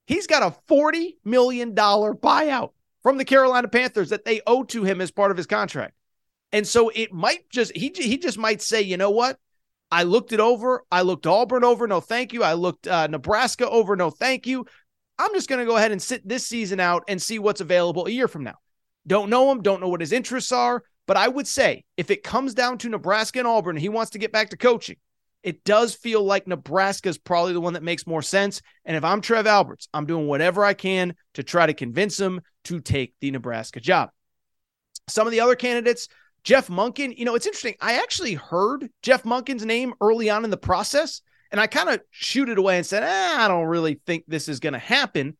He's 0.06 0.26
got 0.26 0.42
a 0.42 0.56
$40 0.72 1.14
million 1.24 1.74
buyout 1.74 2.70
from 3.02 3.18
the 3.18 3.24
Carolina 3.24 3.68
Panthers 3.68 4.10
that 4.10 4.24
they 4.24 4.40
owe 4.46 4.64
to 4.64 4.84
him 4.84 5.00
as 5.00 5.10
part 5.10 5.30
of 5.30 5.36
his 5.36 5.46
contract. 5.46 5.94
And 6.52 6.66
so 6.66 6.90
it 6.94 7.12
might 7.12 7.50
just, 7.50 7.76
he, 7.76 7.92
he 7.94 8.16
just 8.16 8.38
might 8.38 8.62
say, 8.62 8.82
you 8.82 8.96
know 8.96 9.10
what? 9.10 9.38
I 9.94 10.02
looked 10.02 10.32
it 10.32 10.40
over. 10.40 10.82
I 10.90 11.02
looked 11.02 11.24
Auburn 11.24 11.62
over. 11.62 11.86
No, 11.86 12.00
thank 12.00 12.32
you. 12.32 12.42
I 12.42 12.54
looked 12.54 12.88
uh, 12.88 13.06
Nebraska 13.06 13.70
over. 13.70 13.94
No, 13.94 14.10
thank 14.10 14.44
you. 14.44 14.66
I'm 15.20 15.32
just 15.34 15.48
going 15.48 15.60
to 15.60 15.64
go 15.64 15.76
ahead 15.76 15.92
and 15.92 16.02
sit 16.02 16.28
this 16.28 16.44
season 16.44 16.80
out 16.80 17.04
and 17.06 17.22
see 17.22 17.38
what's 17.38 17.60
available 17.60 18.06
a 18.06 18.10
year 18.10 18.26
from 18.26 18.42
now. 18.42 18.56
Don't 19.06 19.30
know 19.30 19.52
him. 19.52 19.62
Don't 19.62 19.80
know 19.80 19.86
what 19.86 20.00
his 20.00 20.10
interests 20.10 20.50
are. 20.50 20.82
But 21.06 21.16
I 21.16 21.28
would 21.28 21.46
say 21.46 21.84
if 21.96 22.10
it 22.10 22.24
comes 22.24 22.54
down 22.54 22.78
to 22.78 22.88
Nebraska 22.88 23.38
and 23.38 23.46
Auburn, 23.46 23.76
he 23.76 23.88
wants 23.88 24.10
to 24.10 24.18
get 24.18 24.32
back 24.32 24.50
to 24.50 24.56
coaching. 24.56 24.96
It 25.44 25.62
does 25.62 25.94
feel 25.94 26.24
like 26.24 26.48
Nebraska 26.48 27.08
is 27.08 27.16
probably 27.16 27.52
the 27.52 27.60
one 27.60 27.74
that 27.74 27.84
makes 27.84 28.04
more 28.04 28.22
sense. 28.22 28.62
And 28.84 28.96
if 28.96 29.04
I'm 29.04 29.20
Trev 29.20 29.46
Alberts, 29.46 29.86
I'm 29.94 30.06
doing 30.06 30.26
whatever 30.26 30.64
I 30.64 30.74
can 30.74 31.14
to 31.34 31.44
try 31.44 31.66
to 31.66 31.72
convince 31.72 32.18
him 32.18 32.40
to 32.64 32.80
take 32.80 33.14
the 33.20 33.30
Nebraska 33.30 33.78
job. 33.78 34.10
Some 35.08 35.28
of 35.28 35.30
the 35.30 35.40
other 35.40 35.54
candidates, 35.54 36.08
Jeff 36.44 36.68
Monken, 36.68 37.16
you 37.16 37.24
know, 37.24 37.34
it's 37.34 37.46
interesting. 37.46 37.74
I 37.80 37.94
actually 37.94 38.34
heard 38.34 38.90
Jeff 39.02 39.24
Monken's 39.24 39.64
name 39.64 39.94
early 40.00 40.28
on 40.28 40.44
in 40.44 40.50
the 40.50 40.56
process, 40.56 41.22
and 41.50 41.60
I 41.60 41.66
kind 41.66 41.88
of 41.88 42.00
shoot 42.10 42.48
it 42.48 42.58
away 42.58 42.76
and 42.76 42.86
said, 42.86 43.02
eh, 43.02 43.36
I 43.42 43.48
don't 43.48 43.66
really 43.66 44.00
think 44.06 44.24
this 44.28 44.48
is 44.48 44.60
going 44.60 44.74
to 44.74 44.78
happen. 44.78 45.36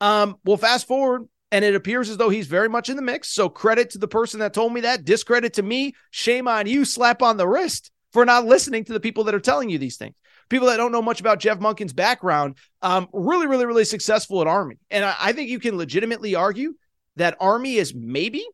Um, 0.00 0.36
well, 0.44 0.56
fast 0.56 0.86
forward, 0.86 1.28
and 1.50 1.64
it 1.64 1.74
appears 1.74 2.08
as 2.08 2.16
though 2.16 2.28
he's 2.28 2.46
very 2.46 2.68
much 2.68 2.88
in 2.88 2.96
the 2.96 3.02
mix. 3.02 3.30
So 3.30 3.48
credit 3.48 3.90
to 3.90 3.98
the 3.98 4.08
person 4.08 4.40
that 4.40 4.54
told 4.54 4.72
me 4.72 4.82
that, 4.82 5.04
discredit 5.04 5.54
to 5.54 5.62
me, 5.62 5.94
shame 6.10 6.46
on 6.46 6.66
you, 6.66 6.84
slap 6.84 7.20
on 7.22 7.36
the 7.36 7.48
wrist 7.48 7.90
for 8.12 8.24
not 8.24 8.46
listening 8.46 8.84
to 8.84 8.92
the 8.92 9.00
people 9.00 9.24
that 9.24 9.34
are 9.34 9.40
telling 9.40 9.70
you 9.70 9.78
these 9.78 9.96
things. 9.96 10.14
People 10.48 10.68
that 10.68 10.76
don't 10.76 10.92
know 10.92 11.02
much 11.02 11.20
about 11.20 11.40
Jeff 11.40 11.58
Monken's 11.58 11.92
background, 11.92 12.58
um, 12.82 13.08
really, 13.12 13.46
really, 13.46 13.66
really 13.66 13.84
successful 13.84 14.40
at 14.40 14.46
Army. 14.46 14.76
And 14.90 15.04
I, 15.04 15.14
I 15.18 15.32
think 15.32 15.48
you 15.48 15.58
can 15.58 15.76
legitimately 15.76 16.34
argue 16.34 16.74
that 17.16 17.36
Army 17.40 17.76
is 17.76 17.94
maybe, 17.94 18.44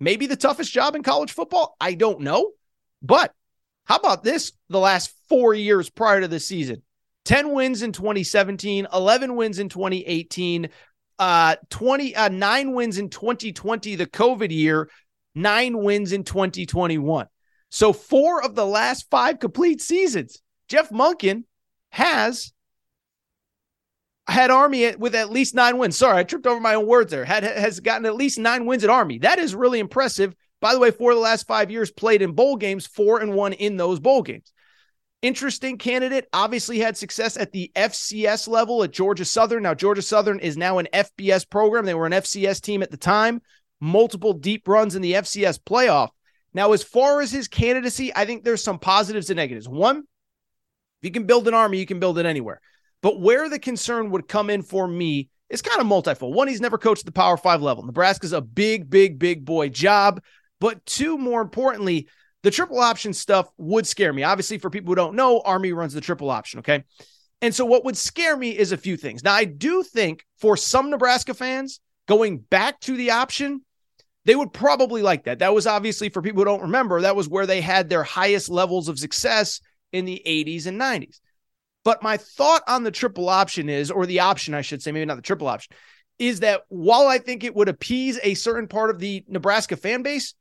maybe 0.00 0.26
the 0.26 0.36
toughest 0.36 0.72
job 0.72 0.94
in 0.94 1.02
college 1.02 1.32
football. 1.32 1.76
I 1.80 1.94
don't 1.94 2.20
know. 2.20 2.52
But 3.02 3.32
how 3.84 3.96
about 3.96 4.24
this? 4.24 4.52
The 4.68 4.78
last 4.78 5.12
four 5.28 5.54
years 5.54 5.90
prior 5.90 6.20
to 6.20 6.28
the 6.28 6.40
season 6.40 6.82
10 7.24 7.52
wins 7.52 7.82
in 7.82 7.92
2017, 7.92 8.86
11 8.92 9.34
wins 9.34 9.58
in 9.58 9.68
2018, 9.68 10.68
uh, 11.18 11.56
20, 11.70 12.14
uh, 12.14 12.28
nine 12.28 12.72
wins 12.72 12.98
in 12.98 13.10
2020, 13.10 13.96
the 13.96 14.06
COVID 14.06 14.50
year, 14.50 14.88
nine 15.34 15.78
wins 15.78 16.12
in 16.12 16.24
2021. 16.24 17.26
So, 17.68 17.92
four 17.92 18.42
of 18.42 18.54
the 18.54 18.66
last 18.66 19.10
five 19.10 19.38
complete 19.40 19.80
seasons, 19.80 20.40
Jeff 20.68 20.90
Monken 20.90 21.44
has 21.90 22.52
had 24.28 24.50
Army 24.50 24.94
with 24.96 25.14
at 25.14 25.30
least 25.30 25.54
nine 25.54 25.78
wins. 25.78 25.96
Sorry, 25.96 26.18
I 26.18 26.24
tripped 26.24 26.46
over 26.46 26.60
my 26.60 26.74
own 26.74 26.86
words 26.86 27.10
there. 27.10 27.24
Had 27.24 27.44
has 27.44 27.80
gotten 27.80 28.06
at 28.06 28.16
least 28.16 28.38
nine 28.38 28.66
wins 28.66 28.84
at 28.84 28.90
Army. 28.90 29.18
That 29.18 29.38
is 29.38 29.54
really 29.54 29.78
impressive. 29.78 30.34
By 30.60 30.72
the 30.72 30.80
way, 30.80 30.90
for 30.90 31.14
the 31.14 31.20
last 31.20 31.46
five 31.46 31.70
years, 31.70 31.90
played 31.90 32.22
in 32.22 32.32
bowl 32.32 32.56
games, 32.56 32.86
four 32.86 33.20
and 33.20 33.34
one 33.34 33.52
in 33.52 33.76
those 33.76 34.00
bowl 34.00 34.22
games. 34.22 34.52
Interesting 35.22 35.78
candidate. 35.78 36.26
Obviously 36.32 36.78
had 36.78 36.96
success 36.96 37.36
at 37.36 37.52
the 37.52 37.70
FCS 37.74 38.48
level 38.48 38.82
at 38.82 38.90
Georgia 38.90 39.24
Southern. 39.24 39.62
Now 39.62 39.74
Georgia 39.74 40.02
Southern 40.02 40.40
is 40.40 40.56
now 40.56 40.78
an 40.78 40.88
FBS 40.92 41.48
program. 41.48 41.84
They 41.84 41.94
were 41.94 42.06
an 42.06 42.12
FCS 42.12 42.60
team 42.60 42.82
at 42.82 42.90
the 42.90 42.96
time. 42.96 43.42
Multiple 43.80 44.32
deep 44.32 44.66
runs 44.66 44.96
in 44.96 45.02
the 45.02 45.14
FCS 45.14 45.58
playoff. 45.60 46.10
Now, 46.54 46.72
as 46.72 46.82
far 46.82 47.20
as 47.20 47.30
his 47.30 47.48
candidacy, 47.48 48.12
I 48.16 48.24
think 48.24 48.42
there's 48.42 48.64
some 48.64 48.78
positives 48.78 49.28
and 49.28 49.36
negatives. 49.36 49.68
One, 49.68 49.98
if 49.98 50.04
you 51.02 51.10
can 51.10 51.24
build 51.24 51.46
an 51.48 51.54
army, 51.54 51.78
you 51.78 51.84
can 51.84 52.00
build 52.00 52.18
it 52.18 52.24
anywhere. 52.24 52.62
But 53.06 53.20
where 53.20 53.48
the 53.48 53.60
concern 53.60 54.10
would 54.10 54.26
come 54.26 54.50
in 54.50 54.62
for 54.62 54.88
me 54.88 55.28
is 55.48 55.62
kind 55.62 55.80
of 55.80 55.86
multifold. 55.86 56.34
One, 56.34 56.48
he's 56.48 56.60
never 56.60 56.76
coached 56.76 57.04
the 57.04 57.12
Power 57.12 57.36
Five 57.36 57.62
level. 57.62 57.86
Nebraska's 57.86 58.32
a 58.32 58.40
big, 58.40 58.90
big, 58.90 59.16
big 59.16 59.44
boy 59.44 59.68
job. 59.68 60.20
But 60.58 60.84
two, 60.86 61.16
more 61.16 61.40
importantly, 61.40 62.08
the 62.42 62.50
triple 62.50 62.80
option 62.80 63.12
stuff 63.12 63.48
would 63.58 63.86
scare 63.86 64.12
me. 64.12 64.24
Obviously, 64.24 64.58
for 64.58 64.70
people 64.70 64.90
who 64.90 64.96
don't 64.96 65.14
know, 65.14 65.40
Army 65.44 65.72
runs 65.72 65.92
the 65.92 66.00
triple 66.00 66.30
option. 66.30 66.58
Okay. 66.58 66.82
And 67.40 67.54
so, 67.54 67.64
what 67.64 67.84
would 67.84 67.96
scare 67.96 68.36
me 68.36 68.58
is 68.58 68.72
a 68.72 68.76
few 68.76 68.96
things. 68.96 69.22
Now, 69.22 69.34
I 69.34 69.44
do 69.44 69.84
think 69.84 70.24
for 70.38 70.56
some 70.56 70.90
Nebraska 70.90 71.32
fans, 71.32 71.78
going 72.08 72.38
back 72.38 72.80
to 72.80 72.96
the 72.96 73.12
option 73.12 73.60
they 74.24 74.34
would 74.34 74.52
probably 74.52 75.02
like 75.02 75.26
that. 75.26 75.38
That 75.38 75.54
was 75.54 75.68
obviously 75.68 76.08
for 76.08 76.22
people 76.22 76.40
who 76.40 76.46
don't 76.46 76.62
remember, 76.62 77.02
that 77.02 77.14
was 77.14 77.28
where 77.28 77.46
they 77.46 77.60
had 77.60 77.88
their 77.88 78.02
highest 78.02 78.48
levels 78.48 78.88
of 78.88 78.98
success 78.98 79.60
in 79.92 80.04
the 80.04 80.20
80s 80.26 80.66
and 80.66 80.80
90s. 80.80 81.20
But 81.86 82.02
my 82.02 82.16
thought 82.16 82.64
on 82.66 82.82
the 82.82 82.90
triple 82.90 83.28
option 83.28 83.68
is, 83.68 83.92
or 83.92 84.06
the 84.06 84.18
option, 84.18 84.54
I 84.54 84.62
should 84.62 84.82
say, 84.82 84.90
maybe 84.90 85.04
not 85.04 85.14
the 85.14 85.22
triple 85.22 85.46
option, 85.46 85.72
is 86.18 86.40
that 86.40 86.62
while 86.66 87.06
I 87.06 87.18
think 87.18 87.44
it 87.44 87.54
would 87.54 87.68
appease 87.68 88.18
a 88.24 88.34
certain 88.34 88.66
part 88.66 88.90
of 88.90 88.98
the 88.98 89.24
Nebraska 89.28 89.76
fan 89.76 90.02
base, 90.02 90.34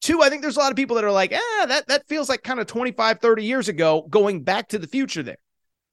two, 0.00 0.22
I 0.22 0.28
think 0.28 0.42
there's 0.42 0.56
a 0.56 0.60
lot 0.60 0.70
of 0.70 0.76
people 0.76 0.94
that 0.94 1.04
are 1.04 1.10
like, 1.10 1.34
ah, 1.34 1.64
that, 1.66 1.88
that 1.88 2.06
feels 2.06 2.28
like 2.28 2.44
kind 2.44 2.60
of 2.60 2.68
25, 2.68 3.18
30 3.18 3.44
years 3.44 3.68
ago, 3.68 4.06
going 4.10 4.44
back 4.44 4.68
to 4.68 4.78
the 4.78 4.86
future 4.86 5.24
there. 5.24 5.38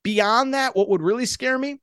Beyond 0.03 0.53
that, 0.53 0.75
what 0.75 0.89
would 0.89 1.01
really 1.01 1.25
scare 1.25 1.57
me, 1.57 1.79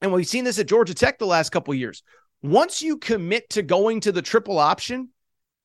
and 0.00 0.12
we've 0.12 0.26
seen 0.26 0.42
this 0.42 0.58
at 0.58 0.66
Georgia 0.66 0.94
Tech 0.94 1.20
the 1.20 1.26
last 1.26 1.50
couple 1.50 1.74
years, 1.74 2.02
once 2.42 2.82
you 2.82 2.98
commit 2.98 3.50
to 3.50 3.62
going 3.62 4.00
to 4.00 4.10
the 4.10 4.20
triple 4.20 4.58
option, 4.58 5.10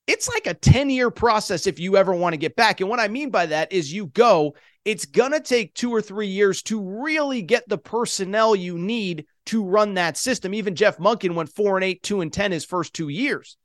it's 0.05 0.29
like 0.29 0.45
a 0.45 0.53
10 0.53 0.91
year 0.91 1.09
process 1.09 1.65
if 1.65 1.79
you 1.79 1.97
ever 1.97 2.13
want 2.13 2.33
to 2.33 2.37
get 2.37 2.55
back. 2.55 2.81
And 2.81 2.89
what 2.89 2.99
I 2.99 3.07
mean 3.07 3.31
by 3.31 3.47
that 3.47 3.71
is 3.71 3.91
you 3.91 4.05
go, 4.05 4.53
it's 4.83 5.05
going 5.05 5.31
to 5.31 5.39
take 5.39 5.73
two 5.73 5.93
or 5.93 6.01
three 6.01 6.27
years 6.27 6.63
to 6.63 6.81
really 7.03 7.41
get 7.41 7.67
the 7.69 7.77
personnel 7.77 8.55
you 8.55 8.77
need 8.77 9.25
to 9.47 9.63
run 9.63 9.95
that 9.95 10.17
system. 10.17 10.53
Even 10.53 10.75
Jeff 10.75 10.97
Monken 10.97 11.35
went 11.35 11.53
four 11.53 11.77
and 11.77 11.83
eight, 11.83 12.01
two 12.01 12.21
and 12.21 12.33
10 12.33 12.51
his 12.51 12.65
first 12.65 12.93
two 12.93 13.09
years. 13.09 13.57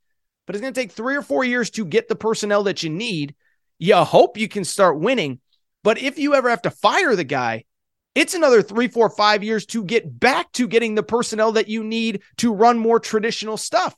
But 0.45 0.55
it's 0.55 0.61
going 0.61 0.73
to 0.73 0.79
take 0.79 0.91
three 0.91 1.15
or 1.15 1.21
four 1.21 1.43
years 1.43 1.69
to 1.71 1.85
get 1.85 2.07
the 2.07 2.15
personnel 2.15 2.63
that 2.63 2.83
you 2.83 2.89
need. 2.89 3.35
You 3.79 3.95
hope 3.95 4.37
you 4.37 4.47
can 4.47 4.63
start 4.63 4.99
winning. 4.99 5.39
But 5.83 5.97
if 5.97 6.19
you 6.19 6.35
ever 6.35 6.49
have 6.49 6.61
to 6.63 6.71
fire 6.71 7.15
the 7.15 7.23
guy, 7.23 7.65
it's 8.15 8.33
another 8.33 8.61
three, 8.61 8.87
four, 8.87 9.09
five 9.09 9.43
years 9.43 9.65
to 9.67 9.83
get 9.83 10.19
back 10.19 10.51
to 10.53 10.67
getting 10.67 10.95
the 10.95 11.03
personnel 11.03 11.51
that 11.53 11.67
you 11.67 11.83
need 11.83 12.21
to 12.37 12.53
run 12.53 12.77
more 12.77 12.99
traditional 12.99 13.57
stuff. 13.57 13.95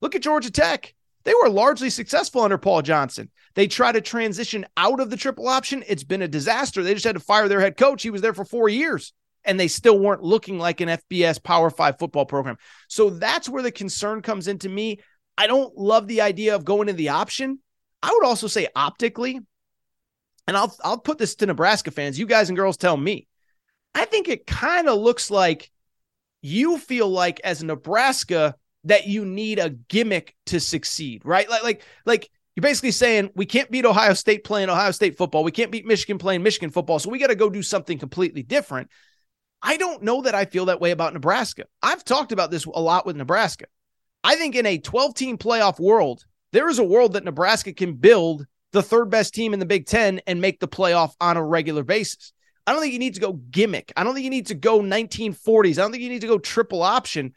Look 0.00 0.14
at 0.14 0.22
Georgia 0.22 0.50
Tech. 0.50 0.94
They 1.28 1.34
were 1.42 1.50
largely 1.50 1.90
successful 1.90 2.40
under 2.40 2.56
Paul 2.56 2.80
Johnson. 2.80 3.28
They 3.54 3.66
tried 3.66 3.92
to 3.92 4.00
transition 4.00 4.64
out 4.78 4.98
of 4.98 5.10
the 5.10 5.16
triple 5.18 5.46
option. 5.46 5.84
It's 5.86 6.02
been 6.02 6.22
a 6.22 6.26
disaster. 6.26 6.82
They 6.82 6.94
just 6.94 7.04
had 7.04 7.16
to 7.16 7.20
fire 7.20 7.48
their 7.48 7.60
head 7.60 7.76
coach. 7.76 8.02
He 8.02 8.08
was 8.08 8.22
there 8.22 8.32
for 8.32 8.46
four 8.46 8.70
years 8.70 9.12
and 9.44 9.60
they 9.60 9.68
still 9.68 9.98
weren't 9.98 10.22
looking 10.22 10.58
like 10.58 10.80
an 10.80 10.88
FBS 10.88 11.42
Power 11.42 11.68
Five 11.68 11.98
football 11.98 12.24
program. 12.24 12.56
So 12.88 13.10
that's 13.10 13.46
where 13.46 13.62
the 13.62 13.70
concern 13.70 14.22
comes 14.22 14.48
into 14.48 14.70
me. 14.70 15.00
I 15.36 15.46
don't 15.46 15.76
love 15.76 16.08
the 16.08 16.22
idea 16.22 16.54
of 16.54 16.64
going 16.64 16.86
to 16.86 16.94
the 16.94 17.10
option. 17.10 17.58
I 18.02 18.10
would 18.10 18.24
also 18.24 18.46
say 18.46 18.68
optically, 18.74 19.38
and 20.46 20.56
I'll 20.56 20.74
I'll 20.82 20.98
put 20.98 21.18
this 21.18 21.34
to 21.34 21.46
Nebraska 21.46 21.90
fans. 21.90 22.18
You 22.18 22.24
guys 22.24 22.48
and 22.48 22.56
girls 22.56 22.78
tell 22.78 22.96
me. 22.96 23.26
I 23.94 24.06
think 24.06 24.28
it 24.28 24.46
kind 24.46 24.88
of 24.88 24.98
looks 24.98 25.30
like 25.30 25.70
you 26.40 26.78
feel 26.78 27.10
like 27.10 27.38
as 27.44 27.62
Nebraska 27.62 28.54
that 28.84 29.06
you 29.06 29.24
need 29.24 29.58
a 29.58 29.70
gimmick 29.70 30.34
to 30.46 30.60
succeed, 30.60 31.22
right? 31.24 31.48
Like, 31.48 31.62
like, 31.62 31.82
like 32.06 32.30
you're 32.56 32.62
basically 32.62 32.92
saying 32.92 33.30
we 33.34 33.46
can't 33.46 33.70
beat 33.70 33.84
Ohio 33.84 34.14
State 34.14 34.44
playing 34.44 34.68
Ohio 34.68 34.90
State 34.90 35.16
football. 35.16 35.44
We 35.44 35.52
can't 35.52 35.70
beat 35.70 35.86
Michigan 35.86 36.18
playing 36.18 36.42
Michigan 36.42 36.70
football. 36.70 36.98
So 36.98 37.10
we 37.10 37.18
got 37.18 37.28
to 37.28 37.34
go 37.34 37.50
do 37.50 37.62
something 37.62 37.98
completely 37.98 38.42
different. 38.42 38.90
I 39.62 39.76
don't 39.76 40.02
know 40.02 40.22
that 40.22 40.34
I 40.34 40.44
feel 40.44 40.66
that 40.66 40.80
way 40.80 40.92
about 40.92 41.12
Nebraska. 41.12 41.64
I've 41.82 42.04
talked 42.04 42.32
about 42.32 42.50
this 42.50 42.64
a 42.64 42.80
lot 42.80 43.06
with 43.06 43.16
Nebraska. 43.16 43.66
I 44.22 44.36
think 44.36 44.54
in 44.54 44.66
a 44.66 44.78
12 44.78 45.14
team 45.14 45.38
playoff 45.38 45.80
world, 45.80 46.24
there 46.52 46.68
is 46.68 46.78
a 46.78 46.84
world 46.84 47.14
that 47.14 47.24
Nebraska 47.24 47.72
can 47.72 47.94
build 47.94 48.46
the 48.72 48.82
third 48.82 49.10
best 49.10 49.34
team 49.34 49.52
in 49.52 49.60
the 49.60 49.66
Big 49.66 49.86
Ten 49.86 50.20
and 50.26 50.40
make 50.40 50.60
the 50.60 50.68
playoff 50.68 51.14
on 51.20 51.36
a 51.36 51.44
regular 51.44 51.82
basis. 51.82 52.32
I 52.66 52.72
don't 52.72 52.82
think 52.82 52.92
you 52.92 52.98
need 52.98 53.14
to 53.14 53.20
go 53.20 53.32
gimmick. 53.32 53.92
I 53.96 54.04
don't 54.04 54.14
think 54.14 54.24
you 54.24 54.30
need 54.30 54.48
to 54.48 54.54
go 54.54 54.80
1940s. 54.80 55.78
I 55.78 55.82
don't 55.82 55.90
think 55.90 56.02
you 56.02 56.10
need 56.10 56.20
to 56.20 56.26
go 56.26 56.38
triple 56.38 56.82
option. 56.82 57.34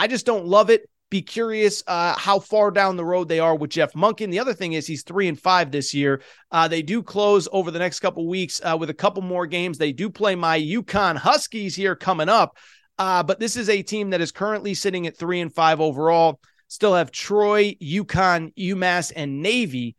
I 0.00 0.06
just 0.06 0.24
don't 0.24 0.46
love 0.46 0.70
it. 0.70 0.88
Be 1.10 1.20
curious 1.20 1.82
uh, 1.86 2.16
how 2.16 2.38
far 2.38 2.70
down 2.70 2.96
the 2.96 3.04
road 3.04 3.28
they 3.28 3.38
are 3.38 3.54
with 3.54 3.68
Jeff 3.68 3.92
Monken. 3.92 4.30
The 4.30 4.38
other 4.38 4.54
thing 4.54 4.72
is 4.72 4.86
he's 4.86 5.02
three 5.02 5.28
and 5.28 5.38
five 5.38 5.70
this 5.70 5.92
year. 5.92 6.22
Uh, 6.50 6.68
they 6.68 6.80
do 6.80 7.02
close 7.02 7.46
over 7.52 7.70
the 7.70 7.78
next 7.78 8.00
couple 8.00 8.26
weeks 8.26 8.62
uh, 8.64 8.78
with 8.80 8.88
a 8.88 8.94
couple 8.94 9.20
more 9.20 9.46
games. 9.46 9.76
They 9.76 9.92
do 9.92 10.08
play 10.08 10.36
my 10.36 10.58
UConn 10.58 11.18
Huskies 11.18 11.76
here 11.76 11.94
coming 11.94 12.30
up, 12.30 12.56
uh, 12.98 13.22
but 13.24 13.40
this 13.40 13.56
is 13.56 13.68
a 13.68 13.82
team 13.82 14.08
that 14.10 14.22
is 14.22 14.32
currently 14.32 14.72
sitting 14.72 15.06
at 15.06 15.18
three 15.18 15.42
and 15.42 15.54
five 15.54 15.82
overall. 15.82 16.40
Still 16.68 16.94
have 16.94 17.10
Troy, 17.10 17.74
UConn, 17.74 18.54
UMass, 18.54 19.12
and 19.14 19.42
Navy. 19.42 19.96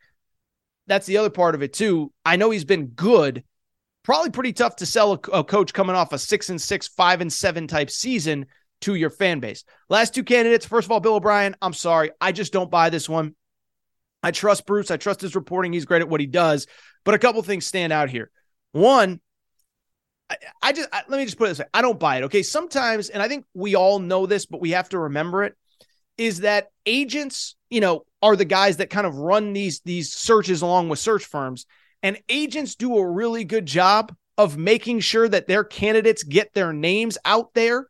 That's 0.88 1.06
the 1.06 1.18
other 1.18 1.30
part 1.30 1.54
of 1.54 1.62
it 1.62 1.74
too. 1.74 2.12
I 2.26 2.38
know 2.38 2.50
he's 2.50 2.66
been 2.66 2.88
good. 2.88 3.44
Probably 4.02 4.32
pretty 4.32 4.54
tough 4.54 4.78
to 4.78 4.88
sell 4.88 5.14
a, 5.14 5.42
a 5.42 5.44
coach 5.44 5.76
coming 5.76 5.96
off 5.96 6.12
a 6.12 6.18
six 6.18 6.50
and 6.50 6.60
six, 6.60 6.88
five 6.88 7.22
and 7.22 7.32
seven 7.32 7.68
type 7.68 7.92
season 7.92 8.48
to 8.82 8.96
your 8.96 9.10
fan 9.10 9.40
base. 9.40 9.64
Last 9.90 10.14
two 10.14 10.24
candidates. 10.24 10.66
First 10.66 10.86
of 10.86 10.92
all, 10.92 11.00
Bill 11.00 11.16
O'Brien. 11.16 11.56
I'm 11.62 11.74
sorry. 11.74 12.12
I 12.20 12.32
just 12.32 12.54
don't 12.54 12.72
buy 12.72 12.90
this 12.90 13.08
one. 13.08 13.36
I 14.24 14.32
trust 14.32 14.66
Bruce. 14.66 14.92
I 14.92 14.98
trust 14.98 15.22
his 15.22 15.36
reporting. 15.36 15.74
He's 15.74 15.86
great 15.86 16.02
at 16.02 16.10
what 16.10 16.20
he 16.20 16.28
does. 16.28 16.68
But 17.04 17.16
a 17.16 17.20
couple 17.20 17.42
things 17.42 17.66
stand 17.66 17.92
out 17.92 18.10
here. 18.10 18.30
One, 18.72 19.20
I, 20.30 20.36
I 20.62 20.72
just 20.74 20.90
I, 20.92 21.02
let 21.08 21.18
me 21.18 21.26
just 21.26 21.38
put 21.38 21.46
it 21.46 21.50
this 21.50 21.60
way. 21.60 21.66
I 21.74 21.82
don't 21.82 22.00
buy 22.00 22.18
it. 22.18 22.24
Okay. 22.24 22.44
Sometimes, 22.44 23.10
and 23.10 23.22
I 23.22 23.28
think 23.28 23.46
we 23.54 23.76
all 23.76 24.00
know 24.00 24.26
this, 24.26 24.46
but 24.46 24.62
we 24.62 24.72
have 24.72 24.90
to 24.90 25.00
remember 25.00 25.44
it, 25.44 25.56
is 26.18 26.42
that 26.42 26.68
agents, 26.86 27.56
you 27.70 27.82
know, 27.82 28.06
are 28.22 28.36
the 28.36 28.46
guys 28.46 28.78
that 28.78 28.90
kind 28.90 29.08
of 29.08 29.18
run 29.18 29.54
these 29.54 29.82
these 29.82 30.14
searches 30.14 30.62
along 30.62 30.90
with 30.90 31.00
search 31.00 31.26
firms. 31.26 31.66
And 32.04 32.20
agents 32.30 32.76
do 32.76 32.98
a 32.98 33.08
really 33.08 33.44
good 33.44 33.66
job 33.66 34.16
of 34.38 34.58
making 34.58 35.00
sure 35.02 35.28
that 35.28 35.48
their 35.48 35.64
candidates 35.64 36.24
get 36.24 36.54
their 36.54 36.74
names 36.74 37.18
out 37.26 37.54
there 37.54 37.88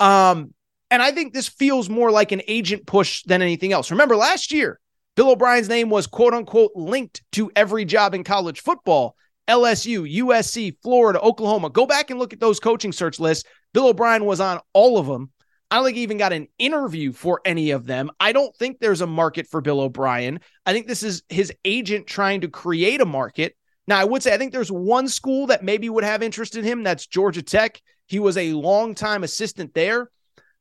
um, 0.00 0.52
and 0.90 1.02
I 1.02 1.12
think 1.12 1.32
this 1.32 1.48
feels 1.48 1.88
more 1.88 2.10
like 2.10 2.32
an 2.32 2.42
agent 2.48 2.86
push 2.86 3.22
than 3.22 3.42
anything 3.42 3.72
else. 3.72 3.90
Remember 3.90 4.16
last 4.16 4.50
year, 4.52 4.80
Bill 5.14 5.30
O'Brien's 5.30 5.68
name 5.68 5.90
was 5.90 6.06
quote 6.06 6.34
unquote 6.34 6.72
linked 6.74 7.22
to 7.32 7.50
every 7.54 7.84
job 7.84 8.14
in 8.14 8.24
college 8.24 8.60
football. 8.60 9.14
LSU, 9.48 10.08
USC, 10.22 10.76
Florida, 10.82 11.20
Oklahoma. 11.20 11.70
Go 11.70 11.84
back 11.84 12.10
and 12.10 12.18
look 12.18 12.32
at 12.32 12.40
those 12.40 12.60
coaching 12.60 12.92
search 12.92 13.18
lists. 13.18 13.48
Bill 13.74 13.88
O'Brien 13.88 14.24
was 14.24 14.40
on 14.40 14.60
all 14.72 14.98
of 14.98 15.06
them. 15.06 15.30
I 15.70 15.76
don't 15.76 15.84
think 15.84 15.96
he 15.96 16.02
even 16.02 16.18
got 16.18 16.32
an 16.32 16.48
interview 16.58 17.12
for 17.12 17.40
any 17.44 17.70
of 17.70 17.86
them. 17.86 18.10
I 18.18 18.32
don't 18.32 18.54
think 18.56 18.78
there's 18.78 19.00
a 19.00 19.06
market 19.06 19.46
for 19.46 19.60
Bill 19.60 19.80
O'Brien. 19.80 20.40
I 20.66 20.72
think 20.72 20.86
this 20.86 21.02
is 21.02 21.22
his 21.28 21.52
agent 21.64 22.06
trying 22.06 22.40
to 22.40 22.48
create 22.48 23.00
a 23.00 23.06
market. 23.06 23.56
Now, 23.86 23.98
I 23.98 24.04
would 24.04 24.22
say 24.22 24.32
I 24.32 24.38
think 24.38 24.52
there's 24.52 24.72
one 24.72 25.08
school 25.08 25.46
that 25.48 25.64
maybe 25.64 25.88
would 25.88 26.04
have 26.04 26.22
interest 26.22 26.56
in 26.56 26.64
him. 26.64 26.82
That's 26.82 27.06
Georgia 27.06 27.42
Tech. 27.42 27.80
He 28.10 28.18
was 28.18 28.36
a 28.36 28.54
longtime 28.54 29.22
assistant 29.22 29.72
there. 29.72 30.10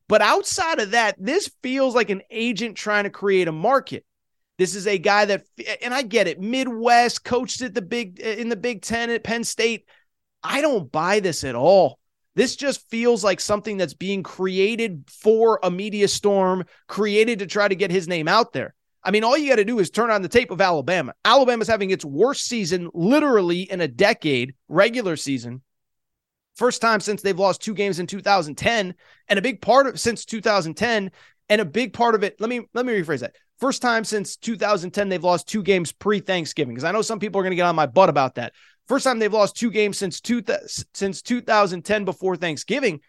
But 0.07 0.21
outside 0.21 0.79
of 0.79 0.91
that, 0.91 1.15
this 1.17 1.49
feels 1.63 1.95
like 1.95 2.11
an 2.11 2.21
agent 2.29 2.77
trying 2.77 3.05
to 3.05 3.09
create 3.09 3.47
a 3.47 3.51
market. 3.51 4.05
This 4.59 4.75
is 4.75 4.85
a 4.85 4.99
guy 4.99 5.25
that, 5.25 5.45
and 5.81 5.91
I 5.91 6.03
get 6.03 6.27
it, 6.27 6.39
Midwest 6.39 7.23
coached 7.23 7.63
at 7.63 7.73
the 7.73 7.81
big 7.81 8.19
in 8.19 8.49
the 8.49 8.55
Big 8.55 8.83
Ten 8.83 9.09
at 9.09 9.23
Penn 9.23 9.43
State. 9.43 9.85
I 10.43 10.61
don't 10.61 10.91
buy 10.91 11.21
this 11.21 11.43
at 11.43 11.55
all. 11.55 11.97
This 12.35 12.55
just 12.55 12.87
feels 12.91 13.23
like 13.23 13.39
something 13.39 13.77
that's 13.77 13.95
being 13.95 14.21
created 14.21 15.05
for 15.07 15.59
a 15.63 15.71
media 15.71 16.07
storm, 16.07 16.65
created 16.87 17.39
to 17.39 17.47
try 17.47 17.67
to 17.67 17.75
get 17.75 17.89
his 17.89 18.07
name 18.07 18.27
out 18.27 18.53
there. 18.53 18.75
I 19.03 19.09
mean, 19.09 19.23
all 19.23 19.35
you 19.35 19.49
got 19.49 19.55
to 19.55 19.65
do 19.65 19.79
is 19.79 19.89
turn 19.89 20.11
on 20.11 20.21
the 20.21 20.29
tape 20.29 20.51
of 20.51 20.61
Alabama. 20.61 21.15
Alabama's 21.25 21.67
having 21.67 21.89
its 21.89 22.05
worst 22.05 22.45
season 22.45 22.91
literally 22.93 23.61
in 23.61 23.81
a 23.81 23.87
decade, 23.87 24.53
regular 24.67 25.15
season. 25.15 25.63
First 26.59 26.81
time 26.81 26.99
since 26.99 27.21
they've 27.21 27.39
lost 27.39 27.61
two 27.61 27.73
games 27.73 27.99
in 27.99 28.05
2010, 28.05 28.93
and 29.29 29.39
a 29.39 29.41
big 29.41 29.61
part 29.61 29.87
of 29.87 29.97
since 29.97 30.25
2010, 30.25 31.09
and 31.47 31.61
a 31.61 31.63
big 31.63 31.93
part 31.93 32.15
of 32.15 32.23
it. 32.25 32.35
Let 32.41 32.49
me 32.49 32.67
let 32.73 32.85
me 32.85 32.91
rephrase 32.91 33.21
that. 33.21 33.37
First 33.61 33.81
time 33.81 34.03
since 34.03 34.35
2010 34.35 35.07
they've 35.07 35.23
lost 35.23 35.47
two 35.47 35.63
games 35.63 35.93
pre-Thanksgiving 35.93 36.75
because 36.75 36.83
I 36.83 36.91
know 36.91 37.01
some 37.01 37.17
people 37.17 37.39
are 37.39 37.43
going 37.43 37.53
to 37.53 37.55
get 37.55 37.65
on 37.65 37.77
my 37.77 37.85
butt 37.85 38.09
about 38.09 38.35
that. 38.35 38.51
First 38.89 39.05
time 39.05 39.19
they've 39.19 39.31
lost 39.31 39.55
two 39.55 39.71
games 39.71 39.97
since 39.97 40.19
two 40.19 40.43
since 40.93 41.21
2010 41.21 42.03
before 42.03 42.35
Thanksgiving. 42.35 42.99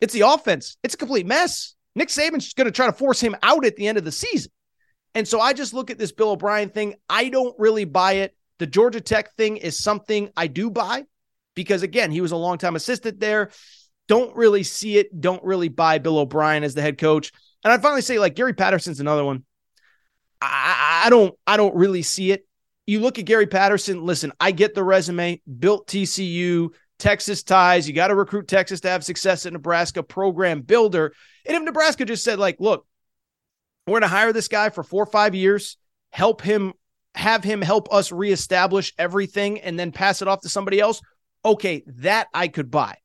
It's 0.00 0.12
the 0.12 0.22
offense. 0.22 0.76
It's 0.82 0.94
a 0.94 0.98
complete 0.98 1.26
mess. 1.26 1.76
Nick 1.94 2.08
Saban's 2.08 2.54
going 2.54 2.64
to 2.64 2.72
try 2.72 2.86
to 2.86 2.92
force 2.92 3.20
him 3.20 3.36
out 3.40 3.64
at 3.64 3.76
the 3.76 3.86
end 3.86 3.98
of 3.98 4.04
the 4.04 4.10
season. 4.10 4.50
And 5.14 5.28
so 5.28 5.40
I 5.40 5.52
just 5.52 5.74
look 5.74 5.92
at 5.92 5.98
this 5.98 6.10
Bill 6.10 6.32
O'Brien 6.32 6.70
thing. 6.70 6.96
I 7.08 7.28
don't 7.28 7.54
really 7.56 7.84
buy 7.84 8.14
it. 8.14 8.36
The 8.58 8.66
Georgia 8.66 9.00
Tech 9.00 9.32
thing 9.36 9.58
is 9.58 9.78
something 9.78 10.28
I 10.36 10.48
do 10.48 10.70
buy 10.70 11.04
because 11.56 11.82
again, 11.82 12.12
he 12.12 12.20
was 12.20 12.30
a 12.30 12.36
longtime 12.36 12.76
assistant 12.76 13.18
there. 13.18 13.50
Don't 14.06 14.36
really 14.36 14.62
see 14.62 14.98
it. 14.98 15.20
Don't 15.20 15.42
really 15.42 15.68
buy 15.68 15.98
Bill 15.98 16.18
O'Brien 16.18 16.62
as 16.62 16.74
the 16.74 16.82
head 16.82 16.98
coach. 16.98 17.32
And 17.64 17.72
I'd 17.72 17.82
finally 17.82 18.02
say 18.02 18.20
like 18.20 18.36
Gary 18.36 18.54
Patterson's 18.54 19.00
another 19.00 19.24
one. 19.24 19.44
I, 20.40 21.02
I 21.06 21.10
don't 21.10 21.34
I 21.44 21.56
don't 21.56 21.74
really 21.74 22.02
see 22.02 22.30
it. 22.30 22.46
You 22.86 23.00
look 23.00 23.18
at 23.18 23.24
Gary 23.24 23.48
Patterson, 23.48 24.04
listen, 24.04 24.32
I 24.38 24.52
get 24.52 24.76
the 24.76 24.84
resume, 24.84 25.40
built 25.58 25.88
TCU, 25.88 26.68
Texas 26.98 27.42
ties. 27.42 27.88
You 27.88 27.94
got 27.94 28.08
to 28.08 28.14
recruit 28.14 28.46
Texas 28.46 28.80
to 28.82 28.88
have 28.88 29.04
success 29.04 29.44
at 29.44 29.52
Nebraska, 29.52 30.04
program 30.04 30.62
builder. 30.62 31.12
And 31.44 31.56
if 31.56 31.62
Nebraska 31.62 32.04
just 32.04 32.22
said, 32.22 32.38
like, 32.38 32.60
look, 32.60 32.86
we're 33.86 33.92
going 33.92 34.02
to 34.02 34.08
hire 34.08 34.32
this 34.32 34.48
guy 34.48 34.70
for 34.70 34.84
four 34.84 35.02
or 35.02 35.10
five 35.10 35.34
years, 35.34 35.76
help 36.10 36.42
him, 36.42 36.74
have 37.14 37.44
him 37.44 37.60
help 37.60 37.92
us 37.92 38.12
reestablish 38.12 38.92
everything, 38.98 39.60
and 39.60 39.78
then 39.78 39.92
pass 39.92 40.22
it 40.22 40.28
off 40.28 40.42
to 40.42 40.48
somebody 40.48 40.80
else, 40.80 41.00
okay, 41.46 41.82
that 41.86 42.28
I 42.34 42.48
could 42.48 42.70
buy. 42.70 42.98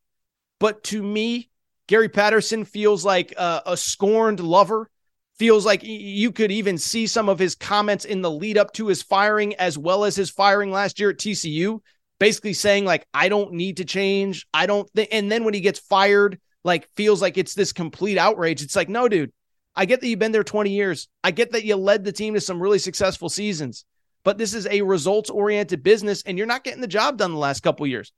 But 0.60 0.84
to 0.86 1.02
me, 1.02 1.50
Gary 1.88 2.10
Patterson 2.10 2.66
feels 2.66 3.06
like 3.06 3.34
a, 3.38 3.62
a 3.68 3.78
scorned 3.78 4.39
lover. 4.39 4.89
Feels 5.38 5.66
like 5.66 5.82
you 5.84 6.32
could 6.32 6.52
even 6.52 6.78
see 6.78 7.08
some 7.08 7.28
of 7.28 7.39
his 7.39 7.56
comments 7.56 8.06
in 8.06 8.22
the 8.22 8.30
lead 8.30 8.58
up 8.58 8.74
to 8.74 8.88
his 8.88 9.02
firing, 9.02 9.56
as 9.56 9.78
well 9.78 10.04
as 10.04 10.16
his 10.16 10.30
firing 10.30 10.72
last 10.72 11.00
year 11.00 11.10
at 11.10 11.18
TCU, 11.18 11.80
basically 12.20 12.54
saying, 12.54 12.86
like, 12.86 13.08
I 13.14 13.28
don't 13.28 13.54
need 13.54 13.78
to 13.78 13.86
change. 13.86 14.46
I 14.54 14.68
don't 14.68 14.88
think. 14.92 15.10
And 15.12 15.32
then 15.32 15.44
when 15.44 15.56
he 15.56 15.62
gets 15.62 15.80
fired, 15.80 16.39
like, 16.64 16.88
feels 16.96 17.24
like 17.24 17.39
it's 17.39 17.56
this 17.56 17.74
complete 17.74 18.20
outrage. 18.20 18.62
It's 18.62 18.76
like, 18.76 18.89
no, 18.89 19.08
dude, 19.08 19.32
I 19.76 19.86
get 19.86 20.02
that 20.02 20.08
you've 20.08 20.20
been 20.20 20.32
there 20.32 20.44
20 20.44 20.70
years. 20.70 21.08
I 21.24 21.32
get 21.32 21.54
that 21.54 21.66
you 21.66 21.76
led 21.76 22.04
the 22.04 22.12
team 22.12 22.36
to 22.36 22.42
some 22.42 22.62
really 22.62 22.80
successful 22.80 23.30
seasons, 23.30 23.86
but 24.24 24.38
this 24.38 24.54
is 24.54 24.68
a 24.68 24.82
results 24.82 25.30
oriented 25.30 25.82
business 25.82 26.22
and 26.24 26.38
you're 26.38 26.48
not 26.48 26.64
getting 26.64 26.82
the 26.82 26.88
job 26.88 27.18
done 27.18 27.32
the 27.32 27.38
last 27.38 27.62
couple 27.62 27.88
years. 27.88 28.12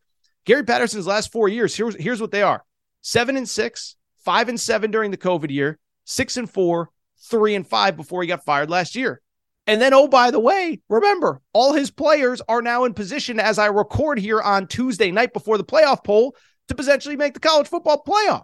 Gary 0.45 0.63
Patterson's 0.63 1.07
last 1.07 1.31
four 1.31 1.47
years, 1.47 1.75
here's, 1.75 1.95
here's 1.95 2.21
what 2.21 2.31
they 2.31 2.41
are 2.41 2.63
seven 3.01 3.37
and 3.37 3.47
six, 3.47 3.95
five 4.23 4.49
and 4.49 4.59
seven 4.59 4.91
during 4.91 5.11
the 5.11 5.17
COVID 5.17 5.49
year, 5.49 5.79
six 6.05 6.37
and 6.37 6.49
four, 6.49 6.89
three 7.29 7.55
and 7.55 7.67
five 7.67 7.95
before 7.95 8.21
he 8.21 8.27
got 8.27 8.45
fired 8.45 8.69
last 8.69 8.95
year. 8.95 9.21
And 9.65 9.81
then, 9.81 9.93
oh, 9.93 10.07
by 10.07 10.31
the 10.31 10.39
way, 10.39 10.81
remember, 10.89 11.41
all 11.53 11.73
his 11.73 11.89
players 11.89 12.41
are 12.49 12.61
now 12.61 12.83
in 12.83 12.93
position 12.93 13.39
as 13.39 13.57
I 13.57 13.67
record 13.67 14.19
here 14.19 14.41
on 14.41 14.67
Tuesday 14.67 15.09
night 15.09 15.31
before 15.31 15.57
the 15.57 15.63
playoff 15.63 16.03
poll 16.03 16.35
to 16.67 16.75
potentially 16.75 17.15
make 17.15 17.33
the 17.33 17.39
college 17.39 17.67
football 17.67 18.03
playoff. 18.05 18.43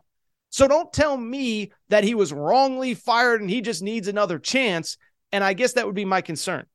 So 0.49 0.67
don't 0.67 0.91
tell 0.93 1.17
me 1.17 1.71
that 1.89 2.03
he 2.03 2.15
was 2.15 2.33
wrongly 2.33 2.93
fired 2.93 3.41
and 3.41 3.49
he 3.49 3.61
just 3.61 3.83
needs 3.83 4.07
another 4.07 4.39
chance. 4.39 4.97
And 5.31 5.43
I 5.43 5.53
guess 5.53 5.73
that 5.73 5.85
would 5.85 5.95
be 5.95 6.05
my 6.05 6.21
concern. 6.21 6.65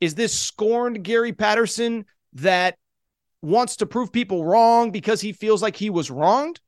Is 0.00 0.14
this 0.14 0.38
scorned 0.38 1.02
Gary 1.02 1.32
Patterson 1.32 2.04
that 2.34 2.76
wants 3.46 3.76
to 3.76 3.86
prove 3.86 4.12
people 4.12 4.44
wrong 4.44 4.90
because 4.90 5.20
he 5.20 5.32
feels 5.32 5.62
like 5.62 5.76
he 5.76 5.90
was 5.90 6.10
wronged? 6.10 6.60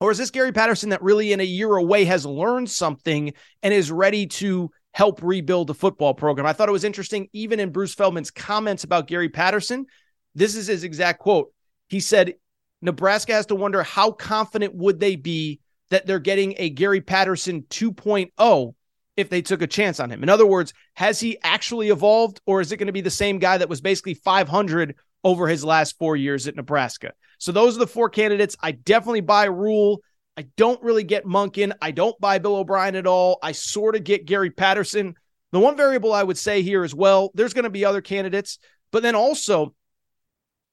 Or 0.00 0.10
is 0.10 0.18
this 0.18 0.30
Gary 0.30 0.52
Patterson 0.52 0.90
that 0.90 1.02
really 1.02 1.32
in 1.32 1.40
a 1.40 1.44
year 1.44 1.74
away 1.74 2.04
has 2.04 2.26
learned 2.26 2.70
something 2.70 3.32
and 3.62 3.74
is 3.74 3.90
ready 3.90 4.26
to 4.26 4.70
help 4.92 5.22
rebuild 5.22 5.68
the 5.68 5.74
football 5.74 6.14
program? 6.14 6.46
I 6.46 6.52
thought 6.52 6.68
it 6.68 6.72
was 6.72 6.84
interesting, 6.84 7.28
even 7.32 7.60
in 7.60 7.70
Bruce 7.70 7.94
Feldman's 7.94 8.30
comments 8.30 8.84
about 8.84 9.06
Gary 9.06 9.28
Patterson. 9.28 9.86
This 10.34 10.54
is 10.54 10.66
his 10.66 10.84
exact 10.84 11.20
quote. 11.20 11.52
He 11.88 12.00
said, 12.00 12.34
Nebraska 12.80 13.32
has 13.32 13.46
to 13.46 13.56
wonder 13.56 13.82
how 13.82 14.12
confident 14.12 14.74
would 14.74 15.00
they 15.00 15.16
be 15.16 15.60
that 15.90 16.06
they're 16.06 16.18
getting 16.18 16.54
a 16.58 16.70
Gary 16.70 17.00
Patterson 17.00 17.62
2.0 17.70 18.74
if 19.16 19.30
they 19.30 19.42
took 19.42 19.62
a 19.62 19.66
chance 19.66 19.98
on 19.98 20.10
him. 20.10 20.22
In 20.22 20.28
other 20.28 20.46
words, 20.46 20.72
has 20.94 21.18
he 21.18 21.38
actually 21.42 21.88
evolved 21.88 22.40
or 22.46 22.60
is 22.60 22.70
it 22.70 22.76
going 22.76 22.86
to 22.86 22.92
be 22.92 23.00
the 23.00 23.10
same 23.10 23.40
guy 23.40 23.58
that 23.58 23.68
was 23.68 23.80
basically 23.80 24.14
500 24.14 24.94
over 25.24 25.48
his 25.48 25.64
last 25.64 25.98
four 25.98 26.16
years 26.16 26.46
at 26.46 26.56
Nebraska. 26.56 27.12
So 27.38 27.52
those 27.52 27.76
are 27.76 27.80
the 27.80 27.86
four 27.86 28.08
candidates. 28.08 28.56
I 28.60 28.72
definitely 28.72 29.20
buy 29.20 29.44
Rhule. 29.44 30.02
I 30.36 30.46
don't 30.56 30.82
really 30.82 31.04
get 31.04 31.24
Monken. 31.24 31.72
I 31.82 31.90
don't 31.90 32.18
buy 32.20 32.38
Bill 32.38 32.56
O'Brien 32.56 32.96
at 32.96 33.06
all. 33.06 33.38
I 33.42 33.52
sort 33.52 33.96
of 33.96 34.04
get 34.04 34.26
Gary 34.26 34.50
Patterson. 34.50 35.14
The 35.50 35.58
one 35.58 35.76
variable 35.76 36.12
I 36.12 36.22
would 36.22 36.38
say 36.38 36.62
here 36.62 36.84
as 36.84 36.94
well, 36.94 37.30
there's 37.34 37.54
going 37.54 37.64
to 37.64 37.70
be 37.70 37.84
other 37.84 38.00
candidates, 38.00 38.58
but 38.92 39.02
then 39.02 39.14
also, 39.14 39.74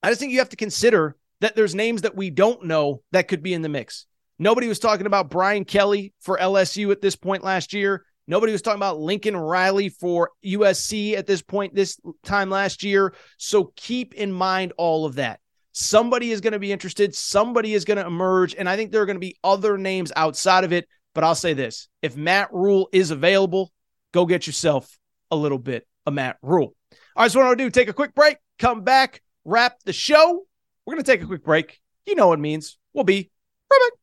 I 0.03 0.09
just 0.09 0.19
think 0.19 0.33
you 0.33 0.39
have 0.39 0.49
to 0.49 0.55
consider 0.55 1.15
that 1.41 1.55
there's 1.55 1.73
names 1.73 2.03
that 2.03 2.15
we 2.15 2.29
don't 2.29 2.65
know 2.65 3.01
that 3.11 3.27
could 3.27 3.41
be 3.41 3.53
in 3.53 3.61
the 3.61 3.69
mix. 3.69 4.05
Nobody 4.37 4.67
was 4.67 4.79
talking 4.79 5.05
about 5.05 5.29
Brian 5.29 5.65
Kelly 5.65 6.13
for 6.19 6.37
LSU 6.37 6.91
at 6.91 7.01
this 7.01 7.15
point 7.15 7.43
last 7.43 7.73
year. 7.73 8.05
Nobody 8.27 8.51
was 8.51 8.61
talking 8.61 8.79
about 8.79 8.99
Lincoln 8.99 9.37
Riley 9.37 9.89
for 9.89 10.31
USC 10.43 11.15
at 11.15 11.27
this 11.27 11.41
point 11.41 11.75
this 11.75 11.99
time 12.23 12.49
last 12.49 12.83
year. 12.83 13.13
So 13.37 13.71
keep 13.75 14.15
in 14.15 14.31
mind 14.31 14.73
all 14.77 15.05
of 15.05 15.15
that. 15.15 15.39
Somebody 15.73 16.31
is 16.31 16.41
going 16.41 16.53
to 16.53 16.59
be 16.59 16.71
interested, 16.71 17.13
somebody 17.13 17.73
is 17.73 17.83
going 17.83 17.97
to 17.97 18.05
emerge, 18.05 18.55
and 18.55 18.69
I 18.69 18.77
think 18.77 18.91
there 18.91 19.01
are 19.01 19.05
going 19.05 19.17
to 19.17 19.19
be 19.19 19.35
other 19.43 19.77
names 19.77 20.11
outside 20.15 20.63
of 20.63 20.71
it. 20.71 20.87
But 21.13 21.23
I'll 21.23 21.35
say 21.35 21.53
this 21.53 21.89
if 22.01 22.15
Matt 22.15 22.49
Rhule 22.53 22.89
is 22.91 23.11
available, 23.11 23.71
go 24.13 24.25
get 24.25 24.47
yourself 24.47 24.97
a 25.31 25.35
little 25.35 25.59
bit 25.59 25.85
of 26.05 26.13
Matt 26.13 26.37
Rhule. 26.41 26.75
All 26.91 27.23
right, 27.23 27.31
so 27.31 27.39
what 27.39 27.47
I'll 27.47 27.55
do, 27.55 27.69
take 27.69 27.89
a 27.89 27.93
quick 27.93 28.15
break, 28.15 28.37
come 28.57 28.83
back, 28.83 29.21
wrap 29.43 29.77
the 29.83 29.93
show. 29.93 30.45
We're 30.85 30.93
going 30.93 31.03
to 31.03 31.11
take 31.11 31.21
a 31.21 31.27
quick 31.27 31.43
break. 31.43 31.79
You 32.05 32.15
know 32.15 32.27
what 32.27 32.39
it 32.39 32.41
means. 32.41 32.77
We'll 32.93 33.03
be 33.03 33.29
right 33.71 33.89
back. 33.91 33.99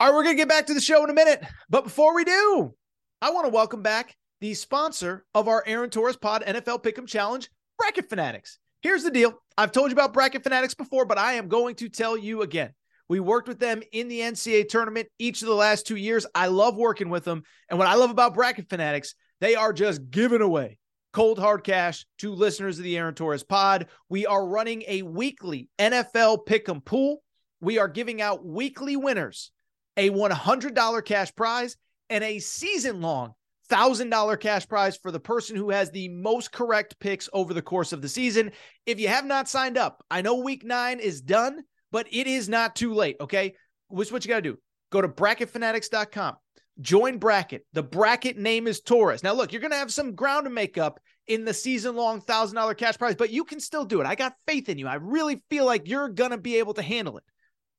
All 0.00 0.06
right, 0.06 0.16
we're 0.16 0.22
going 0.22 0.34
to 0.34 0.40
get 0.40 0.48
back 0.48 0.64
to 0.64 0.72
the 0.72 0.80
show 0.80 1.04
in 1.04 1.10
a 1.10 1.14
minute. 1.14 1.44
But 1.68 1.84
before 1.84 2.14
we 2.14 2.24
do, 2.24 2.74
I 3.20 3.32
want 3.32 3.44
to 3.44 3.52
welcome 3.52 3.82
back 3.82 4.16
the 4.40 4.54
sponsor 4.54 5.26
of 5.34 5.46
our 5.46 5.62
Aaron 5.66 5.90
Torres 5.90 6.16
Pod 6.16 6.42
NFL 6.46 6.82
Pick'em 6.82 7.06
Challenge, 7.06 7.50
Bracket 7.76 8.08
Fanatics. 8.08 8.58
Here's 8.80 9.02
the 9.02 9.10
deal 9.10 9.34
I've 9.58 9.72
told 9.72 9.90
you 9.90 9.92
about 9.92 10.14
Bracket 10.14 10.42
Fanatics 10.42 10.72
before, 10.72 11.04
but 11.04 11.18
I 11.18 11.34
am 11.34 11.48
going 11.48 11.74
to 11.74 11.90
tell 11.90 12.16
you 12.16 12.40
again. 12.40 12.72
We 13.10 13.20
worked 13.20 13.46
with 13.46 13.58
them 13.58 13.82
in 13.92 14.08
the 14.08 14.20
NCAA 14.20 14.70
tournament 14.70 15.08
each 15.18 15.42
of 15.42 15.48
the 15.48 15.54
last 15.54 15.86
two 15.86 15.96
years. 15.96 16.24
I 16.34 16.46
love 16.46 16.78
working 16.78 17.10
with 17.10 17.24
them. 17.24 17.42
And 17.68 17.78
what 17.78 17.86
I 17.86 17.96
love 17.96 18.08
about 18.08 18.32
Bracket 18.32 18.70
Fanatics, 18.70 19.14
they 19.42 19.54
are 19.54 19.74
just 19.74 20.10
giving 20.10 20.40
away 20.40 20.78
cold 21.12 21.38
hard 21.38 21.62
cash 21.62 22.06
to 22.20 22.32
listeners 22.32 22.78
of 22.78 22.84
the 22.84 22.96
Aaron 22.96 23.14
Torres 23.14 23.42
pod. 23.42 23.88
We 24.08 24.24
are 24.24 24.48
running 24.48 24.82
a 24.88 25.02
weekly 25.02 25.68
NFL 25.78 26.46
Pick'em 26.46 26.82
pool. 26.82 27.22
We 27.60 27.76
are 27.76 27.88
giving 27.88 28.22
out 28.22 28.46
weekly 28.46 28.96
winners 28.96 29.52
a 29.96 30.10
$100 30.10 31.04
cash 31.04 31.34
prize 31.34 31.76
and 32.08 32.24
a 32.24 32.38
season 32.38 33.00
long 33.00 33.34
$1,000 33.70 34.40
cash 34.40 34.66
prize 34.66 34.96
for 34.96 35.10
the 35.10 35.20
person 35.20 35.56
who 35.56 35.70
has 35.70 35.90
the 35.90 36.08
most 36.08 36.52
correct 36.52 36.98
picks 36.98 37.28
over 37.32 37.54
the 37.54 37.62
course 37.62 37.92
of 37.92 38.02
the 38.02 38.08
season. 38.08 38.50
If 38.84 38.98
you 38.98 39.08
have 39.08 39.24
not 39.24 39.48
signed 39.48 39.78
up, 39.78 40.04
I 40.10 40.22
know 40.22 40.36
week 40.36 40.64
nine 40.64 40.98
is 40.98 41.20
done, 41.20 41.62
but 41.92 42.06
it 42.10 42.26
is 42.26 42.48
not 42.48 42.74
too 42.74 42.94
late. 42.94 43.16
Okay. 43.20 43.54
What's 43.88 44.12
what 44.12 44.24
you 44.24 44.28
got 44.28 44.36
to 44.36 44.42
do? 44.42 44.58
Go 44.90 45.00
to 45.00 45.08
bracketfanatics.com, 45.08 46.36
join 46.80 47.18
bracket. 47.18 47.64
The 47.72 47.82
bracket 47.82 48.36
name 48.36 48.66
is 48.66 48.80
Torres. 48.80 49.22
Now, 49.22 49.32
look, 49.32 49.52
you're 49.52 49.60
going 49.60 49.72
to 49.72 49.76
have 49.76 49.92
some 49.92 50.14
ground 50.14 50.44
to 50.44 50.50
make 50.50 50.78
up 50.78 51.00
in 51.26 51.44
the 51.44 51.54
season 51.54 51.94
long 51.94 52.20
$1,000 52.20 52.76
cash 52.76 52.98
prize, 52.98 53.14
but 53.14 53.30
you 53.30 53.44
can 53.44 53.60
still 53.60 53.84
do 53.84 54.00
it. 54.00 54.06
I 54.06 54.16
got 54.16 54.34
faith 54.46 54.68
in 54.68 54.78
you. 54.78 54.88
I 54.88 54.94
really 54.94 55.42
feel 55.48 55.64
like 55.64 55.88
you're 55.88 56.08
going 56.08 56.32
to 56.32 56.38
be 56.38 56.56
able 56.56 56.74
to 56.74 56.82
handle 56.82 57.18
it. 57.18 57.24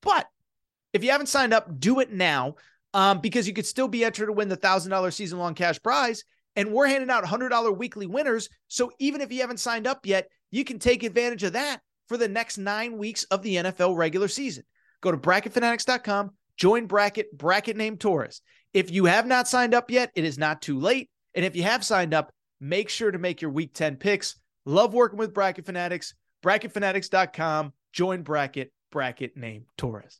But 0.01 0.25
if 0.93 1.03
you 1.03 1.11
haven't 1.11 1.27
signed 1.27 1.53
up, 1.53 1.79
do 1.79 1.99
it 1.99 2.11
now 2.11 2.55
um, 2.93 3.19
because 3.19 3.47
you 3.47 3.53
could 3.53 3.65
still 3.65 3.87
be 3.87 4.03
entered 4.03 4.27
to 4.27 4.33
win 4.33 4.49
the 4.49 4.57
$1,000 4.57 5.13
season 5.13 5.39
long 5.39 5.53
cash 5.53 5.81
prize. 5.81 6.23
And 6.55 6.71
we're 6.71 6.87
handing 6.87 7.09
out 7.09 7.23
$100 7.23 7.77
weekly 7.77 8.07
winners. 8.07 8.49
So 8.67 8.91
even 8.99 9.21
if 9.21 9.31
you 9.31 9.41
haven't 9.41 9.59
signed 9.59 9.87
up 9.87 10.05
yet, 10.05 10.27
you 10.51 10.65
can 10.65 10.79
take 10.79 11.03
advantage 11.03 11.43
of 11.43 11.53
that 11.53 11.79
for 12.07 12.17
the 12.17 12.27
next 12.27 12.57
nine 12.57 12.97
weeks 12.97 13.23
of 13.25 13.41
the 13.41 13.55
NFL 13.55 13.95
regular 13.95 14.27
season. 14.27 14.65
Go 14.99 15.11
to 15.11 15.17
bracketfanatics.com, 15.17 16.31
join 16.57 16.87
bracket, 16.87 17.35
bracket 17.35 17.77
name 17.77 17.97
Torres. 17.97 18.41
If 18.73 18.91
you 18.91 19.05
have 19.05 19.25
not 19.25 19.47
signed 19.47 19.73
up 19.73 19.89
yet, 19.89 20.11
it 20.15 20.25
is 20.25 20.37
not 20.37 20.61
too 20.61 20.77
late. 20.77 21.09
And 21.33 21.45
if 21.45 21.55
you 21.55 21.63
have 21.63 21.85
signed 21.85 22.13
up, 22.13 22.33
make 22.59 22.89
sure 22.89 23.11
to 23.11 23.17
make 23.17 23.41
your 23.41 23.51
week 23.51 23.73
10 23.73 23.95
picks. 23.95 24.35
Love 24.65 24.93
working 24.93 25.17
with 25.17 25.33
Bracket 25.33 25.65
Fanatics. 25.65 26.13
Bracketfanatics.com, 26.43 27.73
join 27.93 28.23
bracket, 28.23 28.73
bracket 28.91 29.37
name 29.37 29.65
Torres. 29.77 30.19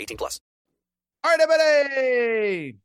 18 0.00 0.16
plus. 0.16 0.40
All 1.22 1.30
right, 1.30 1.40
everybody. 1.40 2.76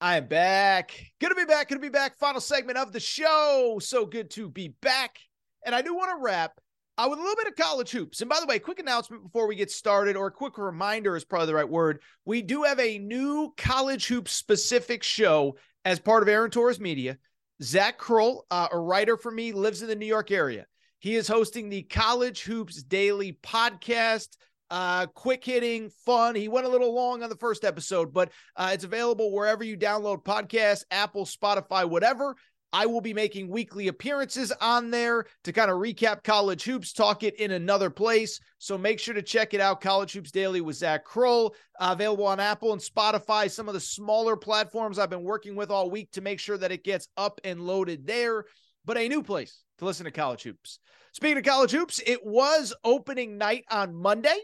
I 0.00 0.16
am 0.16 0.26
back. 0.26 0.92
Good 1.20 1.28
to 1.28 1.34
be 1.34 1.44
back. 1.44 1.68
Good 1.68 1.74
to 1.74 1.80
be 1.80 1.90
back. 1.90 2.16
Final 2.16 2.40
segment 2.40 2.78
of 2.78 2.92
the 2.92 3.00
show. 3.00 3.78
So 3.80 4.06
good 4.06 4.30
to 4.30 4.48
be 4.48 4.68
back. 4.80 5.18
And 5.64 5.74
I 5.74 5.82
do 5.82 5.94
want 5.94 6.10
to 6.10 6.22
wrap 6.22 6.58
uh, 6.96 7.06
with 7.10 7.18
a 7.18 7.22
little 7.22 7.36
bit 7.36 7.48
of 7.48 7.56
college 7.56 7.90
hoops. 7.90 8.20
And 8.20 8.30
by 8.30 8.40
the 8.40 8.46
way, 8.46 8.58
quick 8.58 8.78
announcement 8.78 9.22
before 9.22 9.46
we 9.46 9.56
get 9.56 9.70
started, 9.70 10.16
or 10.16 10.28
a 10.28 10.32
quick 10.32 10.56
reminder 10.58 11.16
is 11.16 11.24
probably 11.24 11.46
the 11.48 11.54
right 11.54 11.68
word. 11.68 12.00
We 12.24 12.42
do 12.42 12.62
have 12.62 12.80
a 12.80 12.98
new 12.98 13.52
college 13.56 14.06
hoops 14.06 14.32
specific 14.32 15.02
show 15.02 15.56
as 15.84 16.00
part 16.00 16.22
of 16.22 16.28
Aaron 16.28 16.50
Torres 16.50 16.80
Media. 16.80 17.18
Zach 17.62 17.98
Kroll, 17.98 18.46
uh, 18.50 18.68
a 18.72 18.78
writer 18.78 19.16
for 19.16 19.30
me, 19.30 19.52
lives 19.52 19.82
in 19.82 19.88
the 19.88 19.94
New 19.94 20.06
York 20.06 20.30
area. 20.30 20.66
He 20.98 21.16
is 21.16 21.28
hosting 21.28 21.68
the 21.68 21.82
College 21.82 22.42
Hoops 22.44 22.82
Daily 22.82 23.38
podcast. 23.42 24.28
Uh, 24.70 25.06
quick 25.06 25.44
hitting, 25.44 25.90
fun. 25.90 26.34
He 26.34 26.48
went 26.48 26.66
a 26.66 26.70
little 26.70 26.94
long 26.94 27.22
on 27.22 27.28
the 27.28 27.36
first 27.36 27.64
episode, 27.64 28.12
but 28.12 28.32
uh, 28.56 28.70
it's 28.72 28.84
available 28.84 29.32
wherever 29.32 29.62
you 29.62 29.76
download 29.76 30.24
podcasts, 30.24 30.84
Apple, 30.90 31.26
Spotify, 31.26 31.88
whatever. 31.88 32.34
I 32.74 32.86
will 32.86 33.00
be 33.00 33.14
making 33.14 33.50
weekly 33.50 33.86
appearances 33.86 34.52
on 34.60 34.90
there 34.90 35.26
to 35.44 35.52
kind 35.52 35.70
of 35.70 35.76
recap 35.76 36.24
college 36.24 36.64
hoops, 36.64 36.92
talk 36.92 37.22
it 37.22 37.36
in 37.36 37.52
another 37.52 37.88
place. 37.88 38.40
So 38.58 38.76
make 38.76 38.98
sure 38.98 39.14
to 39.14 39.22
check 39.22 39.54
it 39.54 39.60
out. 39.60 39.80
College 39.80 40.12
Hoops 40.12 40.32
Daily 40.32 40.60
with 40.60 40.74
Zach 40.74 41.04
Kroll, 41.04 41.54
uh, 41.78 41.90
available 41.92 42.26
on 42.26 42.40
Apple 42.40 42.72
and 42.72 42.82
Spotify, 42.82 43.48
some 43.48 43.68
of 43.68 43.74
the 43.74 43.80
smaller 43.80 44.36
platforms 44.36 44.98
I've 44.98 45.08
been 45.08 45.22
working 45.22 45.54
with 45.54 45.70
all 45.70 45.88
week 45.88 46.10
to 46.12 46.20
make 46.20 46.40
sure 46.40 46.58
that 46.58 46.72
it 46.72 46.82
gets 46.82 47.06
up 47.16 47.40
and 47.44 47.60
loaded 47.60 48.08
there. 48.08 48.44
But 48.84 48.98
a 48.98 49.08
new 49.08 49.22
place 49.22 49.62
to 49.78 49.84
listen 49.84 50.06
to 50.06 50.10
college 50.10 50.42
hoops. 50.42 50.80
Speaking 51.12 51.38
of 51.38 51.44
college 51.44 51.70
hoops, 51.70 52.00
it 52.04 52.26
was 52.26 52.74
opening 52.82 53.38
night 53.38 53.66
on 53.70 53.94
Monday. 53.94 54.36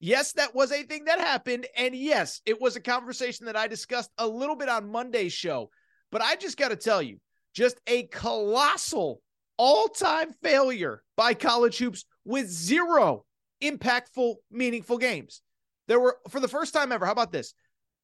Yes, 0.00 0.32
that 0.32 0.54
was 0.54 0.72
a 0.72 0.82
thing 0.82 1.04
that 1.04 1.20
happened. 1.20 1.66
And 1.76 1.94
yes, 1.94 2.40
it 2.46 2.60
was 2.60 2.74
a 2.74 2.80
conversation 2.80 3.46
that 3.46 3.56
I 3.56 3.66
discussed 3.66 4.10
a 4.18 4.26
little 4.26 4.56
bit 4.56 4.68
on 4.68 4.90
Monday's 4.90 5.32
show. 5.32 5.70
But 6.10 6.22
I 6.22 6.36
just 6.36 6.56
got 6.56 6.68
to 6.68 6.76
tell 6.76 7.02
you, 7.02 7.18
just 7.54 7.78
a 7.86 8.04
colossal 8.04 9.20
all 9.58 9.88
time 9.88 10.32
failure 10.42 11.02
by 11.16 11.34
college 11.34 11.76
hoops 11.78 12.04
with 12.24 12.48
zero 12.48 13.24
impactful, 13.62 14.36
meaningful 14.50 14.96
games. 14.96 15.42
There 15.86 16.00
were, 16.00 16.16
for 16.30 16.40
the 16.40 16.48
first 16.48 16.72
time 16.72 16.92
ever, 16.92 17.04
how 17.04 17.12
about 17.12 17.32
this? 17.32 17.52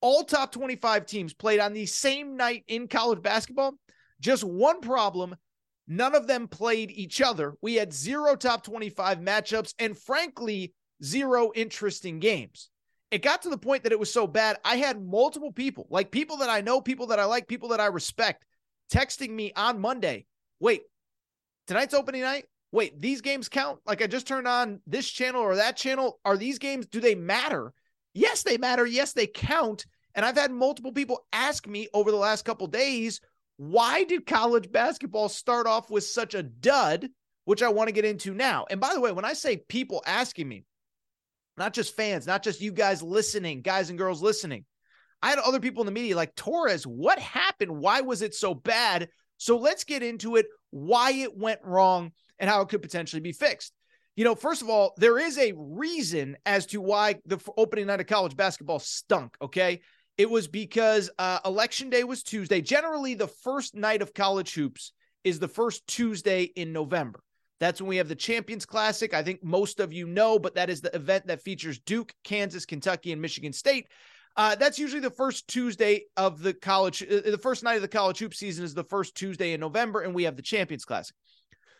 All 0.02 0.22
top 0.24 0.52
25 0.52 1.06
teams 1.06 1.32
played 1.32 1.60
on 1.60 1.72
the 1.72 1.86
same 1.86 2.36
night 2.36 2.64
in 2.68 2.88
college 2.88 3.22
basketball. 3.22 3.74
Just 4.20 4.44
one 4.44 4.80
problem 4.80 5.36
None 5.88 6.14
of 6.14 6.26
them 6.26 6.48
played 6.48 6.90
each 6.90 7.20
other. 7.20 7.54
We 7.62 7.74
had 7.74 7.92
zero 7.92 8.34
top 8.34 8.64
25 8.64 9.18
matchups 9.20 9.74
and, 9.78 9.96
frankly, 9.96 10.74
zero 11.02 11.52
interesting 11.54 12.18
games. 12.18 12.70
It 13.10 13.22
got 13.22 13.42
to 13.42 13.50
the 13.50 13.58
point 13.58 13.84
that 13.84 13.92
it 13.92 14.00
was 14.00 14.12
so 14.12 14.26
bad. 14.26 14.58
I 14.64 14.76
had 14.76 15.00
multiple 15.00 15.52
people, 15.52 15.86
like 15.90 16.10
people 16.10 16.38
that 16.38 16.50
I 16.50 16.60
know, 16.60 16.80
people 16.80 17.08
that 17.08 17.20
I 17.20 17.24
like, 17.24 17.46
people 17.46 17.68
that 17.68 17.80
I 17.80 17.86
respect, 17.86 18.44
texting 18.92 19.30
me 19.30 19.52
on 19.54 19.80
Monday. 19.80 20.26
Wait, 20.58 20.82
tonight's 21.66 21.94
opening 21.94 22.22
night? 22.22 22.46
Wait, 22.72 23.00
these 23.00 23.20
games 23.20 23.48
count? 23.48 23.78
Like 23.86 24.02
I 24.02 24.06
just 24.06 24.26
turned 24.26 24.48
on 24.48 24.80
this 24.86 25.08
channel 25.08 25.40
or 25.40 25.56
that 25.56 25.76
channel. 25.76 26.18
Are 26.24 26.36
these 26.36 26.58
games, 26.58 26.86
do 26.86 27.00
they 27.00 27.14
matter? 27.14 27.72
Yes, 28.12 28.42
they 28.42 28.58
matter. 28.58 28.84
Yes, 28.84 29.12
they 29.12 29.26
count. 29.26 29.86
And 30.14 30.24
I've 30.24 30.36
had 30.36 30.50
multiple 30.50 30.92
people 30.92 31.26
ask 31.32 31.66
me 31.66 31.88
over 31.94 32.10
the 32.10 32.16
last 32.16 32.44
couple 32.44 32.66
days, 32.66 33.20
why 33.56 34.04
did 34.04 34.26
college 34.26 34.70
basketball 34.72 35.28
start 35.28 35.66
off 35.66 35.90
with 35.90 36.04
such 36.04 36.34
a 36.34 36.42
dud, 36.42 37.08
which 37.44 37.62
I 37.62 37.68
want 37.68 37.88
to 37.88 37.92
get 37.92 38.04
into 38.04 38.34
now? 38.34 38.66
And 38.68 38.80
by 38.80 38.94
the 38.94 39.00
way, 39.00 39.12
when 39.12 39.24
I 39.24 39.34
say 39.34 39.58
people 39.58 40.02
asking 40.06 40.48
me, 40.48 40.64
not 41.56 41.72
just 41.72 41.96
fans, 41.96 42.26
not 42.26 42.42
just 42.42 42.60
you 42.60 42.72
guys 42.72 43.02
listening, 43.02 43.62
guys 43.62 43.90
and 43.90 43.98
girls 43.98 44.22
listening. 44.22 44.64
I 45.22 45.30
had 45.30 45.38
other 45.38 45.60
people 45.60 45.82
in 45.82 45.86
the 45.86 45.92
media 45.92 46.16
like 46.16 46.34
Torres, 46.34 46.86
what 46.86 47.18
happened? 47.18 47.72
Why 47.72 48.02
was 48.02 48.22
it 48.22 48.34
so 48.34 48.54
bad? 48.54 49.08
So 49.38 49.58
let's 49.58 49.84
get 49.84 50.02
into 50.02 50.36
it, 50.36 50.46
why 50.70 51.12
it 51.12 51.36
went 51.36 51.60
wrong 51.64 52.12
and 52.38 52.48
how 52.50 52.60
it 52.60 52.68
could 52.68 52.82
potentially 52.82 53.20
be 53.20 53.32
fixed. 53.32 53.72
You 54.14 54.24
know, 54.24 54.34
first 54.34 54.62
of 54.62 54.70
all, 54.70 54.94
there 54.96 55.18
is 55.18 55.38
a 55.38 55.52
reason 55.56 56.36
as 56.46 56.66
to 56.66 56.80
why 56.80 57.16
the 57.26 57.38
opening 57.56 57.86
night 57.86 58.00
of 58.00 58.06
college 58.06 58.36
basketball 58.36 58.78
stunk, 58.78 59.36
okay? 59.42 59.80
It 60.16 60.30
was 60.30 60.48
because 60.48 61.10
uh, 61.18 61.40
election 61.44 61.90
day 61.90 62.02
was 62.04 62.22
Tuesday. 62.22 62.62
Generally, 62.62 63.14
the 63.14 63.28
first 63.28 63.74
night 63.74 64.00
of 64.00 64.14
college 64.14 64.54
hoops 64.54 64.92
is 65.24 65.38
the 65.38 65.48
first 65.48 65.86
Tuesday 65.86 66.44
in 66.44 66.72
November. 66.72 67.20
That's 67.58 67.80
when 67.80 67.88
we 67.88 67.96
have 67.96 68.08
the 68.08 68.14
Champions 68.14 68.66
Classic. 68.66 69.14
I 69.14 69.22
think 69.22 69.42
most 69.42 69.80
of 69.80 69.92
you 69.92 70.06
know, 70.06 70.38
but 70.38 70.54
that 70.56 70.70
is 70.70 70.80
the 70.80 70.94
event 70.94 71.26
that 71.26 71.42
features 71.42 71.78
Duke, 71.78 72.12
Kansas, 72.22 72.66
Kentucky, 72.66 73.12
and 73.12 73.22
Michigan 73.22 73.52
State. 73.52 73.86
Uh, 74.36 74.54
that's 74.54 74.78
usually 74.78 75.00
the 75.00 75.10
first 75.10 75.48
Tuesday 75.48 76.04
of 76.16 76.42
the 76.42 76.52
college. 76.52 77.02
Uh, 77.02 77.22
the 77.24 77.38
first 77.38 77.62
night 77.62 77.76
of 77.76 77.82
the 77.82 77.88
college 77.88 78.18
hoop 78.18 78.34
season 78.34 78.64
is 78.64 78.74
the 78.74 78.84
first 78.84 79.14
Tuesday 79.14 79.54
in 79.54 79.60
November, 79.60 80.02
and 80.02 80.14
we 80.14 80.24
have 80.24 80.36
the 80.36 80.42
Champions 80.42 80.84
Classic. 80.84 81.16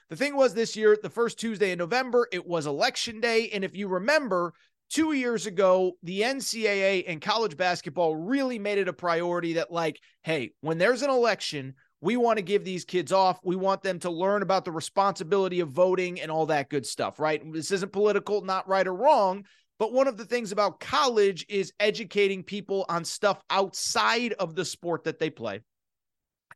The 0.08 0.16
thing 0.16 0.36
was 0.36 0.54
this 0.54 0.76
year, 0.76 0.96
the 1.02 1.10
first 1.10 1.38
Tuesday 1.38 1.72
in 1.72 1.78
November, 1.78 2.28
it 2.32 2.46
was 2.46 2.66
election 2.66 3.20
day. 3.20 3.50
And 3.52 3.64
if 3.64 3.76
you 3.76 3.88
remember, 3.88 4.54
two 4.88 5.12
years 5.12 5.46
ago, 5.46 5.92
the 6.02 6.20
NCAA 6.20 7.04
and 7.08 7.20
college 7.20 7.56
basketball 7.56 8.14
really 8.16 8.58
made 8.58 8.78
it 8.78 8.88
a 8.88 8.92
priority 8.92 9.54
that, 9.54 9.72
like, 9.72 10.00
hey, 10.22 10.52
when 10.60 10.78
there's 10.78 11.02
an 11.02 11.10
election, 11.10 11.74
we 12.00 12.16
want 12.16 12.38
to 12.38 12.42
give 12.42 12.64
these 12.64 12.84
kids 12.84 13.12
off. 13.12 13.40
We 13.42 13.56
want 13.56 13.82
them 13.82 13.98
to 14.00 14.10
learn 14.10 14.42
about 14.42 14.64
the 14.64 14.72
responsibility 14.72 15.60
of 15.60 15.70
voting 15.70 16.20
and 16.20 16.30
all 16.30 16.46
that 16.46 16.68
good 16.68 16.86
stuff, 16.86 17.18
right? 17.18 17.42
This 17.52 17.70
isn't 17.70 17.92
political, 17.92 18.42
not 18.42 18.68
right 18.68 18.86
or 18.86 18.94
wrong. 18.94 19.44
But 19.78 19.92
one 19.92 20.08
of 20.08 20.16
the 20.16 20.24
things 20.24 20.52
about 20.52 20.80
college 20.80 21.44
is 21.48 21.72
educating 21.80 22.42
people 22.42 22.86
on 22.88 23.04
stuff 23.04 23.40
outside 23.50 24.32
of 24.34 24.54
the 24.54 24.64
sport 24.64 25.04
that 25.04 25.18
they 25.18 25.30
play. 25.30 25.60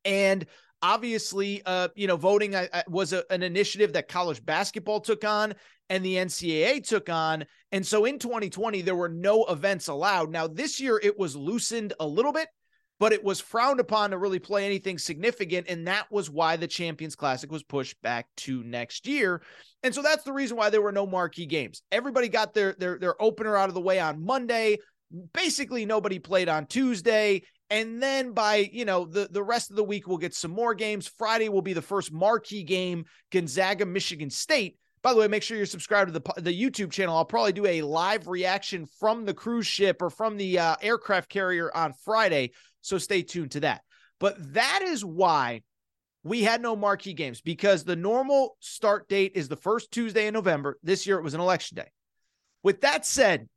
And 0.04 0.46
obviously, 0.82 1.62
uh, 1.66 1.88
you 1.94 2.06
know, 2.06 2.16
voting 2.16 2.54
was 2.88 3.12
a, 3.12 3.24
an 3.30 3.42
initiative 3.42 3.92
that 3.92 4.08
college 4.08 4.44
basketball 4.44 5.00
took 5.00 5.24
on 5.24 5.54
and 5.90 6.04
the 6.04 6.14
NCAA 6.14 6.86
took 6.86 7.10
on. 7.10 7.44
And 7.72 7.86
so 7.86 8.04
in 8.04 8.18
2020, 8.18 8.80
there 8.82 8.94
were 8.94 9.08
no 9.08 9.44
events 9.46 9.88
allowed. 9.88 10.30
Now, 10.30 10.46
this 10.46 10.80
year, 10.80 10.98
it 11.02 11.18
was 11.18 11.36
loosened 11.36 11.92
a 12.00 12.06
little 12.06 12.32
bit 12.32 12.48
but 13.00 13.14
it 13.14 13.24
was 13.24 13.40
frowned 13.40 13.80
upon 13.80 14.10
to 14.10 14.18
really 14.18 14.38
play 14.38 14.66
anything 14.66 14.98
significant. 14.98 15.66
And 15.68 15.88
that 15.88 16.06
was 16.12 16.30
why 16.30 16.56
the 16.56 16.68
Champions 16.68 17.16
Classic 17.16 17.50
was 17.50 17.64
pushed 17.64 18.00
back 18.02 18.28
to 18.36 18.62
next 18.62 19.08
year. 19.08 19.42
And 19.82 19.92
so 19.92 20.02
that's 20.02 20.22
the 20.22 20.34
reason 20.34 20.58
why 20.58 20.68
there 20.68 20.82
were 20.82 20.92
no 20.92 21.06
marquee 21.06 21.46
games. 21.46 21.82
Everybody 21.90 22.28
got 22.28 22.52
their 22.54 22.74
their 22.78 22.98
their 22.98 23.20
opener 23.20 23.56
out 23.56 23.70
of 23.70 23.74
the 23.74 23.80
way 23.80 23.98
on 23.98 24.24
Monday. 24.24 24.78
Basically, 25.32 25.86
nobody 25.86 26.20
played 26.20 26.48
on 26.48 26.66
Tuesday. 26.66 27.42
And 27.70 28.02
then 28.02 28.32
by, 28.32 28.68
you 28.72 28.84
know, 28.84 29.04
the, 29.06 29.28
the 29.30 29.42
rest 29.42 29.70
of 29.70 29.76
the 29.76 29.84
week, 29.84 30.06
we'll 30.06 30.18
get 30.18 30.34
some 30.34 30.50
more 30.50 30.74
games. 30.74 31.10
Friday 31.18 31.48
will 31.48 31.62
be 31.62 31.72
the 31.72 31.80
first 31.80 32.12
marquee 32.12 32.64
game, 32.64 33.04
Gonzaga, 33.30 33.86
Michigan 33.86 34.28
State. 34.28 34.76
By 35.02 35.14
the 35.14 35.20
way, 35.20 35.28
make 35.28 35.42
sure 35.42 35.56
you're 35.56 35.66
subscribed 35.66 36.12
to 36.12 36.18
the, 36.18 36.40
the 36.40 36.52
YouTube 36.52 36.90
channel. 36.90 37.16
I'll 37.16 37.24
probably 37.24 37.52
do 37.52 37.66
a 37.66 37.80
live 37.80 38.28
reaction 38.28 38.86
from 38.98 39.24
the 39.24 39.32
cruise 39.32 39.66
ship 39.66 40.02
or 40.02 40.10
from 40.10 40.36
the 40.36 40.58
uh, 40.58 40.76
aircraft 40.82 41.30
carrier 41.30 41.74
on 41.74 41.94
Friday. 42.04 42.50
So 42.82 42.98
stay 42.98 43.22
tuned 43.22 43.52
to 43.52 43.60
that. 43.60 43.82
But 44.18 44.54
that 44.54 44.82
is 44.82 45.04
why 45.04 45.62
we 46.22 46.42
had 46.42 46.60
no 46.60 46.76
marquee 46.76 47.14
games 47.14 47.40
because 47.40 47.84
the 47.84 47.96
normal 47.96 48.56
start 48.60 49.08
date 49.08 49.32
is 49.34 49.48
the 49.48 49.56
first 49.56 49.90
Tuesday 49.90 50.26
in 50.26 50.34
November. 50.34 50.78
This 50.82 51.06
year 51.06 51.18
it 51.18 51.24
was 51.24 51.34
an 51.34 51.40
election 51.40 51.76
day. 51.76 51.90
With 52.62 52.82
that 52.82 53.06
said, 53.06 53.48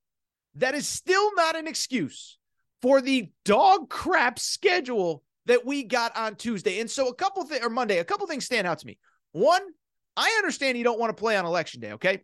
that 0.55 0.75
is 0.75 0.87
still 0.87 1.33
not 1.35 1.55
an 1.55 1.67
excuse 1.67 2.37
for 2.81 3.01
the 3.01 3.29
dog 3.43 3.89
crap 3.89 4.39
schedule 4.39 5.23
that 5.45 5.65
we 5.65 5.83
got 5.83 6.15
on 6.15 6.35
Tuesday. 6.35 6.79
And 6.79 6.89
so 6.89 7.07
a 7.09 7.15
couple 7.15 7.43
things 7.45 7.65
or 7.65 7.69
Monday, 7.69 7.97
a 7.97 8.05
couple 8.05 8.27
things 8.27 8.45
stand 8.45 8.65
out 8.65 8.79
to 8.79 8.87
me. 8.87 8.97
One, 9.33 9.61
I 10.15 10.33
understand 10.37 10.77
you 10.77 10.83
don't 10.83 10.99
want 10.99 11.15
to 11.15 11.19
play 11.19 11.35
on 11.35 11.45
election 11.45 11.81
day, 11.81 11.93
okay? 11.93 12.21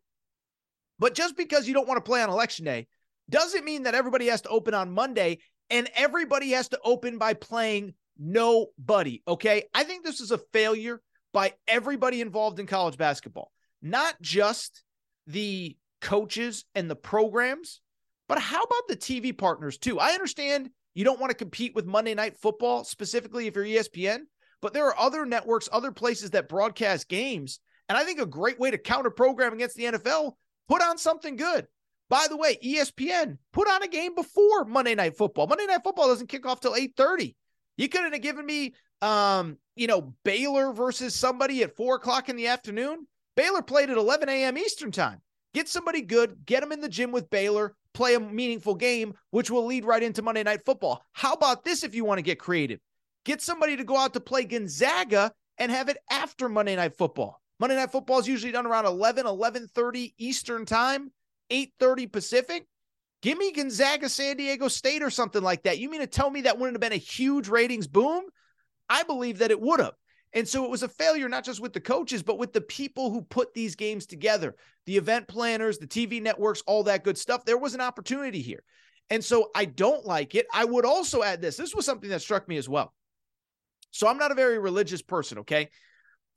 But 1.00 1.16
just 1.16 1.36
because 1.36 1.68
you 1.68 1.74
don't 1.74 1.88
want 1.88 1.97
to 1.97 2.08
play 2.08 2.22
on 2.22 2.30
election 2.30 2.66
day 2.66 2.88
doesn't 3.30 3.66
mean 3.66 3.84
that 3.84 3.95
everybody 3.95 4.28
has 4.28 4.41
to 4.41 4.50
open 4.50 4.74
on 4.74 4.91
Monday 4.91 5.39
and 5.70 5.90
everybody 5.96 6.52
has 6.52 6.70
to 6.70 6.80
open 6.84 7.18
by 7.18 7.34
playing 7.34 7.94
nobody. 8.18 9.22
Okay. 9.28 9.64
I 9.74 9.84
think 9.84 10.04
this 10.04 10.20
is 10.20 10.32
a 10.32 10.40
failure 10.52 11.02
by 11.34 11.54
everybody 11.68 12.22
involved 12.22 12.60
in 12.60 12.66
college 12.66 12.98
basketball, 12.98 13.52
not 13.82 14.20
just 14.22 14.84
the 15.28 15.78
coaches 16.02 16.66
and 16.76 16.90
the 16.90 16.96
programs, 16.96 17.82
but 18.28 18.40
how 18.40 18.64
about 18.64 18.88
the 18.88 18.98
TV 18.98 19.36
partners 19.36 19.78
too? 19.78 20.00
I 20.00 20.12
understand 20.12 20.70
you 20.94 21.04
don't 21.04 21.20
want 21.20 21.32
to 21.32 21.38
compete 21.38 21.76
with 21.76 21.86
Monday 21.86 22.14
Night 22.14 22.38
Football, 22.38 22.84
specifically 22.84 23.48
if 23.48 23.56
you're 23.56 23.66
ESPN, 23.66 24.22
but 24.62 24.74
there 24.74 24.86
are 24.86 25.00
other 25.00 25.26
networks, 25.26 25.70
other 25.72 25.92
places 25.92 26.32
that 26.32 26.50
broadcast 26.50 27.08
games. 27.08 27.60
And 27.88 27.98
I 27.98 28.04
think 28.04 28.20
a 28.20 28.26
great 28.26 28.60
way 28.60 28.72
to 28.72 28.78
counter 28.78 29.10
program 29.10 29.54
against 29.54 29.76
the 29.76 29.86
NFL, 29.86 30.34
put 30.68 30.82
on 30.82 30.98
something 30.98 31.36
good. 31.36 31.68
By 32.10 32.28
the 32.28 32.38
way, 32.38 32.57
ESPN 32.64 33.38
put 33.53 33.70
on 33.70 33.84
a 33.84 33.88
game 33.88 34.16
before 34.16 34.66
Monday 34.66 34.95
Night 34.95 35.16
Football. 35.16 35.47
Monday 35.47 35.68
Night 35.68 35.84
Football 35.84 36.07
doesn't 36.07 36.28
kick 36.28 36.45
off 36.45 36.60
till 36.60 36.74
8:30. 36.74 37.36
You 37.78 37.88
couldn't 37.88 38.14
have 38.14 38.22
given 38.22 38.45
me 38.45 38.74
um, 39.01 39.57
you 39.76 39.88
know, 39.88 40.14
Baylor 40.24 40.74
versus 40.74 41.16
somebody 41.16 41.64
at 41.64 41.76
four 41.76 41.95
o'clock 41.95 42.30
in 42.30 42.36
the 42.36 42.47
afternoon. 42.47 43.07
Baylor 43.36 43.62
played 43.62 43.89
at 43.89 43.97
11 43.97 44.28
a.m. 44.28 44.57
Eastern 44.57 44.91
time. 44.91 45.22
Get 45.53 45.68
somebody 45.68 46.01
good, 46.01 46.45
get 46.45 46.60
them 46.60 46.72
in 46.72 46.82
the 46.82 46.89
gym 46.89 47.12
with 47.12 47.30
Baylor, 47.30 47.76
play 47.93 48.14
a 48.14 48.20
meaningful 48.20 48.76
game, 48.76 49.14
which 49.32 49.49
will 49.49 49.66
lead 49.66 49.86
right 49.86 50.03
into 50.03 50.22
Monday 50.22 50.43
Night 50.43 50.66
Football. 50.66 51.03
How 51.14 51.34
about 51.34 51.64
this 51.64 51.84
if 51.84 51.95
you 51.95 52.05
want 52.05 52.20
to 52.20 52.24
get 52.24 52.39
creative? 52.39 52.80
Get 53.26 53.41
somebody 53.41 53.78
to 53.78 53.84
go 53.84 53.97
out 53.97 54.14
to 54.14 54.20
play 54.20 54.43
Gonzaga 54.43 55.32
and 55.57 55.72
have 55.72 55.89
it 55.89 55.97
after 56.12 56.49
Monday 56.49 56.76
Night 56.76 56.97
Football. 56.97 57.41
Monday 57.60 57.76
Night 57.76 57.91
Football 57.91 58.20
is 58.20 58.28
usually 58.28 58.51
done 58.51 58.66
around 58.66 58.86
11, 58.86 59.26
11.30 59.26 60.14
Eastern 60.18 60.66
time. 60.66 61.12
8:30 61.50 62.12
Pacific. 62.12 62.68
Give 63.22 63.38
me 63.38 63.52
Gonzaga, 63.52 64.08
San 64.08 64.38
Diego 64.38 64.68
State, 64.70 65.04
or 65.04 65.10
something 65.10 65.43
like 65.43 65.64
that. 65.64 65.78
You 65.78 65.89
mean 65.89 66.02
to 66.02 66.08
tell 66.08 66.30
me 66.30 66.41
that 66.41 66.58
wouldn't 66.58 66.76
have 66.76 66.82
been 66.82 66.93
a 66.93 67.02
huge 67.02 67.50
ratings 67.50 67.88
boom? 67.88 68.24
I 68.89 69.04
believe 69.04 69.39
that 69.39 69.52
it 69.52 69.60
would 69.60 69.80
have. 69.80 69.93
And 70.34 70.47
so 70.47 70.64
it 70.64 70.70
was 70.70 70.84
a 70.84 70.88
failure, 70.88 71.28
not 71.28 71.43
just 71.43 71.60
with 71.60 71.74
the 71.74 71.82
coaches, 71.82 72.24
but 72.24 72.38
with 72.38 72.54
the 72.54 72.62
people 72.62 73.12
who 73.12 73.22
put 73.24 73.54
these 73.54 73.76
games 73.76 74.06
together, 74.06 74.56
the 74.86 74.97
event 74.97 75.28
planners, 75.28 75.80
the 75.80 75.88
TV 75.88 76.22
networks, 76.22 76.62
all 76.68 76.84
that 76.84 77.04
good 77.04 77.18
stuff. 77.18 77.45
There 77.45 77.58
was 77.58 77.74
an 77.74 77.82
opportunity 77.82 78.41
here. 78.41 78.64
And 79.10 79.26
so 79.26 79.50
I 79.56 79.66
don't 79.66 80.06
like 80.06 80.36
it. 80.36 80.45
I 80.54 80.66
would 80.66 80.86
also 80.86 81.24
add 81.24 81.41
this 81.41 81.58
this 81.58 81.74
was 81.74 81.86
something 81.86 82.12
that 82.12 82.22
struck 82.22 82.47
me 82.47 82.58
as 82.58 82.70
well. 82.70 82.93
So 83.91 84.08
I'm 84.08 84.20
not 84.20 84.32
a 84.32 84.36
very 84.36 84.60
religious 84.60 85.02
person, 85.02 85.39
okay? 85.39 85.70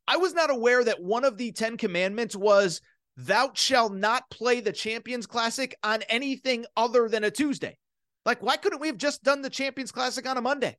I 0.09 0.17
was 0.17 0.33
not 0.33 0.51
aware 0.51 0.83
that 0.83 1.03
one 1.03 1.25
of 1.25 1.37
the 1.37 1.53
10 1.53 1.77
commandments 1.77 2.35
was 2.35 2.81
thou 3.17 3.51
shalt 3.55 3.93
not 3.93 4.31
play 4.31 4.61
the 4.61 4.73
Champions 4.73 5.27
Classic 5.27 5.75
on 5.83 6.03
anything 6.09 6.65
other 6.77 7.09
than 7.09 7.25
a 7.25 7.31
Tuesday. 7.31 7.77
Like, 8.25 8.43
why 8.43 8.57
couldn't 8.57 8.81
we 8.81 8.87
have 8.87 8.99
just 8.99 9.23
done 9.23 9.43
the 9.43 9.51
Champions 9.51 9.93
Classic 9.93 10.27
on 10.29 10.37
a 10.37 10.41
Monday? 10.41 10.77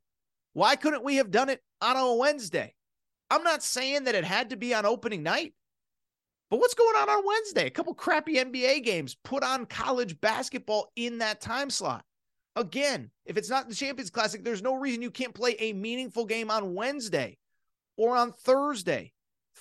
Why 0.54 0.76
couldn't 0.76 1.04
we 1.04 1.16
have 1.16 1.30
done 1.30 1.48
it 1.48 1.60
on 1.80 1.96
a 1.96 2.14
Wednesday? 2.14 2.74
I'm 3.30 3.42
not 3.42 3.62
saying 3.62 4.04
that 4.04 4.14
it 4.14 4.24
had 4.24 4.50
to 4.50 4.56
be 4.56 4.74
on 4.74 4.86
opening 4.86 5.22
night, 5.22 5.54
but 6.50 6.60
what's 6.60 6.74
going 6.74 6.96
on 6.96 7.08
on 7.08 7.26
Wednesday? 7.26 7.66
A 7.66 7.70
couple 7.70 7.94
crappy 7.94 8.36
NBA 8.36 8.84
games 8.84 9.16
put 9.24 9.42
on 9.42 9.66
college 9.66 10.20
basketball 10.20 10.92
in 10.94 11.18
that 11.18 11.40
time 11.40 11.70
slot. 11.70 12.04
Again, 12.56 13.10
if 13.26 13.36
it's 13.36 13.50
not 13.50 13.68
the 13.68 13.74
Champions 13.74 14.10
Classic, 14.10 14.44
there's 14.44 14.62
no 14.62 14.74
reason 14.76 15.02
you 15.02 15.10
can't 15.10 15.34
play 15.34 15.56
a 15.58 15.72
meaningful 15.72 16.24
game 16.24 16.50
on 16.50 16.74
Wednesday 16.74 17.36
or 17.96 18.16
on 18.16 18.32
Thursday 18.32 19.12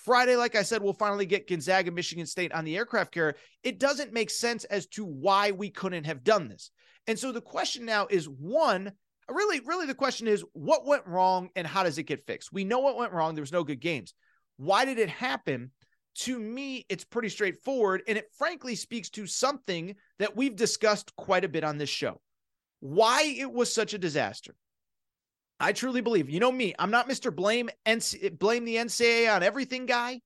Friday, 0.04 0.36
like 0.36 0.56
I 0.56 0.64
said, 0.64 0.84
we'll 0.84 0.94
finally 0.94 1.26
get 1.26 1.48
Gonzaga, 1.48 1.92
Michigan 1.92 2.26
State 2.26 2.52
on 2.52 2.66
the 2.66 2.76
aircraft 2.76 3.14
carrier. 3.14 3.36
It 3.64 3.80
doesn't 3.80 4.14
make 4.14 4.30
sense 4.30 4.66
as 4.66 4.86
to 4.88 5.06
why 5.06 5.52
we 5.52 5.70
couldn't 5.70 6.06
have 6.06 6.24
done 6.24 6.50
this. 6.50 6.72
And 7.08 7.18
so 7.18 7.32
the 7.32 7.42
question 7.42 7.86
now 7.86 8.08
is 8.10 8.28
one, 8.28 8.92
really, 9.30 9.62
really 9.62 9.86
the 9.86 9.96
question 9.96 10.28
is 10.28 10.44
what 10.54 10.86
went 10.86 11.08
wrong 11.08 11.50
and 11.56 11.66
how 11.66 11.84
does 11.84 11.98
it 11.98 12.04
get 12.04 12.26
fixed? 12.26 12.52
We 12.52 12.66
know 12.66 12.80
what 12.80 12.98
went 12.98 13.14
wrong. 13.14 13.34
There 13.34 13.42
was 13.42 13.52
no 13.52 13.64
good 13.64 13.80
games. 13.80 14.14
Why 14.58 14.86
did 14.86 15.00
it 15.00 15.10
happen? 15.10 15.72
To 16.16 16.38
me, 16.38 16.86
it's 16.90 17.06
pretty 17.06 17.30
straightforward. 17.30 18.04
And 18.08 18.18
it 18.18 18.30
frankly 18.38 18.76
speaks 18.76 19.10
to 19.12 19.26
something 19.26 19.96
that 20.20 20.36
we've 20.36 20.56
discussed 20.56 21.16
quite 21.16 21.46
a 21.46 21.50
bit 21.50 21.64
on 21.64 21.78
this 21.78 21.90
show 21.90 22.20
why 22.82 23.24
it 23.24 23.50
was 23.50 23.74
such 23.74 23.94
a 23.94 23.98
disaster. 23.98 24.54
I 25.60 25.72
truly 25.72 26.02
believe, 26.02 26.30
you 26.30 26.40
know 26.40 26.52
me, 26.52 26.74
I'm 26.78 26.92
not 26.92 27.08
Mr. 27.08 27.34
Blame 27.34 27.70
NC, 27.86 28.38
blame 28.38 28.66
the 28.66 28.76
NCAA 28.76 29.34
on 29.34 29.44
everything 29.44 29.86
guy, 29.86 30.20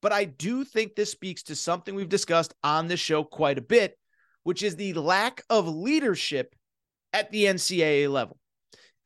but 0.00 0.12
I 0.12 0.24
do 0.24 0.64
think 0.64 0.94
this 0.94 1.10
speaks 1.10 1.44
to 1.44 1.56
something 1.56 1.94
we've 1.94 2.08
discussed 2.08 2.54
on 2.62 2.88
this 2.88 3.00
show 3.00 3.24
quite 3.24 3.58
a 3.58 3.62
bit, 3.62 3.96
which 4.42 4.62
is 4.62 4.76
the 4.76 4.92
lack 4.94 5.42
of 5.48 5.68
leadership 5.68 6.54
at 7.12 7.30
the 7.30 7.44
NCAA 7.44 8.10
level. 8.10 8.38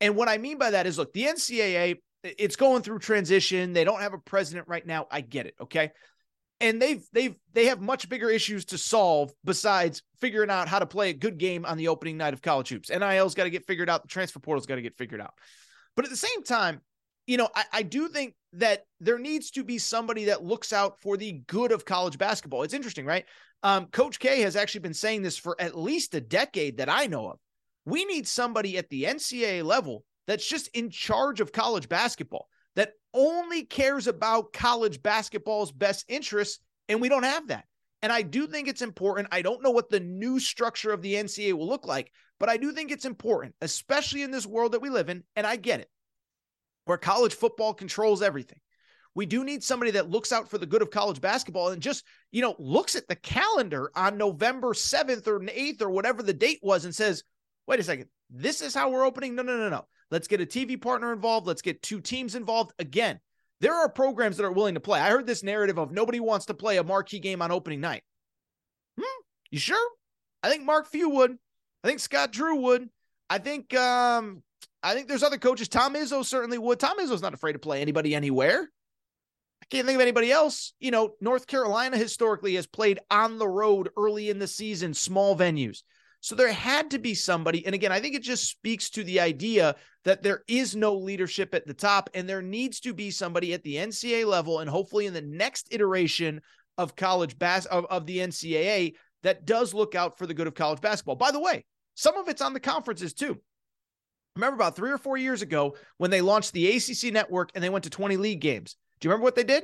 And 0.01 0.15
what 0.15 0.29
I 0.29 0.37
mean 0.37 0.57
by 0.57 0.71
that 0.71 0.87
is 0.87 0.97
look, 0.97 1.13
the 1.13 1.25
NCAA, 1.25 1.97
it's 2.23 2.55
going 2.55 2.81
through 2.81 2.99
transition. 2.99 3.73
They 3.73 3.83
don't 3.83 4.01
have 4.01 4.13
a 4.13 4.19
president 4.19 4.67
right 4.67 4.85
now. 4.85 5.07
I 5.09 5.21
get 5.21 5.45
it. 5.45 5.55
Okay 5.61 5.91
and 6.59 6.81
they've 6.81 7.05
they've 7.13 7.35
they 7.53 7.65
have 7.65 7.81
much 7.81 8.09
bigger 8.09 8.29
issues 8.29 8.65
to 8.65 8.77
solve 8.77 9.31
besides 9.43 10.01
figuring 10.19 10.49
out 10.49 10.67
how 10.67 10.79
to 10.79 10.85
play 10.85 11.09
a 11.09 11.13
good 11.13 11.37
game 11.37 11.65
on 11.65 11.77
the 11.77 11.87
opening 11.87 12.17
night 12.17 12.33
of 12.33 12.41
college 12.41 12.69
hoops. 12.69 12.89
NIL's 12.89 13.35
got 13.35 13.43
to 13.43 13.49
get 13.49 13.65
figured 13.65 13.89
out. 13.89 14.01
The 14.01 14.07
transfer 14.07 14.39
portal's 14.39 14.65
got 14.65 14.75
to 14.75 14.81
get 14.81 14.97
figured 14.97 15.21
out. 15.21 15.33
But 15.97 16.05
at 16.05 16.11
the 16.11 16.17
same 16.17 16.43
time, 16.43 16.79
you 17.25 17.37
know, 17.37 17.49
I, 17.53 17.63
I 17.73 17.81
do 17.81 18.07
think 18.07 18.35
that 18.53 18.85
there 19.01 19.17
needs 19.17 19.51
to 19.51 19.63
be 19.63 19.79
somebody 19.79 20.25
that 20.25 20.43
looks 20.43 20.71
out 20.71 21.01
for 21.01 21.17
the 21.17 21.41
good 21.47 21.71
of 21.73 21.85
college 21.85 22.17
basketball. 22.19 22.61
It's 22.61 22.75
interesting, 22.75 23.05
right? 23.05 23.25
Um, 23.63 23.87
Coach 23.87 24.19
K 24.19 24.41
has 24.41 24.55
actually 24.55 24.81
been 24.81 24.93
saying 24.93 25.23
this 25.23 25.37
for 25.37 25.59
at 25.59 25.77
least 25.77 26.13
a 26.13 26.21
decade 26.21 26.77
that 26.77 26.87
I 26.87 27.07
know 27.07 27.31
of. 27.31 27.39
We 27.83 28.05
need 28.05 28.27
somebody 28.27 28.77
at 28.77 28.89
the 28.89 29.05
NCAA 29.05 29.65
level 29.65 30.05
that's 30.27 30.47
just 30.47 30.69
in 30.69 30.91
charge 30.91 31.41
of 31.41 31.51
college 31.51 31.89
basketball 31.89 32.47
that 32.75 32.93
only 33.13 33.63
cares 33.63 34.05
about 34.05 34.53
college 34.53 35.01
basketball's 35.01 35.71
best 35.71 36.05
interests, 36.07 36.59
and 36.87 37.01
we 37.01 37.09
don't 37.09 37.23
have 37.23 37.47
that. 37.47 37.65
And 38.03 38.11
I 38.11 38.21
do 38.21 38.45
think 38.45 38.67
it's 38.67 38.83
important. 38.83 39.29
I 39.31 39.41
don't 39.41 39.63
know 39.63 39.71
what 39.71 39.89
the 39.89 39.99
new 39.99 40.39
structure 40.39 40.91
of 40.91 41.01
the 41.01 41.15
NCAA 41.15 41.53
will 41.53 41.67
look 41.67 41.87
like, 41.87 42.11
but 42.39 42.49
I 42.49 42.57
do 42.57 42.71
think 42.71 42.91
it's 42.91 43.05
important, 43.05 43.55
especially 43.61 44.23
in 44.23 44.31
this 44.31 44.45
world 44.45 44.73
that 44.73 44.81
we 44.81 44.89
live 44.89 45.09
in. 45.09 45.23
And 45.35 45.45
I 45.47 45.55
get 45.55 45.79
it, 45.79 45.89
where 46.85 46.97
college 46.97 47.33
football 47.33 47.73
controls 47.73 48.21
everything. 48.21 48.59
We 49.15 49.25
do 49.25 49.43
need 49.43 49.63
somebody 49.63 49.91
that 49.91 50.11
looks 50.11 50.31
out 50.31 50.47
for 50.47 50.59
the 50.59 50.67
good 50.67 50.83
of 50.83 50.91
college 50.91 51.19
basketball 51.19 51.69
and 51.69 51.81
just, 51.81 52.05
you 52.31 52.43
know, 52.43 52.55
looks 52.59 52.95
at 52.95 53.07
the 53.07 53.15
calendar 53.15 53.89
on 53.95 54.17
November 54.17 54.73
7th 54.73 55.25
or 55.27 55.39
8th 55.39 55.81
or 55.81 55.89
whatever 55.89 56.21
the 56.21 56.33
date 56.33 56.59
was 56.61 56.85
and 56.85 56.93
says, 56.93 57.23
wait 57.65 57.79
a 57.79 57.83
second, 57.83 58.09
this 58.29 58.61
is 58.61 58.75
how 58.75 58.91
we're 58.91 59.05
opening. 59.05 59.33
No, 59.33 59.41
no, 59.41 59.57
no, 59.57 59.69
no. 59.69 59.87
Let's 60.11 60.27
get 60.27 60.41
a 60.41 60.45
TV 60.45 60.79
partner 60.79 61.11
involved. 61.11 61.47
Let's 61.47 61.63
get 61.63 61.81
two 61.81 61.99
teams 61.99 62.35
involved. 62.35 62.73
Again, 62.77 63.19
there 63.59 63.73
are 63.73 63.89
programs 63.89 64.37
that 64.37 64.45
are 64.45 64.51
willing 64.51 64.75
to 64.75 64.79
play. 64.79 64.99
I 64.99 65.09
heard 65.09 65.25
this 65.25 65.43
narrative 65.43 65.79
of 65.79 65.91
nobody 65.91 66.19
wants 66.19 66.45
to 66.45 66.53
play 66.53 66.77
a 66.77 66.83
marquee 66.83 67.19
game 67.19 67.41
on 67.41 67.51
opening 67.51 67.81
night. 67.81 68.03
Hmm, 68.99 69.21
you 69.49 69.59
sure? 69.59 69.89
I 70.43 70.49
think 70.49 70.63
Mark 70.63 70.87
Few 70.87 71.09
would. 71.09 71.37
I 71.87 71.89
think 71.89 72.01
Scott 72.01 72.33
Drew 72.33 72.57
would. 72.63 72.89
I 73.29 73.37
think 73.37 73.73
um 73.73 74.43
I 74.83 74.93
think 74.93 75.07
there's 75.07 75.23
other 75.23 75.37
coaches. 75.37 75.69
Tom 75.69 75.95
Izzo 75.95 76.25
certainly 76.25 76.57
would. 76.57 76.81
Tom 76.81 76.99
Izzo's 76.99 77.21
not 77.21 77.33
afraid 77.33 77.53
to 77.53 77.59
play 77.59 77.81
anybody 77.81 78.13
anywhere. 78.13 78.69
I 79.61 79.65
can't 79.69 79.87
think 79.87 79.95
of 79.95 80.01
anybody 80.01 80.29
else. 80.29 80.73
You 80.81 80.91
know, 80.91 81.13
North 81.21 81.47
Carolina 81.47 81.95
historically 81.95 82.55
has 82.55 82.67
played 82.67 82.99
on 83.09 83.37
the 83.37 83.47
road 83.47 83.87
early 83.95 84.29
in 84.29 84.37
the 84.37 84.47
season, 84.47 84.93
small 84.93 85.37
venues. 85.37 85.83
So 86.19 86.35
there 86.35 86.51
had 86.51 86.91
to 86.91 86.99
be 86.99 87.15
somebody. 87.15 87.65
And 87.65 87.73
again, 87.73 87.93
I 87.93 88.01
think 88.01 88.15
it 88.15 88.21
just 88.21 88.49
speaks 88.49 88.89
to 88.89 89.05
the 89.05 89.21
idea 89.21 89.77
that 90.03 90.23
there 90.23 90.43
is 90.49 90.75
no 90.75 90.93
leadership 90.93 91.55
at 91.55 91.65
the 91.65 91.73
top 91.73 92.09
and 92.13 92.27
there 92.27 92.41
needs 92.41 92.81
to 92.81 92.93
be 92.93 93.11
somebody 93.11 93.53
at 93.53 93.63
the 93.63 93.75
NCAA 93.75 94.25
level 94.25 94.59
and 94.59 94.69
hopefully 94.69 95.05
in 95.05 95.13
the 95.13 95.21
next 95.21 95.69
iteration 95.71 96.41
of 96.77 96.97
college 96.97 97.39
bas 97.39 97.65
of, 97.67 97.85
of 97.85 98.05
the 98.05 98.17
NCAA 98.17 98.95
that 99.23 99.45
does 99.45 99.73
look 99.73 99.95
out 99.95 100.17
for 100.17 100.25
the 100.25 100.33
good 100.33 100.47
of 100.47 100.53
college 100.53 100.81
basketball. 100.81 101.15
By 101.15 101.31
the 101.31 101.39
way, 101.39 101.65
some 101.97 102.15
of 102.15 102.29
it's 102.29 102.43
on 102.43 102.53
the 102.53 102.59
conferences 102.59 103.13
too. 103.13 103.41
Remember 104.35 104.55
about 104.55 104.75
three 104.75 104.91
or 104.91 104.99
four 104.99 105.17
years 105.17 105.41
ago 105.41 105.75
when 105.97 106.11
they 106.11 106.21
launched 106.21 106.53
the 106.53 106.77
ACC 106.77 107.11
network 107.11 107.49
and 107.55 107.63
they 107.63 107.69
went 107.69 107.85
to 107.85 107.89
20 107.89 108.17
league 108.17 108.39
games. 108.39 108.75
Do 108.99 109.07
you 109.07 109.11
remember 109.11 109.23
what 109.23 109.35
they 109.35 109.43
did? 109.43 109.63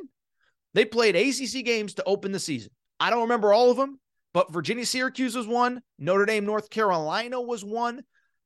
They 0.73 0.84
played 0.84 1.15
ACC 1.15 1.63
games 1.63 1.93
to 1.93 2.03
open 2.05 2.31
the 2.31 2.39
season. 2.39 2.71
I 2.99 3.11
don't 3.11 3.21
remember 3.21 3.53
all 3.53 3.69
of 3.69 3.77
them, 3.77 3.99
but 4.34 4.51
Virginia 4.51 4.84
Syracuse 4.84 5.36
was 5.36 5.45
one. 5.45 5.84
Notre 5.99 6.25
Dame 6.25 6.43
North 6.43 6.71
Carolina 6.71 7.39
was 7.39 7.63
one. 7.63 8.01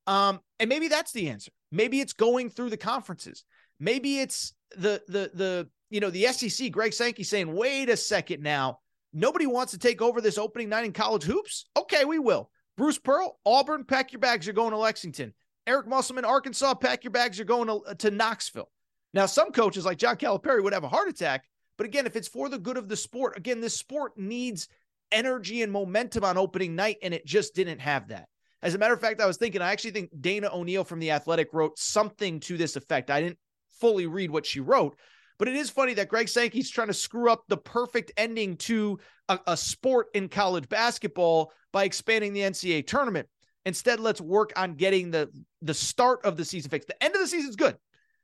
Um, 0.06 0.42
and 0.60 0.68
maybe 0.68 0.90
that's 0.90 1.14
the 1.14 1.30
answer. 1.30 1.52
Maybe 1.72 2.02
it's 2.02 2.14
going 2.14 2.50
through 2.50 2.72
the 2.72 2.78
conferences. 2.78 3.46
Maybe 3.80 4.20
it's 4.20 4.54
the 4.72 5.02
the 5.08 5.32
the 5.34 5.70
you 5.90 6.02
know 6.02 6.10
the 6.10 6.26
SEC. 6.26 6.72
Greg 6.72 6.92
Sankey 6.92 7.24
saying, 7.24 7.54
"Wait 7.54 7.90
a 7.90 7.96
second 7.96 8.44
now. 8.44 8.80
Nobody 9.14 9.46
wants 9.48 9.72
to 9.72 9.78
take 9.78 10.02
over 10.02 10.20
this 10.20 10.38
opening 10.38 10.68
night 10.68 10.86
in 10.86 10.92
college 10.92 11.24
hoops. 11.24 11.66
Okay, 11.78 12.04
we 12.04 12.20
will." 12.20 12.50
Bruce 12.78 13.00
Pearl, 13.00 13.40
Auburn, 13.46 13.84
pack 13.84 14.14
your 14.14 14.20
bags. 14.20 14.46
You're 14.46 14.54
going 14.54 14.72
to 14.72 14.78
Lexington. 14.78 15.34
Eric 15.66 15.88
Musselman, 15.88 16.26
Arkansas, 16.26 16.76
pack 16.76 17.04
your 17.04 17.12
bags. 17.12 17.38
You're 17.38 17.46
going 17.46 17.68
to, 17.68 17.76
uh, 17.76 17.94
to 17.96 18.12
Knoxville. 18.12 18.70
Now, 19.14 19.26
some 19.26 19.52
coaches 19.52 19.84
like 19.84 19.98
John 19.98 20.16
Calipari 20.16 20.64
would 20.64 20.74
have 20.74 20.84
a 20.84 20.90
heart 20.90 21.10
attack. 21.10 21.44
But 21.78 21.86
again, 21.86 22.06
if 22.06 22.16
it's 22.16 22.28
for 22.28 22.50
the 22.50 22.60
good 22.60 22.78
of 22.78 22.88
the 22.88 22.96
sport, 22.96 23.38
again, 23.38 23.62
this 23.62 23.78
sport 23.78 24.14
needs 24.18 24.68
energy 25.12 25.62
and 25.62 25.72
momentum 25.72 26.24
on 26.24 26.38
opening 26.38 26.76
night, 26.76 26.98
and 27.02 27.14
it 27.14 27.26
just 27.26 27.56
didn't 27.56 27.80
have 27.80 28.10
that. 28.10 28.28
As 28.62 28.76
a 28.76 28.78
matter 28.78 28.94
of 28.94 29.02
fact, 29.02 29.22
I 29.22 29.28
was 29.28 29.38
thinking, 29.38 29.62
I 29.62 29.72
actually 29.72 29.92
think 29.92 30.10
Dana 30.20 30.50
O'Neill 30.52 30.84
from 30.84 31.00
The 31.00 31.12
Athletic 31.12 31.50
wrote 31.54 31.78
something 31.78 32.40
to 32.42 32.58
this 32.58 32.76
effect. 32.76 33.12
I 33.12 33.22
didn't 33.22 33.38
fully 33.80 34.08
read 34.08 34.32
what 34.32 34.46
she 34.46 34.60
wrote, 34.60 34.98
but 35.38 35.48
it 35.48 35.56
is 35.56 35.70
funny 35.70 35.94
that 35.96 36.10
Greg 36.10 36.28
Sankey's 36.28 36.72
trying 36.72 36.88
to 36.88 36.94
screw 36.94 37.32
up 37.32 37.44
the 37.48 37.58
perfect 37.58 38.12
ending 38.18 38.58
to 38.58 39.00
a, 39.30 39.40
a 39.48 39.58
sport 39.58 40.08
in 40.16 40.30
college 40.30 40.68
basketball 40.68 41.52
by 41.78 41.84
expanding 41.84 42.34
the 42.34 42.40
NCAA 42.40 42.88
tournament. 42.88 43.28
Instead, 43.64 44.00
let's 44.00 44.20
work 44.20 44.52
on 44.56 44.74
getting 44.74 45.12
the 45.12 45.30
the 45.62 45.76
start 45.76 46.26
of 46.26 46.36
the 46.36 46.44
season 46.44 46.72
fixed. 46.72 46.88
The 46.88 47.04
end 47.04 47.14
of 47.14 47.22
the 47.22 47.28
season 47.28 47.52
is 47.52 47.56
good, 47.56 47.78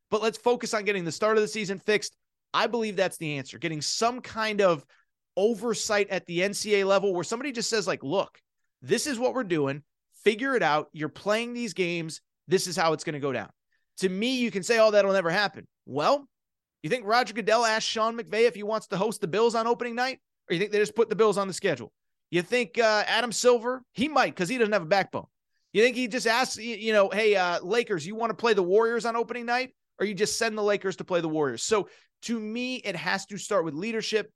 but 0.09 0.23
let's 0.23 0.39
focus 0.39 0.73
on 0.73 0.85
getting 0.85 1.05
the 1.05 1.11
start 1.11 1.37
of 1.37 1.43
the 1.43 1.47
season 1.47 1.77
fixed. 1.77 2.15
I 2.51 2.65
believe 2.65 2.95
that's 2.95 3.17
the 3.17 3.37
answer. 3.37 3.59
Getting 3.59 3.79
some 3.79 4.21
kind 4.21 4.59
of 4.59 4.83
oversight 5.37 6.09
at 6.09 6.25
the 6.25 6.39
NCAA 6.39 6.83
level 6.87 7.13
where 7.13 7.23
somebody 7.23 7.51
just 7.51 7.69
says, 7.69 7.85
like, 7.85 8.03
look, 8.03 8.39
this 8.81 9.05
is 9.05 9.19
what 9.19 9.35
we're 9.35 9.43
doing. 9.43 9.83
Figure 10.23 10.55
it 10.55 10.63
out. 10.63 10.87
You're 10.91 11.09
playing 11.09 11.53
these 11.53 11.75
games. 11.75 12.21
This 12.47 12.65
is 12.65 12.75
how 12.75 12.93
it's 12.93 13.03
going 13.03 13.13
to 13.13 13.19
go 13.19 13.31
down. 13.31 13.51
To 13.97 14.09
me, 14.09 14.37
you 14.37 14.49
can 14.49 14.63
say, 14.63 14.79
oh, 14.79 14.89
that'll 14.89 15.13
never 15.13 15.29
happen. 15.29 15.67
Well, 15.85 16.27
you 16.81 16.89
think 16.89 17.05
Roger 17.05 17.35
Goodell 17.35 17.65
asked 17.65 17.87
Sean 17.87 18.17
McVay 18.17 18.47
if 18.47 18.55
he 18.55 18.63
wants 18.63 18.87
to 18.87 18.97
host 18.97 19.21
the 19.21 19.27
Bills 19.27 19.53
on 19.53 19.67
opening 19.67 19.93
night? 19.93 20.21
Or 20.49 20.55
you 20.55 20.59
think 20.59 20.71
they 20.71 20.79
just 20.79 20.95
put 20.95 21.09
the 21.09 21.15
Bills 21.15 21.37
on 21.37 21.47
the 21.47 21.53
schedule? 21.53 21.91
You 22.33 22.41
think 22.41 22.79
uh, 22.79 23.03
Adam 23.05 23.31
Silver? 23.31 23.83
He 23.91 24.07
might 24.07 24.33
because 24.33 24.49
he 24.49 24.57
doesn't 24.57 24.73
have 24.73 24.81
a 24.81 24.87
backbone. 24.87 25.27
You 25.71 25.83
think 25.83 25.95
he 25.95 26.07
just 26.07 26.25
asks, 26.25 26.57
you 26.57 26.91
know, 26.91 27.07
hey, 27.09 27.35
uh, 27.35 27.59
Lakers, 27.61 28.07
you 28.07 28.15
want 28.15 28.31
to 28.31 28.35
play 28.35 28.55
the 28.55 28.63
Warriors 28.63 29.05
on 29.05 29.15
opening 29.15 29.45
night? 29.45 29.75
Or 29.99 30.07
you 30.07 30.15
just 30.15 30.39
send 30.39 30.57
the 30.57 30.63
Lakers 30.63 30.95
to 30.95 31.03
play 31.03 31.21
the 31.21 31.29
Warriors? 31.29 31.61
So 31.61 31.89
to 32.23 32.39
me, 32.39 32.77
it 32.77 32.95
has 32.95 33.27
to 33.27 33.37
start 33.37 33.65
with 33.65 33.75
leadership. 33.75 34.31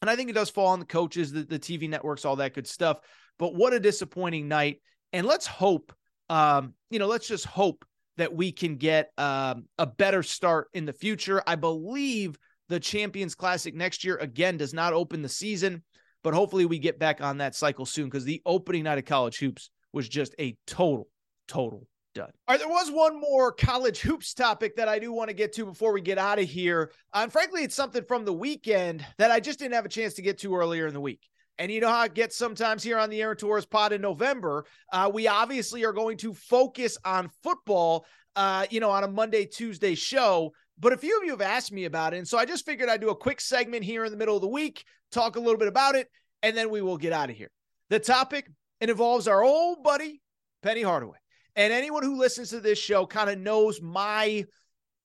And 0.00 0.08
I 0.08 0.16
think 0.16 0.30
it 0.30 0.32
does 0.32 0.48
fall 0.48 0.68
on 0.68 0.80
the 0.80 0.86
coaches, 0.86 1.32
the, 1.32 1.42
the 1.42 1.58
TV 1.58 1.86
networks, 1.86 2.24
all 2.24 2.36
that 2.36 2.54
good 2.54 2.66
stuff. 2.66 3.00
But 3.38 3.54
what 3.54 3.74
a 3.74 3.80
disappointing 3.80 4.48
night. 4.48 4.80
And 5.12 5.26
let's 5.26 5.46
hope, 5.46 5.94
um, 6.30 6.72
you 6.88 6.98
know, 6.98 7.08
let's 7.08 7.28
just 7.28 7.44
hope 7.44 7.84
that 8.16 8.34
we 8.34 8.52
can 8.52 8.76
get 8.76 9.10
um, 9.18 9.66
a 9.76 9.84
better 9.84 10.22
start 10.22 10.68
in 10.72 10.86
the 10.86 10.94
future. 10.94 11.42
I 11.46 11.56
believe 11.56 12.38
the 12.70 12.80
Champions 12.80 13.34
Classic 13.34 13.74
next 13.74 14.02
year, 14.02 14.16
again, 14.16 14.56
does 14.56 14.72
not 14.72 14.94
open 14.94 15.20
the 15.20 15.28
season, 15.28 15.82
but 16.22 16.34
hopefully 16.34 16.66
we 16.66 16.78
get 16.78 16.98
back 16.98 17.20
on 17.20 17.38
that 17.38 17.54
cycle 17.54 17.86
soon 17.86 18.06
because 18.06 18.24
the 18.24 18.42
opening 18.46 18.84
night 18.84 18.98
of 18.98 19.04
college 19.04 19.38
hoops 19.38 19.70
was 19.92 20.08
just 20.08 20.34
a 20.38 20.56
total, 20.66 21.08
total 21.48 21.86
done. 22.14 22.30
All 22.46 22.54
right, 22.54 22.58
there 22.58 22.68
was 22.68 22.90
one 22.90 23.20
more 23.20 23.52
college 23.52 24.00
hoops 24.00 24.34
topic 24.34 24.76
that 24.76 24.88
I 24.88 24.98
do 24.98 25.12
want 25.12 25.28
to 25.28 25.34
get 25.34 25.52
to 25.54 25.64
before 25.64 25.92
we 25.92 26.00
get 26.00 26.18
out 26.18 26.38
of 26.38 26.48
here. 26.48 26.92
And 27.14 27.32
frankly, 27.32 27.62
it's 27.62 27.74
something 27.74 28.04
from 28.04 28.24
the 28.24 28.32
weekend 28.32 29.04
that 29.18 29.30
I 29.30 29.40
just 29.40 29.58
didn't 29.58 29.74
have 29.74 29.84
a 29.84 29.90
chance 29.90 30.14
to 30.14 30.22
get 30.22 30.38
to 30.38 30.54
earlier 30.54 30.86
in 30.86 30.94
the 30.94 31.00
week. 31.00 31.28
And 31.58 31.70
you 31.70 31.80
know 31.80 31.88
how 31.88 32.04
it 32.04 32.14
gets 32.14 32.36
sometimes 32.36 32.82
here 32.82 32.98
on 32.98 33.10
the 33.10 33.20
Aaron 33.22 33.36
Torres 33.36 33.66
pod 33.66 33.92
in 33.92 34.00
November. 34.00 34.64
Uh, 34.92 35.10
we 35.12 35.28
obviously 35.28 35.84
are 35.84 35.92
going 35.92 36.16
to 36.18 36.32
focus 36.32 36.96
on 37.04 37.30
football, 37.42 38.06
uh, 38.36 38.66
you 38.70 38.80
know, 38.80 38.90
on 38.90 39.04
a 39.04 39.08
Monday, 39.08 39.44
Tuesday 39.44 39.94
show. 39.94 40.52
But 40.78 40.92
a 40.92 40.96
few 40.96 41.16
of 41.18 41.24
you 41.24 41.30
have 41.30 41.40
asked 41.40 41.72
me 41.72 41.84
about 41.84 42.14
it. 42.14 42.18
And 42.18 42.28
so 42.28 42.38
I 42.38 42.44
just 42.44 42.66
figured 42.66 42.88
I'd 42.88 43.00
do 43.00 43.10
a 43.10 43.16
quick 43.16 43.40
segment 43.40 43.84
here 43.84 44.04
in 44.04 44.10
the 44.10 44.18
middle 44.18 44.36
of 44.36 44.42
the 44.42 44.48
week, 44.48 44.84
talk 45.10 45.36
a 45.36 45.40
little 45.40 45.58
bit 45.58 45.68
about 45.68 45.94
it, 45.94 46.08
and 46.42 46.56
then 46.56 46.70
we 46.70 46.82
will 46.82 46.96
get 46.96 47.12
out 47.12 47.30
of 47.30 47.36
here. 47.36 47.50
The 47.90 48.00
topic, 48.00 48.50
it 48.80 48.90
involves 48.90 49.28
our 49.28 49.42
old 49.42 49.82
buddy, 49.84 50.20
Penny 50.62 50.82
Hardaway. 50.82 51.18
And 51.54 51.72
anyone 51.72 52.02
who 52.02 52.18
listens 52.18 52.50
to 52.50 52.60
this 52.60 52.78
show 52.78 53.06
kind 53.06 53.30
of 53.30 53.38
knows 53.38 53.80
my, 53.80 54.46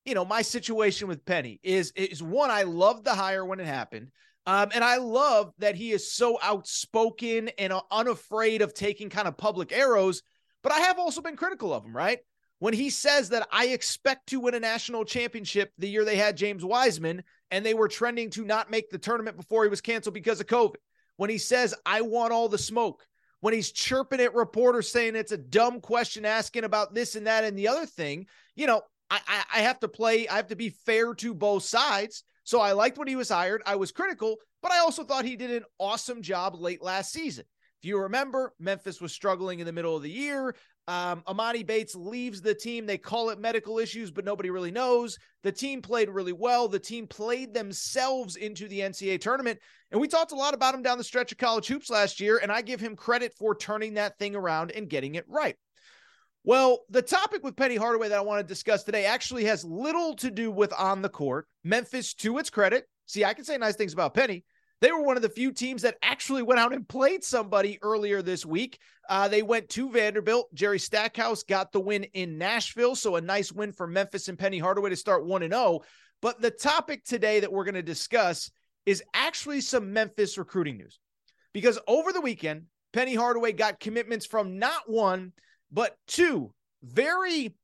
you 0.06 0.16
know, 0.16 0.26
my 0.26 0.42
situation 0.42 1.08
with 1.08 1.26
Penny 1.26 1.60
is 1.62 1.92
is 1.96 2.24
one, 2.24 2.50
I 2.50 2.64
loved 2.64 3.04
the 3.04 3.14
hire 3.14 3.46
when 3.46 3.60
it 3.60 3.68
happened. 3.68 4.10
Um, 4.46 4.70
and 4.74 4.82
I 4.82 4.96
love 4.98 5.52
that 5.60 5.76
he 5.76 5.92
is 5.92 6.14
so 6.14 6.40
outspoken 6.42 7.50
and 7.60 7.74
unafraid 7.92 8.62
of 8.62 8.74
taking 8.74 9.10
kind 9.10 9.28
of 9.28 9.36
public 9.36 9.74
arrows. 9.74 10.24
But 10.64 10.72
I 10.72 10.80
have 10.80 10.98
also 10.98 11.22
been 11.22 11.36
critical 11.36 11.74
of 11.74 11.84
him, 11.84 11.96
right? 11.96 12.20
When 12.60 12.74
he 12.74 12.90
says 12.90 13.30
that 13.30 13.48
I 13.52 13.68
expect 13.68 14.30
to 14.30 14.40
win 14.40 14.56
a 14.56 14.60
national 14.60 15.06
championship 15.06 15.72
the 15.78 15.90
year 15.90 16.04
they 16.04 16.16
had 16.16 16.38
James 16.38 16.66
Wiseman, 16.66 17.24
and 17.52 17.66
they 17.66 17.74
were 17.74 17.88
trending 17.88 18.30
to 18.32 18.44
not 18.44 18.72
make 18.72 18.90
the 18.90 18.98
tournament 18.98 19.38
before 19.38 19.64
he 19.64 19.70
was 19.70 19.82
canceled 19.82 20.16
because 20.16 20.40
of 20.40 20.48
COVID. 20.48 20.78
When 21.18 21.30
he 21.30 21.38
says, 21.38 21.76
I 21.86 22.02
want 22.02 22.34
all 22.34 22.50
the 22.50 22.58
smoke. 22.58 23.06
When 23.40 23.54
he's 23.54 23.72
chirping 23.72 24.20
at 24.20 24.34
reporters 24.34 24.92
saying 24.92 25.16
it's 25.16 25.32
a 25.32 25.38
dumb 25.38 25.80
question 25.80 26.26
asking 26.26 26.64
about 26.64 26.96
this 26.96 27.16
and 27.16 27.28
that 27.28 27.44
and 27.44 27.58
the 27.58 27.68
other 27.68 27.86
thing, 27.86 28.26
you 28.56 28.66
know, 28.66 28.82
I, 29.10 29.20
I, 29.28 29.44
I 29.56 29.62
have 29.62 29.80
to 29.82 29.88
play, 29.88 30.28
I 30.28 30.36
have 30.38 30.48
to 30.48 30.56
be 30.56 30.70
fair 30.70 31.14
to 31.16 31.34
both 31.34 31.64
sides. 31.64 32.24
So 32.44 32.60
I 32.60 32.72
liked 32.72 32.98
when 32.98 33.08
he 33.08 33.16
was 33.16 33.30
hired. 33.30 33.62
I 33.66 33.76
was 33.76 33.92
critical, 33.92 34.38
but 34.64 34.72
I 34.72 34.80
also 34.80 35.04
thought 35.04 35.26
he 35.26 35.36
did 35.36 35.52
an 35.52 35.64
awesome 35.80 36.22
job 36.22 36.56
late 36.56 36.82
last 36.82 37.12
season. 37.12 37.46
If 37.82 37.88
you 37.88 38.00
remember, 38.00 38.54
Memphis 38.60 39.00
was 39.00 39.14
struggling 39.14 39.60
in 39.60 39.66
the 39.66 39.74
middle 39.74 39.96
of 39.96 40.02
the 40.02 40.10
year. 40.10 40.56
Um, 40.88 41.22
Emoni 41.28 41.66
Bates 41.66 41.96
leaves 41.96 42.42
the 42.42 42.56
team. 42.56 42.86
They 42.86 42.98
call 42.98 43.30
it 43.30 43.40
medical 43.40 43.78
issues, 43.78 44.10
but 44.10 44.24
nobody 44.24 44.50
really 44.50 44.72
knows. 44.72 45.18
The 45.44 45.52
team 45.52 45.82
played 45.82 46.10
really 46.10 46.32
well. 46.32 46.70
The 46.70 46.80
team 46.80 47.08
played 47.08 47.54
themselves 47.54 48.38
into 48.38 48.68
the 48.70 48.80
NCAA 48.80 49.20
tournament. 49.20 49.60
And 49.92 50.00
we 50.00 50.08
talked 50.08 50.32
a 50.32 50.36
lot 50.36 50.54
about 50.54 50.74
him 50.74 50.82
down 50.82 50.98
the 50.98 51.04
stretch 51.04 51.32
of 51.32 51.38
college 51.38 51.68
hoops 51.68 51.90
last 51.90 52.22
year. 52.22 52.40
And 52.42 52.52
I 52.52 52.62
give 52.62 52.80
him 52.80 52.96
credit 52.96 53.34
for 53.38 53.54
turning 53.54 53.96
that 53.96 54.18
thing 54.18 54.36
around 54.36 54.72
and 54.72 54.90
getting 54.90 55.16
it 55.16 55.26
right. 55.28 55.58
Well, 56.46 56.86
the 56.90 57.02
topic 57.02 57.44
with 57.44 57.58
Penny 57.58 57.76
Hardaway 57.76 58.08
that 58.08 58.18
I 58.18 58.22
want 58.22 58.40
to 58.40 58.48
discuss 58.48 58.84
today 58.84 59.04
actually 59.04 59.44
has 59.46 59.66
little 59.66 60.16
to 60.16 60.32
do 60.32 60.50
with 60.50 60.72
on 60.72 61.02
the 61.02 61.10
court. 61.10 61.46
Memphis, 61.66 62.14
to 62.16 62.38
its 62.38 62.50
credit, 62.50 62.86
see, 63.06 63.26
I 63.26 63.34
can 63.34 63.44
say 63.44 63.58
nice 63.58 63.76
things 63.76 63.92
about 63.92 64.14
Penny. 64.14 64.46
They 64.80 64.92
were 64.92 65.02
one 65.02 65.16
of 65.16 65.24
the 65.24 65.30
few 65.30 65.52
teams 65.52 65.82
that 65.82 65.98
actually 66.04 66.44
went 66.44 66.60
out 66.60 66.74
and 66.74 66.88
played 66.88 67.24
somebody 67.24 67.80
earlier 67.82 68.22
this 68.22 68.46
week. 68.46 68.80
Uh, 69.10 69.28
they 69.28 69.42
went 69.42 69.70
to 69.70 69.90
Vanderbilt. 69.90 70.54
Jerry 70.54 70.78
Stackhouse 70.78 71.44
got 71.44 71.72
the 71.72 71.80
win 71.80 72.04
in 72.14 72.38
Nashville. 72.38 72.96
So 72.96 73.16
a 73.16 73.22
nice 73.22 73.52
win 73.52 73.72
for 73.72 73.88
Memphis 73.88 74.28
and 74.28 74.38
Penny 74.38 74.60
Hardaway 74.60 74.92
to 74.92 74.96
start 74.96 75.26
1 75.26 75.44
and 75.44 75.54
0. 75.54 75.82
But 76.22 76.42
the 76.42 76.52
topic 76.52 77.04
today 77.06 77.40
that 77.40 77.52
we're 77.52 77.64
going 77.64 77.76
to 77.76 77.82
discuss 77.82 78.52
is 78.86 79.04
actually 79.14 79.62
some 79.62 79.94
Memphis 79.94 80.38
recruiting 80.38 80.78
news. 80.78 81.00
Because 81.54 81.80
over 81.88 82.14
the 82.14 82.22
weekend, 82.22 82.64
Penny 82.94 83.16
Hardaway 83.16 83.54
got 83.54 83.80
commitments 83.80 84.26
from 84.26 84.60
not 84.60 84.84
one, 84.88 85.34
but 85.72 85.96
two 86.08 86.54
very 86.84 87.56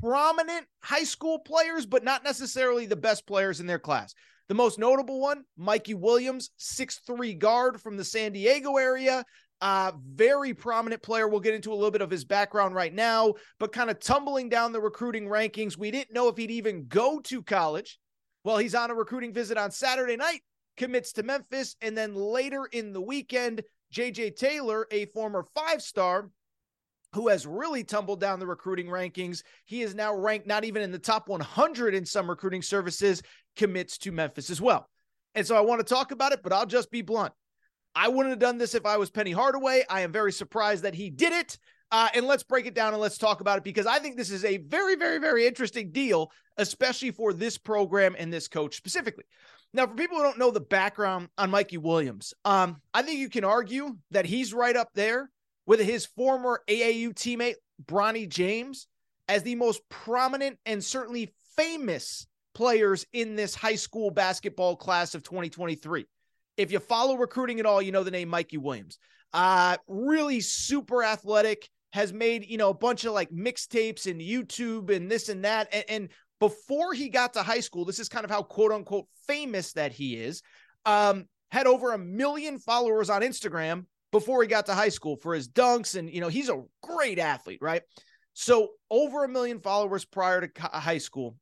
prominent 0.00 0.66
high 0.82 1.04
school 1.04 1.38
players, 1.38 1.86
but 1.86 2.04
not 2.04 2.22
necessarily 2.22 2.86
the 2.86 2.96
best 2.96 3.26
players 3.26 3.60
in 3.60 3.66
their 3.66 3.78
class. 3.78 4.14
The 4.50 4.56
most 4.56 4.80
notable 4.80 5.20
one, 5.20 5.44
Mikey 5.56 5.94
Williams, 5.94 6.50
six-three 6.56 7.34
guard 7.34 7.80
from 7.80 7.96
the 7.96 8.02
San 8.02 8.32
Diego 8.32 8.78
area. 8.78 9.24
Uh, 9.60 9.92
very 10.12 10.54
prominent 10.54 11.00
player. 11.04 11.28
We'll 11.28 11.38
get 11.38 11.54
into 11.54 11.72
a 11.72 11.76
little 11.76 11.92
bit 11.92 12.00
of 12.00 12.10
his 12.10 12.24
background 12.24 12.74
right 12.74 12.92
now, 12.92 13.34
but 13.60 13.70
kind 13.70 13.90
of 13.90 14.00
tumbling 14.00 14.48
down 14.48 14.72
the 14.72 14.80
recruiting 14.80 15.28
rankings. 15.28 15.78
We 15.78 15.92
didn't 15.92 16.12
know 16.12 16.26
if 16.26 16.36
he'd 16.36 16.50
even 16.50 16.86
go 16.88 17.20
to 17.20 17.44
college. 17.44 18.00
Well, 18.42 18.58
he's 18.58 18.74
on 18.74 18.90
a 18.90 18.94
recruiting 18.94 19.32
visit 19.32 19.56
on 19.56 19.70
Saturday 19.70 20.16
night, 20.16 20.40
commits 20.76 21.12
to 21.12 21.22
Memphis. 21.22 21.76
And 21.80 21.96
then 21.96 22.16
later 22.16 22.66
in 22.72 22.92
the 22.92 23.00
weekend, 23.00 23.62
JJ 23.94 24.34
Taylor, 24.34 24.88
a 24.90 25.06
former 25.06 25.46
five 25.54 25.80
star, 25.80 26.28
who 27.12 27.28
has 27.28 27.46
really 27.46 27.82
tumbled 27.82 28.20
down 28.20 28.38
the 28.38 28.46
recruiting 28.46 28.86
rankings. 28.86 29.42
He 29.64 29.82
is 29.82 29.94
now 29.94 30.14
ranked 30.14 30.46
not 30.46 30.64
even 30.64 30.82
in 30.82 30.92
the 30.92 30.98
top 30.98 31.28
100 31.28 31.94
in 31.94 32.06
some 32.06 32.30
recruiting 32.30 32.62
services, 32.62 33.22
commits 33.56 33.98
to 33.98 34.12
Memphis 34.12 34.50
as 34.50 34.60
well. 34.60 34.88
And 35.34 35.46
so 35.46 35.56
I 35.56 35.60
want 35.60 35.80
to 35.80 35.94
talk 35.94 36.10
about 36.10 36.32
it, 36.32 36.42
but 36.42 36.52
I'll 36.52 36.66
just 36.66 36.90
be 36.90 37.02
blunt. 37.02 37.32
I 37.94 38.08
wouldn't 38.08 38.30
have 38.30 38.38
done 38.38 38.58
this 38.58 38.74
if 38.74 38.86
I 38.86 38.96
was 38.96 39.10
Penny 39.10 39.32
Hardaway. 39.32 39.84
I 39.88 40.02
am 40.02 40.12
very 40.12 40.32
surprised 40.32 40.84
that 40.84 40.94
he 40.94 41.10
did 41.10 41.32
it. 41.32 41.58
Uh, 41.92 42.08
and 42.14 42.26
let's 42.26 42.44
break 42.44 42.66
it 42.66 42.74
down 42.74 42.92
and 42.92 43.02
let's 43.02 43.18
talk 43.18 43.40
about 43.40 43.58
it 43.58 43.64
because 43.64 43.86
I 43.86 43.98
think 43.98 44.16
this 44.16 44.30
is 44.30 44.44
a 44.44 44.58
very, 44.58 44.94
very, 44.94 45.18
very 45.18 45.46
interesting 45.46 45.90
deal, 45.90 46.30
especially 46.56 47.10
for 47.10 47.32
this 47.32 47.58
program 47.58 48.14
and 48.16 48.32
this 48.32 48.46
coach 48.46 48.76
specifically. 48.76 49.24
Now, 49.72 49.86
for 49.86 49.94
people 49.94 50.16
who 50.16 50.22
don't 50.22 50.38
know 50.38 50.52
the 50.52 50.60
background 50.60 51.28
on 51.36 51.50
Mikey 51.50 51.78
Williams, 51.78 52.32
um, 52.44 52.80
I 52.94 53.02
think 53.02 53.18
you 53.18 53.28
can 53.28 53.44
argue 53.44 53.96
that 54.12 54.26
he's 54.26 54.54
right 54.54 54.76
up 54.76 54.88
there 54.94 55.30
with 55.66 55.80
his 55.80 56.06
former 56.06 56.62
AAU 56.68 57.12
teammate, 57.12 57.54
Bronny 57.84 58.28
James, 58.28 58.86
as 59.28 59.42
the 59.42 59.54
most 59.56 59.80
prominent 59.88 60.58
and 60.66 60.82
certainly 60.82 61.32
famous 61.56 62.26
players 62.54 63.06
in 63.12 63.36
this 63.36 63.54
high 63.54 63.76
school 63.76 64.10
basketball 64.10 64.76
class 64.76 65.14
of 65.14 65.22
2023. 65.22 66.06
If 66.56 66.72
you 66.72 66.78
follow 66.78 67.16
recruiting 67.16 67.60
at 67.60 67.66
all, 67.66 67.80
you 67.80 67.92
know 67.92 68.04
the 68.04 68.10
name 68.10 68.28
Mikey 68.28 68.58
Williams. 68.58 68.98
Uh, 69.32 69.76
really 69.86 70.40
super 70.40 71.02
athletic, 71.02 71.68
has 71.92 72.12
made, 72.12 72.46
you 72.46 72.56
know, 72.56 72.70
a 72.70 72.74
bunch 72.74 73.04
of 73.04 73.12
like 73.12 73.30
mixtapes 73.30 74.10
and 74.10 74.20
YouTube 74.20 74.94
and 74.94 75.10
this 75.10 75.28
and 75.28 75.44
that. 75.44 75.68
And, 75.72 75.84
and 75.88 76.08
before 76.38 76.94
he 76.94 77.08
got 77.08 77.34
to 77.34 77.42
high 77.42 77.60
school, 77.60 77.84
this 77.84 77.98
is 77.98 78.08
kind 78.08 78.24
of 78.24 78.30
how 78.30 78.42
quote 78.42 78.72
unquote 78.72 79.06
famous 79.26 79.72
that 79.72 79.92
he 79.92 80.16
is. 80.16 80.42
Um, 80.86 81.26
had 81.50 81.66
over 81.66 81.92
a 81.92 81.98
million 81.98 82.58
followers 82.58 83.10
on 83.10 83.22
Instagram 83.22 83.86
before 84.12 84.40
he 84.42 84.48
got 84.48 84.66
to 84.66 84.74
high 84.74 84.88
school 84.88 85.16
for 85.16 85.34
his 85.34 85.48
dunks. 85.48 85.98
And, 85.98 86.08
you 86.08 86.20
know, 86.20 86.28
he's 86.28 86.48
a 86.48 86.62
great 86.82 87.18
athlete, 87.18 87.58
right? 87.60 87.82
So 88.34 88.70
over 88.88 89.24
a 89.24 89.28
million 89.28 89.60
followers 89.60 90.04
prior 90.04 90.46
to 90.46 90.62
high 90.62 90.98
school. 90.98 91.36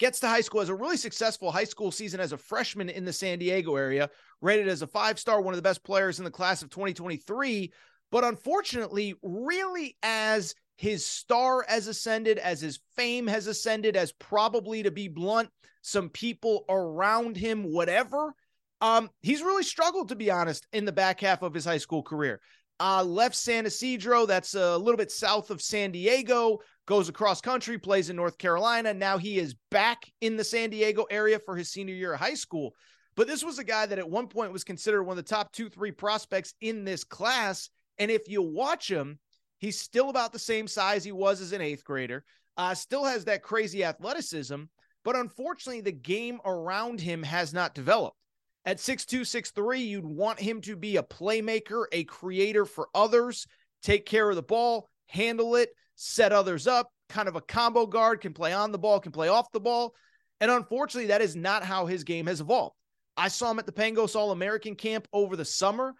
Gets 0.00 0.20
to 0.20 0.28
high 0.28 0.40
school, 0.40 0.60
has 0.60 0.70
a 0.70 0.74
really 0.74 0.96
successful 0.96 1.52
high 1.52 1.64
school 1.64 1.92
season 1.92 2.20
as 2.20 2.32
a 2.32 2.38
freshman 2.38 2.88
in 2.88 3.04
the 3.04 3.12
San 3.12 3.38
Diego 3.38 3.76
area, 3.76 4.08
rated 4.40 4.66
as 4.66 4.80
a 4.80 4.86
five 4.86 5.18
star, 5.18 5.42
one 5.42 5.52
of 5.52 5.58
the 5.58 5.62
best 5.62 5.84
players 5.84 6.18
in 6.18 6.24
the 6.24 6.30
class 6.30 6.62
of 6.62 6.70
2023. 6.70 7.70
But 8.10 8.24
unfortunately, 8.24 9.14
really, 9.22 9.98
as 10.02 10.54
his 10.78 11.04
star 11.04 11.66
has 11.68 11.86
ascended, 11.86 12.38
as 12.38 12.62
his 12.62 12.80
fame 12.96 13.26
has 13.26 13.46
ascended, 13.46 13.94
as 13.94 14.10
probably 14.12 14.82
to 14.84 14.90
be 14.90 15.06
blunt, 15.06 15.50
some 15.82 16.08
people 16.08 16.64
around 16.70 17.36
him, 17.36 17.64
whatever, 17.64 18.32
um, 18.80 19.10
he's 19.20 19.42
really 19.42 19.62
struggled, 19.62 20.08
to 20.08 20.16
be 20.16 20.30
honest, 20.30 20.66
in 20.72 20.86
the 20.86 20.92
back 20.92 21.20
half 21.20 21.42
of 21.42 21.52
his 21.52 21.66
high 21.66 21.76
school 21.76 22.02
career. 22.02 22.40
Uh, 22.80 23.04
left 23.04 23.36
San 23.36 23.66
Ysidro, 23.66 24.24
that's 24.24 24.54
a 24.54 24.78
little 24.78 24.96
bit 24.96 25.12
south 25.12 25.50
of 25.50 25.60
San 25.60 25.90
Diego, 25.90 26.58
goes 26.86 27.10
across 27.10 27.42
country, 27.42 27.76
plays 27.76 28.08
in 28.08 28.16
North 28.16 28.38
Carolina. 28.38 28.94
Now 28.94 29.18
he 29.18 29.38
is 29.38 29.54
back 29.70 30.10
in 30.22 30.38
the 30.38 30.44
San 30.44 30.70
Diego 30.70 31.04
area 31.10 31.38
for 31.38 31.54
his 31.54 31.70
senior 31.70 31.94
year 31.94 32.14
of 32.14 32.20
high 32.20 32.32
school. 32.32 32.74
But 33.16 33.26
this 33.26 33.44
was 33.44 33.58
a 33.58 33.64
guy 33.64 33.84
that 33.84 33.98
at 33.98 34.08
one 34.08 34.28
point 34.28 34.50
was 34.50 34.64
considered 34.64 35.02
one 35.02 35.18
of 35.18 35.22
the 35.22 35.28
top 35.28 35.52
two, 35.52 35.68
three 35.68 35.92
prospects 35.92 36.54
in 36.62 36.84
this 36.84 37.04
class. 37.04 37.68
And 37.98 38.10
if 38.10 38.30
you 38.30 38.40
watch 38.40 38.90
him, 38.90 39.18
he's 39.58 39.78
still 39.78 40.08
about 40.08 40.32
the 40.32 40.38
same 40.38 40.66
size 40.66 41.04
he 41.04 41.12
was 41.12 41.42
as 41.42 41.52
an 41.52 41.60
eighth 41.60 41.84
grader, 41.84 42.24
uh, 42.56 42.74
still 42.74 43.04
has 43.04 43.26
that 43.26 43.42
crazy 43.42 43.84
athleticism. 43.84 44.62
But 45.04 45.16
unfortunately, 45.16 45.82
the 45.82 45.92
game 45.92 46.40
around 46.46 47.02
him 47.02 47.22
has 47.24 47.52
not 47.52 47.74
developed. 47.74 48.16
At 48.64 48.76
6'2, 48.76 49.20
6'3, 49.20 49.86
you'd 49.86 50.04
want 50.04 50.38
him 50.38 50.60
to 50.62 50.76
be 50.76 50.96
a 50.96 51.02
playmaker, 51.02 51.84
a 51.92 52.04
creator 52.04 52.66
for 52.66 52.88
others, 52.94 53.46
take 53.82 54.04
care 54.04 54.28
of 54.28 54.36
the 54.36 54.42
ball, 54.42 54.88
handle 55.06 55.56
it, 55.56 55.70
set 55.94 56.32
others 56.32 56.66
up, 56.66 56.92
kind 57.08 57.28
of 57.28 57.36
a 57.36 57.40
combo 57.40 57.86
guard, 57.86 58.20
can 58.20 58.34
play 58.34 58.52
on 58.52 58.70
the 58.70 58.78
ball, 58.78 59.00
can 59.00 59.12
play 59.12 59.28
off 59.28 59.50
the 59.52 59.60
ball. 59.60 59.94
And 60.40 60.50
unfortunately, 60.50 61.08
that 61.08 61.22
is 61.22 61.36
not 61.36 61.64
how 61.64 61.86
his 61.86 62.04
game 62.04 62.26
has 62.26 62.40
evolved. 62.40 62.74
I 63.16 63.28
saw 63.28 63.50
him 63.50 63.58
at 63.58 63.66
the 63.66 63.72
Pangos 63.72 64.14
All 64.14 64.30
American 64.30 64.74
camp 64.74 65.08
over 65.12 65.36
the 65.36 65.44
summer, 65.44 65.94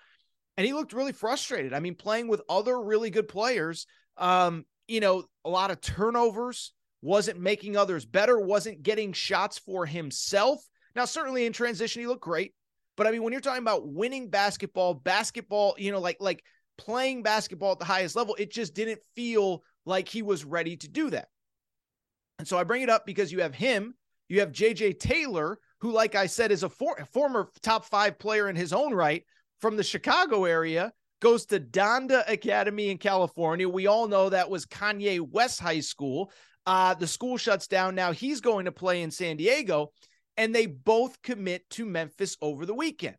and 0.57 0.67
he 0.67 0.73
looked 0.73 0.93
really 0.93 1.13
frustrated. 1.13 1.73
I 1.73 1.81
mean, 1.81 1.95
playing 1.95 2.29
with 2.29 2.43
other 2.49 2.81
really 2.81 3.11
good 3.11 3.29
players, 3.29 3.87
um, 4.17 4.65
you 4.87 5.01
know, 5.01 5.25
a 5.45 5.51
lot 5.51 5.71
of 5.71 5.81
turnovers, 5.81 6.73
wasn't 7.03 7.41
making 7.41 7.77
others 7.77 8.05
better, 8.05 8.39
wasn't 8.39 8.83
getting 8.83 9.13
shots 9.13 9.59
for 9.59 9.87
himself. 9.87 10.63
Now, 10.95 11.05
certainly 11.05 11.47
in 11.47 11.53
transition, 11.53 12.01
he 12.01 12.07
looked 12.07 12.23
great. 12.23 12.55
But 12.97 13.07
I 13.07 13.13
mean, 13.13 13.23
when 13.23 13.33
you're 13.33 13.41
talking 13.41 13.63
about 13.63 13.89
winning 13.89 14.29
basketball, 14.29 14.95
basketball, 14.95 15.75
you 15.79 15.93
know, 15.93 16.01
like 16.01 16.19
like 16.21 16.45
playing 16.77 17.23
basketball 17.23 17.73
at 17.73 17.79
the 17.79 17.85
highest 17.85 18.17
level, 18.17 18.35
it 18.39 18.51
just 18.51 18.75
didn't 18.75 19.01
feel 19.15 19.63
like 19.87 20.09
he 20.09 20.23
was 20.23 20.45
ready 20.45 20.77
to 20.77 20.89
do 20.89 21.11
that. 21.11 21.29
And 22.39 22.49
so 22.49 22.59
I 22.59 22.65
bring 22.65 22.83
it 22.83 22.91
up 22.91 23.07
because 23.07 23.31
you 23.31 23.41
have 23.41 23.55
him, 23.55 23.95
you 24.29 24.41
have 24.41 24.53
JJ 24.53 24.99
Taylor, 24.99 25.59
who, 25.81 25.93
like 25.93 26.15
I 26.15 26.27
said, 26.27 26.53
is 26.53 26.63
a, 26.63 26.69
for, 26.69 26.97
a 26.99 27.07
former 27.07 27.49
top 27.63 27.85
five 27.85 28.19
player 28.19 28.49
in 28.49 28.57
his 28.57 28.73
own 28.73 28.95
right 28.95 29.25
from 29.61 29.77
the 29.77 29.83
Chicago 29.83 30.45
area, 30.45 30.93
goes 31.21 31.47
to 31.47 31.61
Donda 31.61 32.31
Academy 32.31 32.91
in 32.91 32.99
California. 32.99 33.69
We 33.69 33.87
all 33.87 34.09
know 34.09 34.31
that 34.31 34.51
was 34.51 34.67
Kanye 34.67 35.21
West 35.21 35.61
High 35.61 35.81
School. 35.81 36.33
Uh, 36.67 36.95
the 36.95 37.07
school 37.07 37.37
shuts 37.37 37.67
down 37.67 37.95
now. 37.95 38.13
He's 38.13 38.41
going 38.41 38.65
to 38.67 38.73
play 38.73 39.03
in 39.03 39.11
San 39.11 39.37
Diego 39.37 39.93
and 40.41 40.55
they 40.55 40.65
both 40.65 41.21
commit 41.21 41.69
to 41.69 41.85
Memphis 41.85 42.39
over 42.41 42.65
the 42.65 42.73
weekend. 42.73 43.17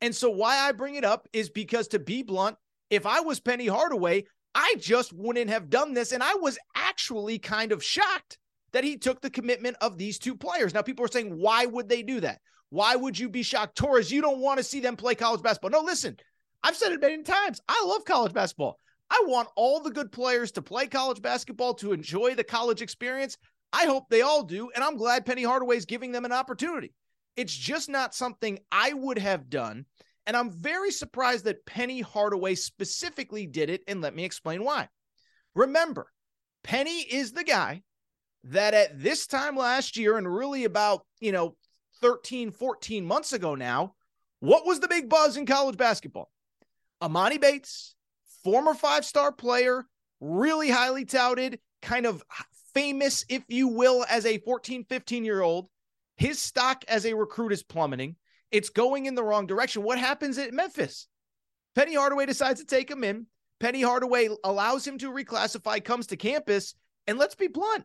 And 0.00 0.14
so, 0.14 0.30
why 0.30 0.58
I 0.58 0.70
bring 0.70 0.94
it 0.94 1.04
up 1.04 1.28
is 1.32 1.50
because, 1.50 1.88
to 1.88 1.98
be 1.98 2.22
blunt, 2.22 2.56
if 2.88 3.04
I 3.04 3.18
was 3.18 3.40
Penny 3.40 3.66
Hardaway, 3.66 4.26
I 4.54 4.76
just 4.78 5.12
wouldn't 5.12 5.50
have 5.50 5.70
done 5.70 5.92
this. 5.92 6.12
And 6.12 6.22
I 6.22 6.34
was 6.36 6.60
actually 6.76 7.40
kind 7.40 7.72
of 7.72 7.82
shocked 7.82 8.38
that 8.72 8.84
he 8.84 8.96
took 8.96 9.20
the 9.20 9.28
commitment 9.28 9.76
of 9.80 9.98
these 9.98 10.20
two 10.20 10.36
players. 10.36 10.72
Now, 10.72 10.82
people 10.82 11.04
are 11.04 11.08
saying, 11.08 11.36
why 11.36 11.66
would 11.66 11.88
they 11.88 12.04
do 12.04 12.20
that? 12.20 12.40
Why 12.70 12.94
would 12.94 13.18
you 13.18 13.28
be 13.28 13.42
shocked? 13.42 13.76
Torres, 13.76 14.12
you 14.12 14.22
don't 14.22 14.38
want 14.38 14.58
to 14.58 14.64
see 14.64 14.78
them 14.78 14.94
play 14.94 15.16
college 15.16 15.42
basketball. 15.42 15.82
No, 15.82 15.84
listen, 15.84 16.16
I've 16.62 16.76
said 16.76 16.92
it 16.92 17.00
many 17.00 17.24
times. 17.24 17.60
I 17.68 17.84
love 17.84 18.04
college 18.04 18.32
basketball. 18.32 18.78
I 19.10 19.24
want 19.26 19.48
all 19.56 19.80
the 19.80 19.90
good 19.90 20.12
players 20.12 20.52
to 20.52 20.62
play 20.62 20.86
college 20.86 21.20
basketball, 21.20 21.74
to 21.74 21.92
enjoy 21.92 22.36
the 22.36 22.44
college 22.44 22.82
experience. 22.82 23.36
I 23.72 23.86
hope 23.86 24.08
they 24.08 24.22
all 24.22 24.42
do. 24.42 24.70
And 24.74 24.84
I'm 24.84 24.96
glad 24.96 25.26
Penny 25.26 25.42
Hardaway 25.42 25.76
is 25.76 25.86
giving 25.86 26.12
them 26.12 26.24
an 26.24 26.32
opportunity. 26.32 26.92
It's 27.36 27.56
just 27.56 27.88
not 27.88 28.14
something 28.14 28.58
I 28.70 28.92
would 28.92 29.18
have 29.18 29.48
done. 29.48 29.86
And 30.26 30.36
I'm 30.36 30.50
very 30.50 30.90
surprised 30.90 31.46
that 31.46 31.66
Penny 31.66 32.00
Hardaway 32.00 32.54
specifically 32.54 33.46
did 33.46 33.70
it. 33.70 33.82
And 33.88 34.00
let 34.00 34.14
me 34.14 34.24
explain 34.24 34.62
why. 34.64 34.88
Remember, 35.54 36.06
Penny 36.62 37.00
is 37.00 37.32
the 37.32 37.44
guy 37.44 37.82
that 38.44 38.74
at 38.74 39.00
this 39.00 39.26
time 39.26 39.56
last 39.56 39.96
year, 39.96 40.16
and 40.16 40.32
really 40.32 40.64
about, 40.64 41.06
you 41.20 41.32
know, 41.32 41.56
13, 42.00 42.50
14 42.50 43.04
months 43.04 43.32
ago 43.32 43.54
now, 43.54 43.94
what 44.40 44.66
was 44.66 44.80
the 44.80 44.88
big 44.88 45.08
buzz 45.08 45.36
in 45.36 45.46
college 45.46 45.76
basketball? 45.76 46.30
Emoni 47.02 47.40
Bates, 47.40 47.94
former 48.44 48.74
five 48.74 49.04
star 49.04 49.32
player, 49.32 49.86
really 50.20 50.70
highly 50.70 51.04
touted, 51.04 51.60
kind 51.80 52.06
of 52.06 52.22
famous, 52.74 53.24
if 53.28 53.42
you 53.48 53.68
will, 53.68 54.04
as 54.08 54.26
a 54.26 54.38
14, 54.38 54.84
15 54.84 55.24
year 55.24 55.42
old. 55.42 55.68
His 56.16 56.38
stock 56.38 56.84
as 56.88 57.06
a 57.06 57.14
recruit 57.14 57.52
is 57.52 57.62
plummeting. 57.62 58.16
It's 58.50 58.68
going 58.68 59.06
in 59.06 59.14
the 59.14 59.24
wrong 59.24 59.46
direction. 59.46 59.82
What 59.82 59.98
happens 59.98 60.38
at 60.38 60.52
Memphis? 60.52 61.08
Penny 61.74 61.94
Hardaway 61.94 62.26
decides 62.26 62.60
to 62.60 62.66
take 62.66 62.90
him 62.90 63.02
in. 63.02 63.26
Penny 63.60 63.80
Hardaway 63.80 64.28
allows 64.44 64.86
him 64.86 64.98
to 64.98 65.10
reclassify, 65.10 65.82
comes 65.82 66.08
to 66.08 66.16
campus, 66.16 66.74
and 67.06 67.18
let's 67.18 67.34
be 67.34 67.46
blunt. 67.46 67.84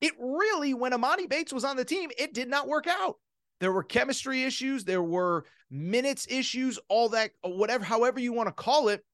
It 0.00 0.12
really, 0.18 0.74
when 0.74 0.92
Emoni 0.92 1.28
Bates 1.28 1.52
was 1.52 1.64
on 1.64 1.76
the 1.76 1.84
team, 1.84 2.10
it 2.18 2.34
did 2.34 2.48
not 2.48 2.66
work 2.66 2.86
out. 2.88 3.16
There 3.60 3.72
were 3.72 3.84
chemistry 3.84 4.42
issues, 4.42 4.84
there 4.84 5.02
were 5.02 5.44
minutes 5.70 6.26
issues, 6.28 6.80
all 6.88 7.10
that, 7.10 7.30
whatever, 7.42 7.84
however 7.84 8.18
you 8.18 8.32
want 8.32 8.48
to 8.48 8.52
call 8.52 8.88
it. 8.88 9.04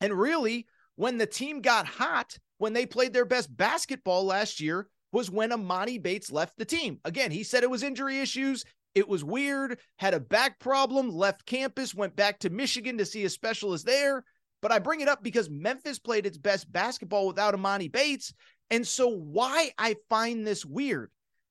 And 0.00 0.12
really, 0.14 0.66
when 0.94 1.18
the 1.18 1.26
team 1.26 1.60
got 1.60 1.86
hot, 1.86 2.38
when 2.64 2.72
they 2.72 2.86
played 2.86 3.12
their 3.12 3.26
best 3.26 3.54
basketball 3.54 4.24
last 4.24 4.58
year, 4.58 4.88
was 5.12 5.30
when 5.30 5.50
Emoni 5.50 6.02
Bates 6.02 6.32
left 6.32 6.56
the 6.56 6.64
team. 6.64 6.98
Again, 7.04 7.30
he 7.30 7.42
said 7.44 7.62
it 7.62 7.68
was 7.68 7.82
injury 7.82 8.20
issues. 8.20 8.64
It 8.94 9.06
was 9.06 9.22
weird, 9.22 9.78
had 9.98 10.14
a 10.14 10.18
back 10.18 10.58
problem, 10.60 11.10
left 11.10 11.44
campus, 11.44 11.94
went 11.94 12.16
back 12.16 12.38
to 12.38 12.48
Michigan 12.48 12.96
to 12.96 13.04
see 13.04 13.26
a 13.26 13.28
specialist 13.28 13.84
there. 13.84 14.24
But 14.62 14.72
I 14.72 14.78
bring 14.78 15.02
it 15.02 15.08
up 15.08 15.22
because 15.22 15.50
Memphis 15.50 15.98
played 15.98 16.24
its 16.24 16.38
best 16.38 16.72
basketball 16.72 17.26
without 17.26 17.52
Emoni 17.52 17.92
Bates. 17.92 18.32
And 18.70 18.86
so, 18.86 19.08
why 19.08 19.72
I 19.76 19.96
find 20.08 20.46
this 20.46 20.64
weird 20.64 21.10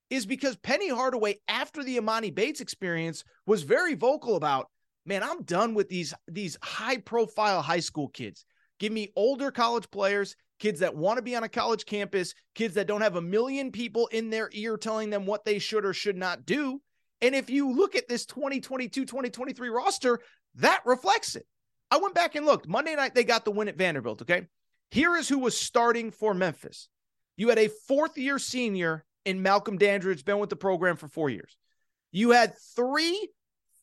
is 0.10 0.26
because 0.26 0.56
Penny 0.56 0.90
Hardaway, 0.90 1.36
after 1.48 1.84
the 1.84 2.00
Emoni 2.00 2.34
Bates 2.34 2.60
experience, 2.60 3.24
was 3.46 3.62
very 3.62 3.94
vocal 3.94 4.36
about, 4.36 4.66
man, 5.06 5.22
I'm 5.22 5.44
done 5.44 5.76
with 5.76 5.90
these, 5.90 6.12
these 6.28 6.58
high 6.64 6.98
profile 6.98 7.62
high 7.62 7.82
school 7.82 8.08
kids. 8.08 8.46
Give 8.80 8.92
me 8.92 9.14
older 9.16 9.52
college 9.52 9.92
players, 9.92 10.36
kids 10.64 10.80
that 10.80 10.96
want 10.96 11.18
to 11.18 11.22
be 11.22 11.36
on 11.36 11.44
a 11.44 11.50
college 11.50 11.86
campus, 11.86 12.34
kids 12.56 12.76
that 12.76 12.88
don't 12.88 13.02
have 13.02 13.18
a 13.18 13.22
million 13.22 13.70
people 13.70 14.08
in 14.14 14.30
their 14.30 14.50
ear 14.54 14.78
telling 14.78 15.10
them 15.10 15.26
what 15.26 15.44
they 15.44 15.60
should 15.60 15.84
or 15.84 15.92
should 15.92 16.16
not 16.16 16.46
do. 16.46 16.82
And 17.22 17.36
if 17.36 17.50
you 17.50 17.74
look 17.74 17.98
at 17.98 18.08
this 18.08 18.26
2022 18.26 19.04
2023 19.04 19.68
roster, 19.68 20.22
that 20.56 20.80
reflects 20.86 21.36
it. 21.36 21.46
I 21.92 21.98
went 21.98 22.16
back 22.16 22.36
and 22.36 22.46
looked. 22.46 22.66
Monday 22.66 22.96
night, 22.96 23.14
they 23.14 23.26
got 23.26 23.44
the 23.44 23.52
win 23.52 23.68
at 23.68 23.76
Vanderbilt. 23.76 24.22
Okay. 24.22 24.48
Here 24.90 25.18
is 25.18 25.28
who 25.28 25.40
was 25.40 25.58
starting 25.58 26.12
for 26.12 26.34
Memphis. 26.34 26.88
You 27.36 27.50
had 27.50 27.60
a 27.60 27.68
fourth 27.90 28.18
year 28.18 28.40
senior 28.40 29.04
in 29.26 29.42
Malcolm 29.42 29.78
Dandridge, 29.78 30.24
been 30.24 30.40
with 30.40 30.50
the 30.50 30.56
program 30.56 30.96
for 30.96 31.10
four 31.10 31.30
years. 31.30 31.58
You 32.14 32.32
had 32.32 32.54
three 32.74 33.28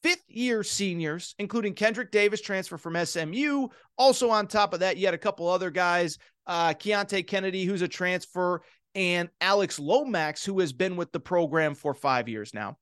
fifth 0.02 0.24
year 0.28 0.62
seniors, 0.62 1.34
including 1.38 1.74
Kendrick 1.74 2.10
Davis, 2.10 2.40
transfer 2.40 2.78
from 2.78 3.04
SMU. 3.04 3.68
Also, 3.98 4.30
on 4.30 4.46
top 4.46 4.72
of 4.72 4.80
that, 4.80 4.96
you 4.96 5.06
had 5.06 5.14
a 5.14 5.18
couple 5.18 5.48
other 5.48 5.70
guys, 5.70 6.18
uh, 6.46 6.74
Keonte 6.74 7.26
Kennedy, 7.26 7.64
who's 7.64 7.82
a 7.82 7.88
transfer, 7.88 8.62
and 8.94 9.28
Alex 9.40 9.78
Lomax, 9.78 10.44
who 10.44 10.60
has 10.60 10.72
been 10.72 10.96
with 10.96 11.12
the 11.12 11.20
program 11.20 11.74
for 11.74 11.94
five 11.94 12.28
years 12.28 12.52
now. 12.52 12.76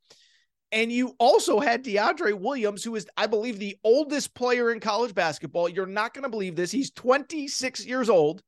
And 0.70 0.92
you 0.92 1.14
also 1.18 1.60
had 1.60 1.84
DeAndre 1.84 2.38
Williams, 2.38 2.84
who 2.84 2.94
is, 2.94 3.06
I 3.16 3.26
believe, 3.26 3.58
the 3.58 3.78
oldest 3.84 4.34
player 4.34 4.70
in 4.70 4.80
college 4.80 5.14
basketball. 5.14 5.68
You're 5.68 5.86
not 5.86 6.12
going 6.12 6.24
to 6.24 6.28
believe 6.28 6.56
this. 6.56 6.70
He's 6.70 6.90
26 6.90 7.86
years 7.86 8.10
old, 8.10 8.42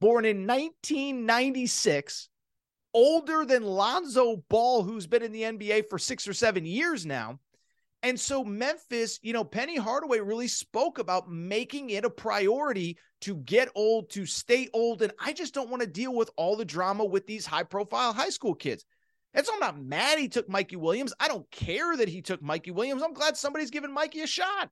born 0.00 0.24
in 0.24 0.46
1996, 0.46 2.28
older 2.94 3.44
than 3.44 3.62
Lonzo 3.62 4.42
Ball, 4.48 4.84
who's 4.84 5.06
been 5.06 5.22
in 5.22 5.32
the 5.32 5.42
NBA 5.42 5.88
for 5.90 5.98
six 5.98 6.26
or 6.26 6.32
seven 6.32 6.64
years 6.64 7.04
now. 7.04 7.40
And 8.02 8.20
so 8.20 8.44
Memphis, 8.44 9.18
you 9.22 9.32
know, 9.32 9.44
Penny 9.44 9.76
Hardaway 9.76 10.20
really 10.20 10.48
spoke 10.48 10.98
about 10.98 11.30
making 11.30 11.90
it 11.90 12.04
a 12.04 12.10
priority 12.10 12.98
to 13.22 13.36
get 13.36 13.68
old, 13.74 14.10
to 14.10 14.26
stay 14.26 14.68
old. 14.72 15.02
And 15.02 15.12
I 15.18 15.32
just 15.32 15.54
don't 15.54 15.70
want 15.70 15.82
to 15.82 15.88
deal 15.88 16.14
with 16.14 16.30
all 16.36 16.56
the 16.56 16.64
drama 16.64 17.04
with 17.04 17.26
these 17.26 17.46
high 17.46 17.64
profile 17.64 18.12
high 18.12 18.30
school 18.30 18.54
kids. 18.54 18.84
And 19.34 19.44
so 19.44 19.52
I'm 19.54 19.60
not 19.60 19.80
mad 19.80 20.18
he 20.18 20.28
took 20.28 20.48
Mikey 20.48 20.76
Williams. 20.76 21.12
I 21.18 21.28
don't 21.28 21.50
care 21.50 21.96
that 21.96 22.08
he 22.08 22.22
took 22.22 22.42
Mikey 22.42 22.70
Williams. 22.70 23.02
I'm 23.02 23.12
glad 23.12 23.36
somebody's 23.36 23.70
giving 23.70 23.92
Mikey 23.92 24.20
a 24.20 24.26
shot. 24.26 24.70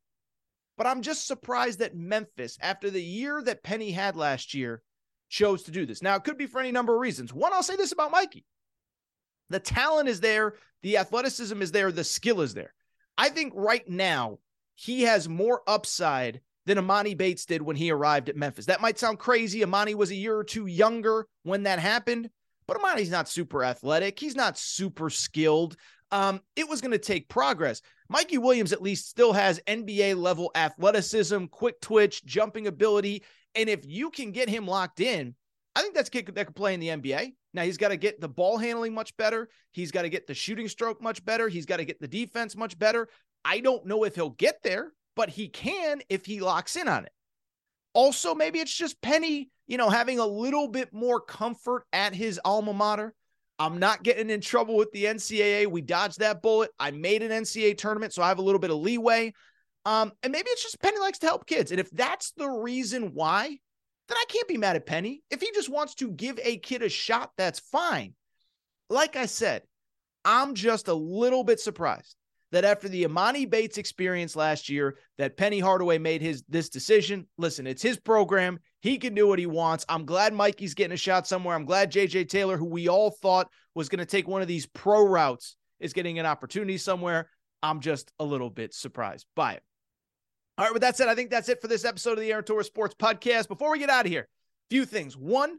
But 0.76 0.86
I'm 0.86 1.02
just 1.02 1.26
surprised 1.26 1.78
that 1.80 1.96
Memphis, 1.96 2.58
after 2.60 2.90
the 2.90 3.02
year 3.02 3.42
that 3.42 3.62
Penny 3.62 3.92
had 3.92 4.16
last 4.16 4.54
year, 4.54 4.82
chose 5.28 5.64
to 5.64 5.70
do 5.70 5.86
this. 5.86 6.02
Now, 6.02 6.16
it 6.16 6.24
could 6.24 6.38
be 6.38 6.46
for 6.46 6.60
any 6.60 6.72
number 6.72 6.94
of 6.94 7.00
reasons. 7.00 7.32
One, 7.32 7.52
I'll 7.52 7.62
say 7.62 7.76
this 7.76 7.92
about 7.92 8.10
Mikey 8.10 8.44
the 9.50 9.60
talent 9.60 10.08
is 10.08 10.20
there, 10.20 10.54
the 10.82 10.96
athleticism 10.96 11.60
is 11.60 11.70
there, 11.70 11.92
the 11.92 12.04
skill 12.04 12.40
is 12.40 12.54
there. 12.54 12.72
I 13.16 13.28
think 13.28 13.52
right 13.56 13.88
now, 13.88 14.38
he 14.74 15.02
has 15.02 15.28
more 15.28 15.62
upside 15.66 16.40
than 16.66 16.78
Emoni 16.78 17.16
Bates 17.16 17.44
did 17.44 17.62
when 17.62 17.76
he 17.76 17.90
arrived 17.90 18.28
at 18.28 18.36
Memphis. 18.36 18.66
That 18.66 18.80
might 18.80 18.98
sound 18.98 19.18
crazy. 19.18 19.60
Emoni 19.60 19.94
was 19.94 20.10
a 20.10 20.16
year 20.16 20.36
or 20.36 20.44
two 20.44 20.66
younger 20.66 21.26
when 21.42 21.64
that 21.64 21.78
happened, 21.78 22.30
but 22.66 22.78
Emoni's 22.78 23.10
not 23.10 23.28
super 23.28 23.62
athletic. 23.62 24.18
He's 24.18 24.34
not 24.34 24.58
super 24.58 25.10
skilled. 25.10 25.76
Um, 26.10 26.40
it 26.56 26.68
was 26.68 26.80
going 26.80 26.92
to 26.92 26.98
take 26.98 27.28
progress. 27.28 27.82
Mikey 28.08 28.38
Williams 28.38 28.72
at 28.72 28.82
least 28.82 29.08
still 29.08 29.32
has 29.32 29.60
NBA 29.66 30.16
level 30.16 30.50
athleticism, 30.54 31.46
quick 31.46 31.80
twitch, 31.80 32.24
jumping 32.24 32.66
ability. 32.66 33.24
And 33.54 33.68
if 33.68 33.84
you 33.84 34.10
can 34.10 34.32
get 34.32 34.48
him 34.48 34.66
locked 34.66 35.00
in, 35.00 35.34
I 35.74 35.82
think 35.82 35.94
that's 35.94 36.08
a 36.08 36.12
kid 36.12 36.26
that 36.34 36.46
could 36.46 36.56
play 36.56 36.74
in 36.74 36.80
the 36.80 36.88
NBA. 36.88 37.32
Now 37.54 37.62
he's 37.62 37.78
got 37.78 37.88
to 37.88 37.96
get 37.96 38.20
the 38.20 38.28
ball 38.28 38.58
handling 38.58 38.92
much 38.92 39.16
better. 39.16 39.48
He's 39.72 39.92
got 39.92 40.02
to 40.02 40.08
get 40.08 40.26
the 40.26 40.34
shooting 40.34 40.68
stroke 40.68 41.00
much 41.00 41.24
better. 41.24 41.48
He's 41.48 41.66
got 41.66 41.78
to 41.78 41.84
get 41.84 42.00
the 42.00 42.08
defense 42.08 42.56
much 42.56 42.78
better. 42.78 43.08
I 43.44 43.60
don't 43.60 43.86
know 43.86 44.04
if 44.04 44.16
he'll 44.16 44.30
get 44.30 44.62
there, 44.62 44.92
but 45.14 45.30
he 45.30 45.48
can 45.48 46.02
if 46.08 46.26
he 46.26 46.40
locks 46.40 46.76
in 46.76 46.88
on 46.88 47.04
it. 47.04 47.12
Also, 47.94 48.34
maybe 48.34 48.58
it's 48.58 48.74
just 48.74 49.00
Penny, 49.00 49.50
you 49.68 49.78
know, 49.78 49.88
having 49.88 50.18
a 50.18 50.26
little 50.26 50.66
bit 50.66 50.92
more 50.92 51.20
comfort 51.20 51.84
at 51.92 52.12
his 52.14 52.40
alma 52.44 52.72
mater. 52.72 53.14
I'm 53.58 53.78
not 53.78 54.02
getting 54.02 54.30
in 54.30 54.40
trouble 54.40 54.76
with 54.76 54.90
the 54.90 55.04
NCAA. 55.04 55.68
We 55.68 55.80
dodged 55.80 56.18
that 56.18 56.42
bullet. 56.42 56.72
I 56.78 56.90
made 56.90 57.22
an 57.22 57.30
NCAA 57.30 57.78
tournament, 57.78 58.12
so 58.12 58.20
I 58.20 58.28
have 58.28 58.38
a 58.38 58.42
little 58.42 58.58
bit 58.58 58.72
of 58.72 58.78
leeway. 58.78 59.32
Um, 59.84 60.10
and 60.24 60.32
maybe 60.32 60.48
it's 60.50 60.62
just 60.62 60.80
Penny 60.80 60.98
likes 60.98 61.18
to 61.20 61.26
help 61.26 61.46
kids. 61.46 61.70
And 61.70 61.78
if 61.78 61.88
that's 61.90 62.32
the 62.32 62.48
reason 62.48 63.14
why, 63.14 63.58
then 64.08 64.16
I 64.16 64.24
can't 64.28 64.48
be 64.48 64.58
mad 64.58 64.76
at 64.76 64.86
Penny. 64.86 65.22
If 65.30 65.40
he 65.40 65.50
just 65.54 65.70
wants 65.70 65.94
to 65.96 66.10
give 66.10 66.38
a 66.42 66.58
kid 66.58 66.82
a 66.82 66.88
shot, 66.88 67.32
that's 67.36 67.58
fine. 67.58 68.14
Like 68.90 69.16
I 69.16 69.26
said, 69.26 69.62
I'm 70.24 70.54
just 70.54 70.88
a 70.88 70.94
little 70.94 71.44
bit 71.44 71.60
surprised 71.60 72.16
that 72.52 72.64
after 72.64 72.88
the 72.88 73.04
Emoni 73.04 73.50
Bates 73.50 73.78
experience 73.78 74.36
last 74.36 74.68
year, 74.68 74.96
that 75.18 75.36
Penny 75.36 75.58
Hardaway 75.58 75.98
made 75.98 76.22
his 76.22 76.44
this 76.48 76.68
decision. 76.68 77.26
Listen, 77.36 77.66
it's 77.66 77.82
his 77.82 77.98
program. 77.98 78.60
He 78.80 78.98
can 78.98 79.14
do 79.14 79.26
what 79.26 79.38
he 79.38 79.46
wants. 79.46 79.84
I'm 79.88 80.04
glad 80.04 80.32
Mikey's 80.34 80.74
getting 80.74 80.94
a 80.94 80.96
shot 80.96 81.26
somewhere. 81.26 81.56
I'm 81.56 81.64
glad 81.64 81.90
JJ 81.90 82.28
Taylor, 82.28 82.56
who 82.56 82.66
we 82.66 82.88
all 82.88 83.10
thought 83.10 83.50
was 83.74 83.88
going 83.88 83.98
to 83.98 84.06
take 84.06 84.28
one 84.28 84.42
of 84.42 84.48
these 84.48 84.66
pro 84.66 85.04
routes, 85.04 85.56
is 85.80 85.92
getting 85.92 86.18
an 86.18 86.26
opportunity 86.26 86.78
somewhere. 86.78 87.28
I'm 87.62 87.80
just 87.80 88.12
a 88.20 88.24
little 88.24 88.50
bit 88.50 88.72
surprised 88.74 89.26
by 89.34 89.54
it. 89.54 89.62
All 90.56 90.64
right, 90.64 90.72
with 90.72 90.82
that 90.82 90.96
said, 90.96 91.08
I 91.08 91.16
think 91.16 91.30
that's 91.30 91.48
it 91.48 91.60
for 91.60 91.66
this 91.66 91.84
episode 91.84 92.12
of 92.12 92.20
the 92.20 92.32
Aaron 92.32 92.44
Sports 92.62 92.94
Podcast. 92.94 93.48
Before 93.48 93.72
we 93.72 93.80
get 93.80 93.90
out 93.90 94.06
of 94.06 94.12
here, 94.12 94.28
few 94.70 94.84
things. 94.84 95.16
One, 95.16 95.58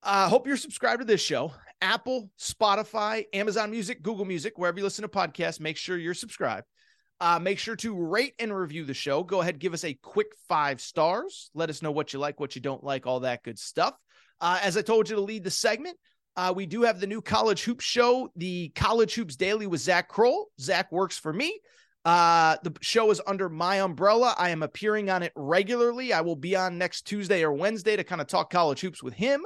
I 0.00 0.26
uh, 0.26 0.28
hope 0.28 0.46
you're 0.46 0.56
subscribed 0.56 1.00
to 1.00 1.04
this 1.04 1.20
show. 1.20 1.52
Apple, 1.80 2.30
Spotify, 2.38 3.24
Amazon 3.32 3.72
Music, 3.72 4.02
Google 4.02 4.24
Music, 4.24 4.58
wherever 4.58 4.78
you 4.78 4.84
listen 4.84 5.02
to 5.02 5.08
podcasts, 5.08 5.58
make 5.58 5.76
sure 5.76 5.98
you're 5.98 6.14
subscribed. 6.14 6.68
Uh, 7.20 7.40
make 7.40 7.58
sure 7.58 7.74
to 7.74 8.00
rate 8.00 8.34
and 8.38 8.56
review 8.56 8.84
the 8.84 8.94
show. 8.94 9.24
Go 9.24 9.40
ahead, 9.40 9.58
give 9.58 9.74
us 9.74 9.82
a 9.82 9.94
quick 9.94 10.28
five 10.48 10.80
stars. 10.80 11.50
Let 11.52 11.68
us 11.68 11.82
know 11.82 11.90
what 11.90 12.12
you 12.12 12.20
like, 12.20 12.38
what 12.38 12.54
you 12.54 12.62
don't 12.62 12.84
like, 12.84 13.06
all 13.06 13.20
that 13.20 13.42
good 13.42 13.58
stuff. 13.58 13.94
Uh, 14.40 14.60
as 14.62 14.76
I 14.76 14.82
told 14.82 15.10
you 15.10 15.16
to 15.16 15.22
lead 15.22 15.42
the 15.42 15.50
segment, 15.50 15.96
uh, 16.36 16.52
we 16.54 16.66
do 16.66 16.82
have 16.82 17.00
the 17.00 17.08
new 17.08 17.20
College 17.20 17.64
Hoops 17.64 17.84
show, 17.84 18.30
the 18.36 18.68
College 18.76 19.14
Hoops 19.14 19.34
Daily 19.34 19.66
with 19.66 19.80
Zach 19.80 20.08
Kroll. 20.08 20.46
Zach 20.60 20.92
works 20.92 21.18
for 21.18 21.32
me. 21.32 21.58
Uh, 22.06 22.56
the 22.62 22.72
show 22.82 23.10
is 23.10 23.20
under 23.26 23.48
my 23.48 23.80
umbrella. 23.80 24.32
I 24.38 24.50
am 24.50 24.62
appearing 24.62 25.10
on 25.10 25.24
it 25.24 25.32
regularly. 25.34 26.12
I 26.12 26.20
will 26.20 26.36
be 26.36 26.54
on 26.54 26.78
next 26.78 27.02
Tuesday 27.02 27.42
or 27.42 27.52
Wednesday 27.52 27.96
to 27.96 28.04
kind 28.04 28.20
of 28.20 28.28
talk 28.28 28.48
college 28.48 28.80
hoops 28.80 29.02
with 29.02 29.12
him. 29.12 29.44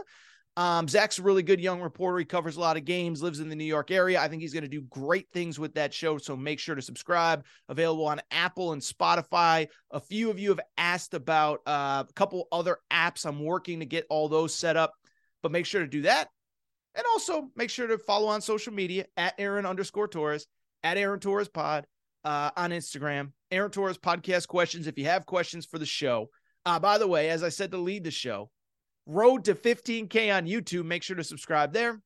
Um, 0.59 0.87
Zach's 0.87 1.19
a 1.19 1.23
really 1.23 1.43
good 1.43 1.59
young 1.59 1.81
reporter. 1.81 2.19
He 2.19 2.27
covers 2.27 2.59
a 2.59 2.61
lot 2.61 2.77
of 2.77 2.85
games, 2.85 3.23
lives 3.23 3.41
in 3.41 3.49
the 3.49 3.57
New 3.57 3.65
York 3.65 3.91
area. 3.91 4.21
I 4.21 4.29
think 4.29 4.43
he's 4.43 4.53
going 4.53 4.65
to 4.65 4.69
do 4.69 4.83
great 4.83 5.27
things 5.33 5.59
with 5.59 5.73
that 5.77 5.95
show. 5.95 6.19
So 6.19 6.37
make 6.37 6.59
sure 6.59 6.75
to 6.75 6.83
subscribe. 6.83 7.47
Available 7.71 8.05
on 8.05 8.21
Apple 8.31 8.73
and 8.73 8.83
Spotify. 8.83 9.69
A 9.91 10.01
few 10.01 10.29
of 10.29 10.39
you 10.39 10.51
have 10.51 10.61
asked 10.77 11.15
about 11.15 11.61
uh, 11.67 12.05
a 12.07 12.13
couple 12.13 12.47
other 12.53 12.77
apps. 12.93 13.25
I'm 13.25 13.43
working 13.43 13.81
to 13.81 13.87
get 13.87 14.05
all 14.11 14.29
those 14.29 14.55
set 14.55 14.77
up, 14.77 14.93
but 15.43 15.51
make 15.51 15.65
sure 15.65 15.81
to 15.81 15.89
do 15.89 16.03
that. 16.03 16.29
And 16.95 17.07
also 17.15 17.49
make 17.57 17.71
sure 17.71 17.87
to 17.87 17.97
follow 17.97 18.29
on 18.29 18.43
social 18.43 18.75
media 18.75 19.07
at 19.17 19.33
Aaron 19.39 19.65
underscore 19.65 20.09
Torres 20.09 20.47
at 20.83 20.99
Aaron 20.99 21.21
Torres 21.21 21.49
Pod 21.49 21.87
uh, 22.25 22.51
on 22.57 22.71
Instagram. 22.71 23.33
Aaron 23.51 23.71
Torres 23.71 23.99
Podcast 23.99 24.49
questions. 24.49 24.87
If 24.87 24.99
you 24.99 25.07
have 25.07 25.27
questions 25.27 25.67
for 25.67 25.79
the 25.79 25.87
show, 25.87 26.31
uh, 26.67 26.79
by 26.79 26.99
the 26.99 27.09
way, 27.09 27.31
as 27.31 27.43
I 27.43 27.49
said 27.49 27.71
to 27.73 27.79
lead 27.79 28.05
the 28.05 28.11
show, 28.11 28.51
road 29.07 29.45
to 29.45 29.55
15K 29.55 30.35
on 30.35 30.47
YouTube. 30.47 30.85
Make 30.85 31.03
sure 31.03 31.17
to 31.17 31.25
subscribe 31.25 31.73
there. 31.73 32.01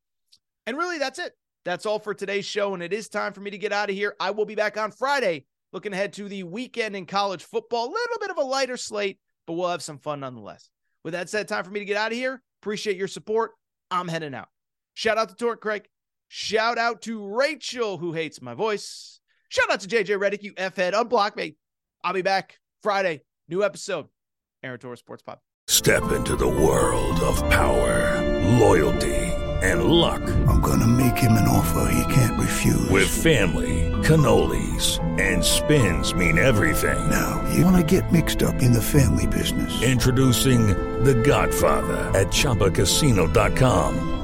And 0.67 0.77
really, 0.77 0.99
that's 0.99 1.19
it. 1.19 1.33
That's 1.65 1.87
all 1.87 1.99
for 1.99 2.15
today's 2.15 2.47
show. 2.47 2.75
And 2.75 2.83
it 2.83 2.93
is 2.93 3.09
time 3.09 3.33
for 3.33 3.41
me 3.41 3.51
to 3.51 3.59
get 3.59 3.73
out 3.73 3.91
of 3.91 3.97
here. 3.97 4.15
I 4.21 4.31
will 4.31 4.45
be 4.45 4.55
back 4.55 4.77
on 4.77 4.91
Friday, 4.91 5.47
looking 5.73 5.93
ahead 5.93 6.13
to 6.15 6.29
the 6.29 6.43
weekend 6.43 6.97
in 6.97 7.07
college 7.07 7.45
football. 7.45 7.87
A 7.87 7.93
little 7.93 8.19
bit 8.21 8.31
of 8.31 8.39
a 8.39 8.43
lighter 8.43 8.77
slate, 8.77 9.19
but 9.47 9.55
we'll 9.55 9.69
have 9.69 9.83
some 9.83 9.99
fun 9.99 10.21
nonetheless. 10.21 10.71
With 11.03 11.13
that 11.13 11.29
said, 11.29 11.49
time 11.49 11.65
for 11.65 11.71
me 11.71 11.81
to 11.81 11.87
get 11.87 11.97
out 11.97 12.13
of 12.13 12.19
here. 12.19 12.43
Appreciate 12.63 12.97
your 12.97 13.09
support. 13.09 13.53
I'm 13.91 14.09
heading 14.09 14.35
out. 14.35 14.49
Shout 14.95 15.19
out 15.19 15.29
to 15.29 15.35
Torque 15.35 15.61
Craig. 15.61 15.87
Shout 16.29 16.79
out 16.79 17.03
to 17.03 17.27
Rachel, 17.27 17.99
who 17.99 18.13
hates 18.13 18.41
my 18.41 18.55
voice. 18.55 19.21
Shout 19.55 19.71
out 19.71 19.79
to 19.83 19.89
JJ 19.89 20.19
Redick, 20.19 20.43
you 20.43 20.53
F 20.57 20.75
head. 20.75 20.95
Unblock 20.95 21.37
me. 21.37 21.55
I'll 22.03 22.13
be 22.13 22.23
back 22.23 22.59
Friday. 22.83 23.23
New 23.49 23.63
episode. 23.63 24.09
Aaron 24.65 24.81
Torres 24.81 24.99
Sports 24.99 25.23
Pop. 25.23 25.43
Step 25.69 26.11
into 26.11 26.35
the 26.35 26.49
world 26.49 27.21
of 27.21 27.37
power, 27.53 28.21
loyalty, 28.59 29.15
and 29.63 29.85
luck. 29.85 30.21
I'm 30.49 30.61
going 30.61 30.81
to 30.81 30.89
make 30.89 31.17
him 31.17 31.33
an 31.33 31.47
offer 31.47 31.89
he 31.89 32.13
can't 32.13 32.39
refuse. 32.41 32.89
With 32.89 33.09
family, 33.09 33.93
cannolis, 34.03 34.99
and 35.21 35.45
spins 35.45 36.15
mean 36.15 36.37
everything. 36.37 37.09
Now, 37.09 37.49
you 37.55 37.65
want 37.65 37.77
to 37.77 38.01
get 38.01 38.11
mixed 38.11 38.43
up 38.43 38.61
in 38.61 38.73
the 38.73 38.83
family 38.83 39.29
business. 39.29 39.83
Introducing 39.85 40.67
The 41.05 41.15
Godfather 41.15 42.11
at 42.19 42.27
Chumbacasino.com. 42.29 44.24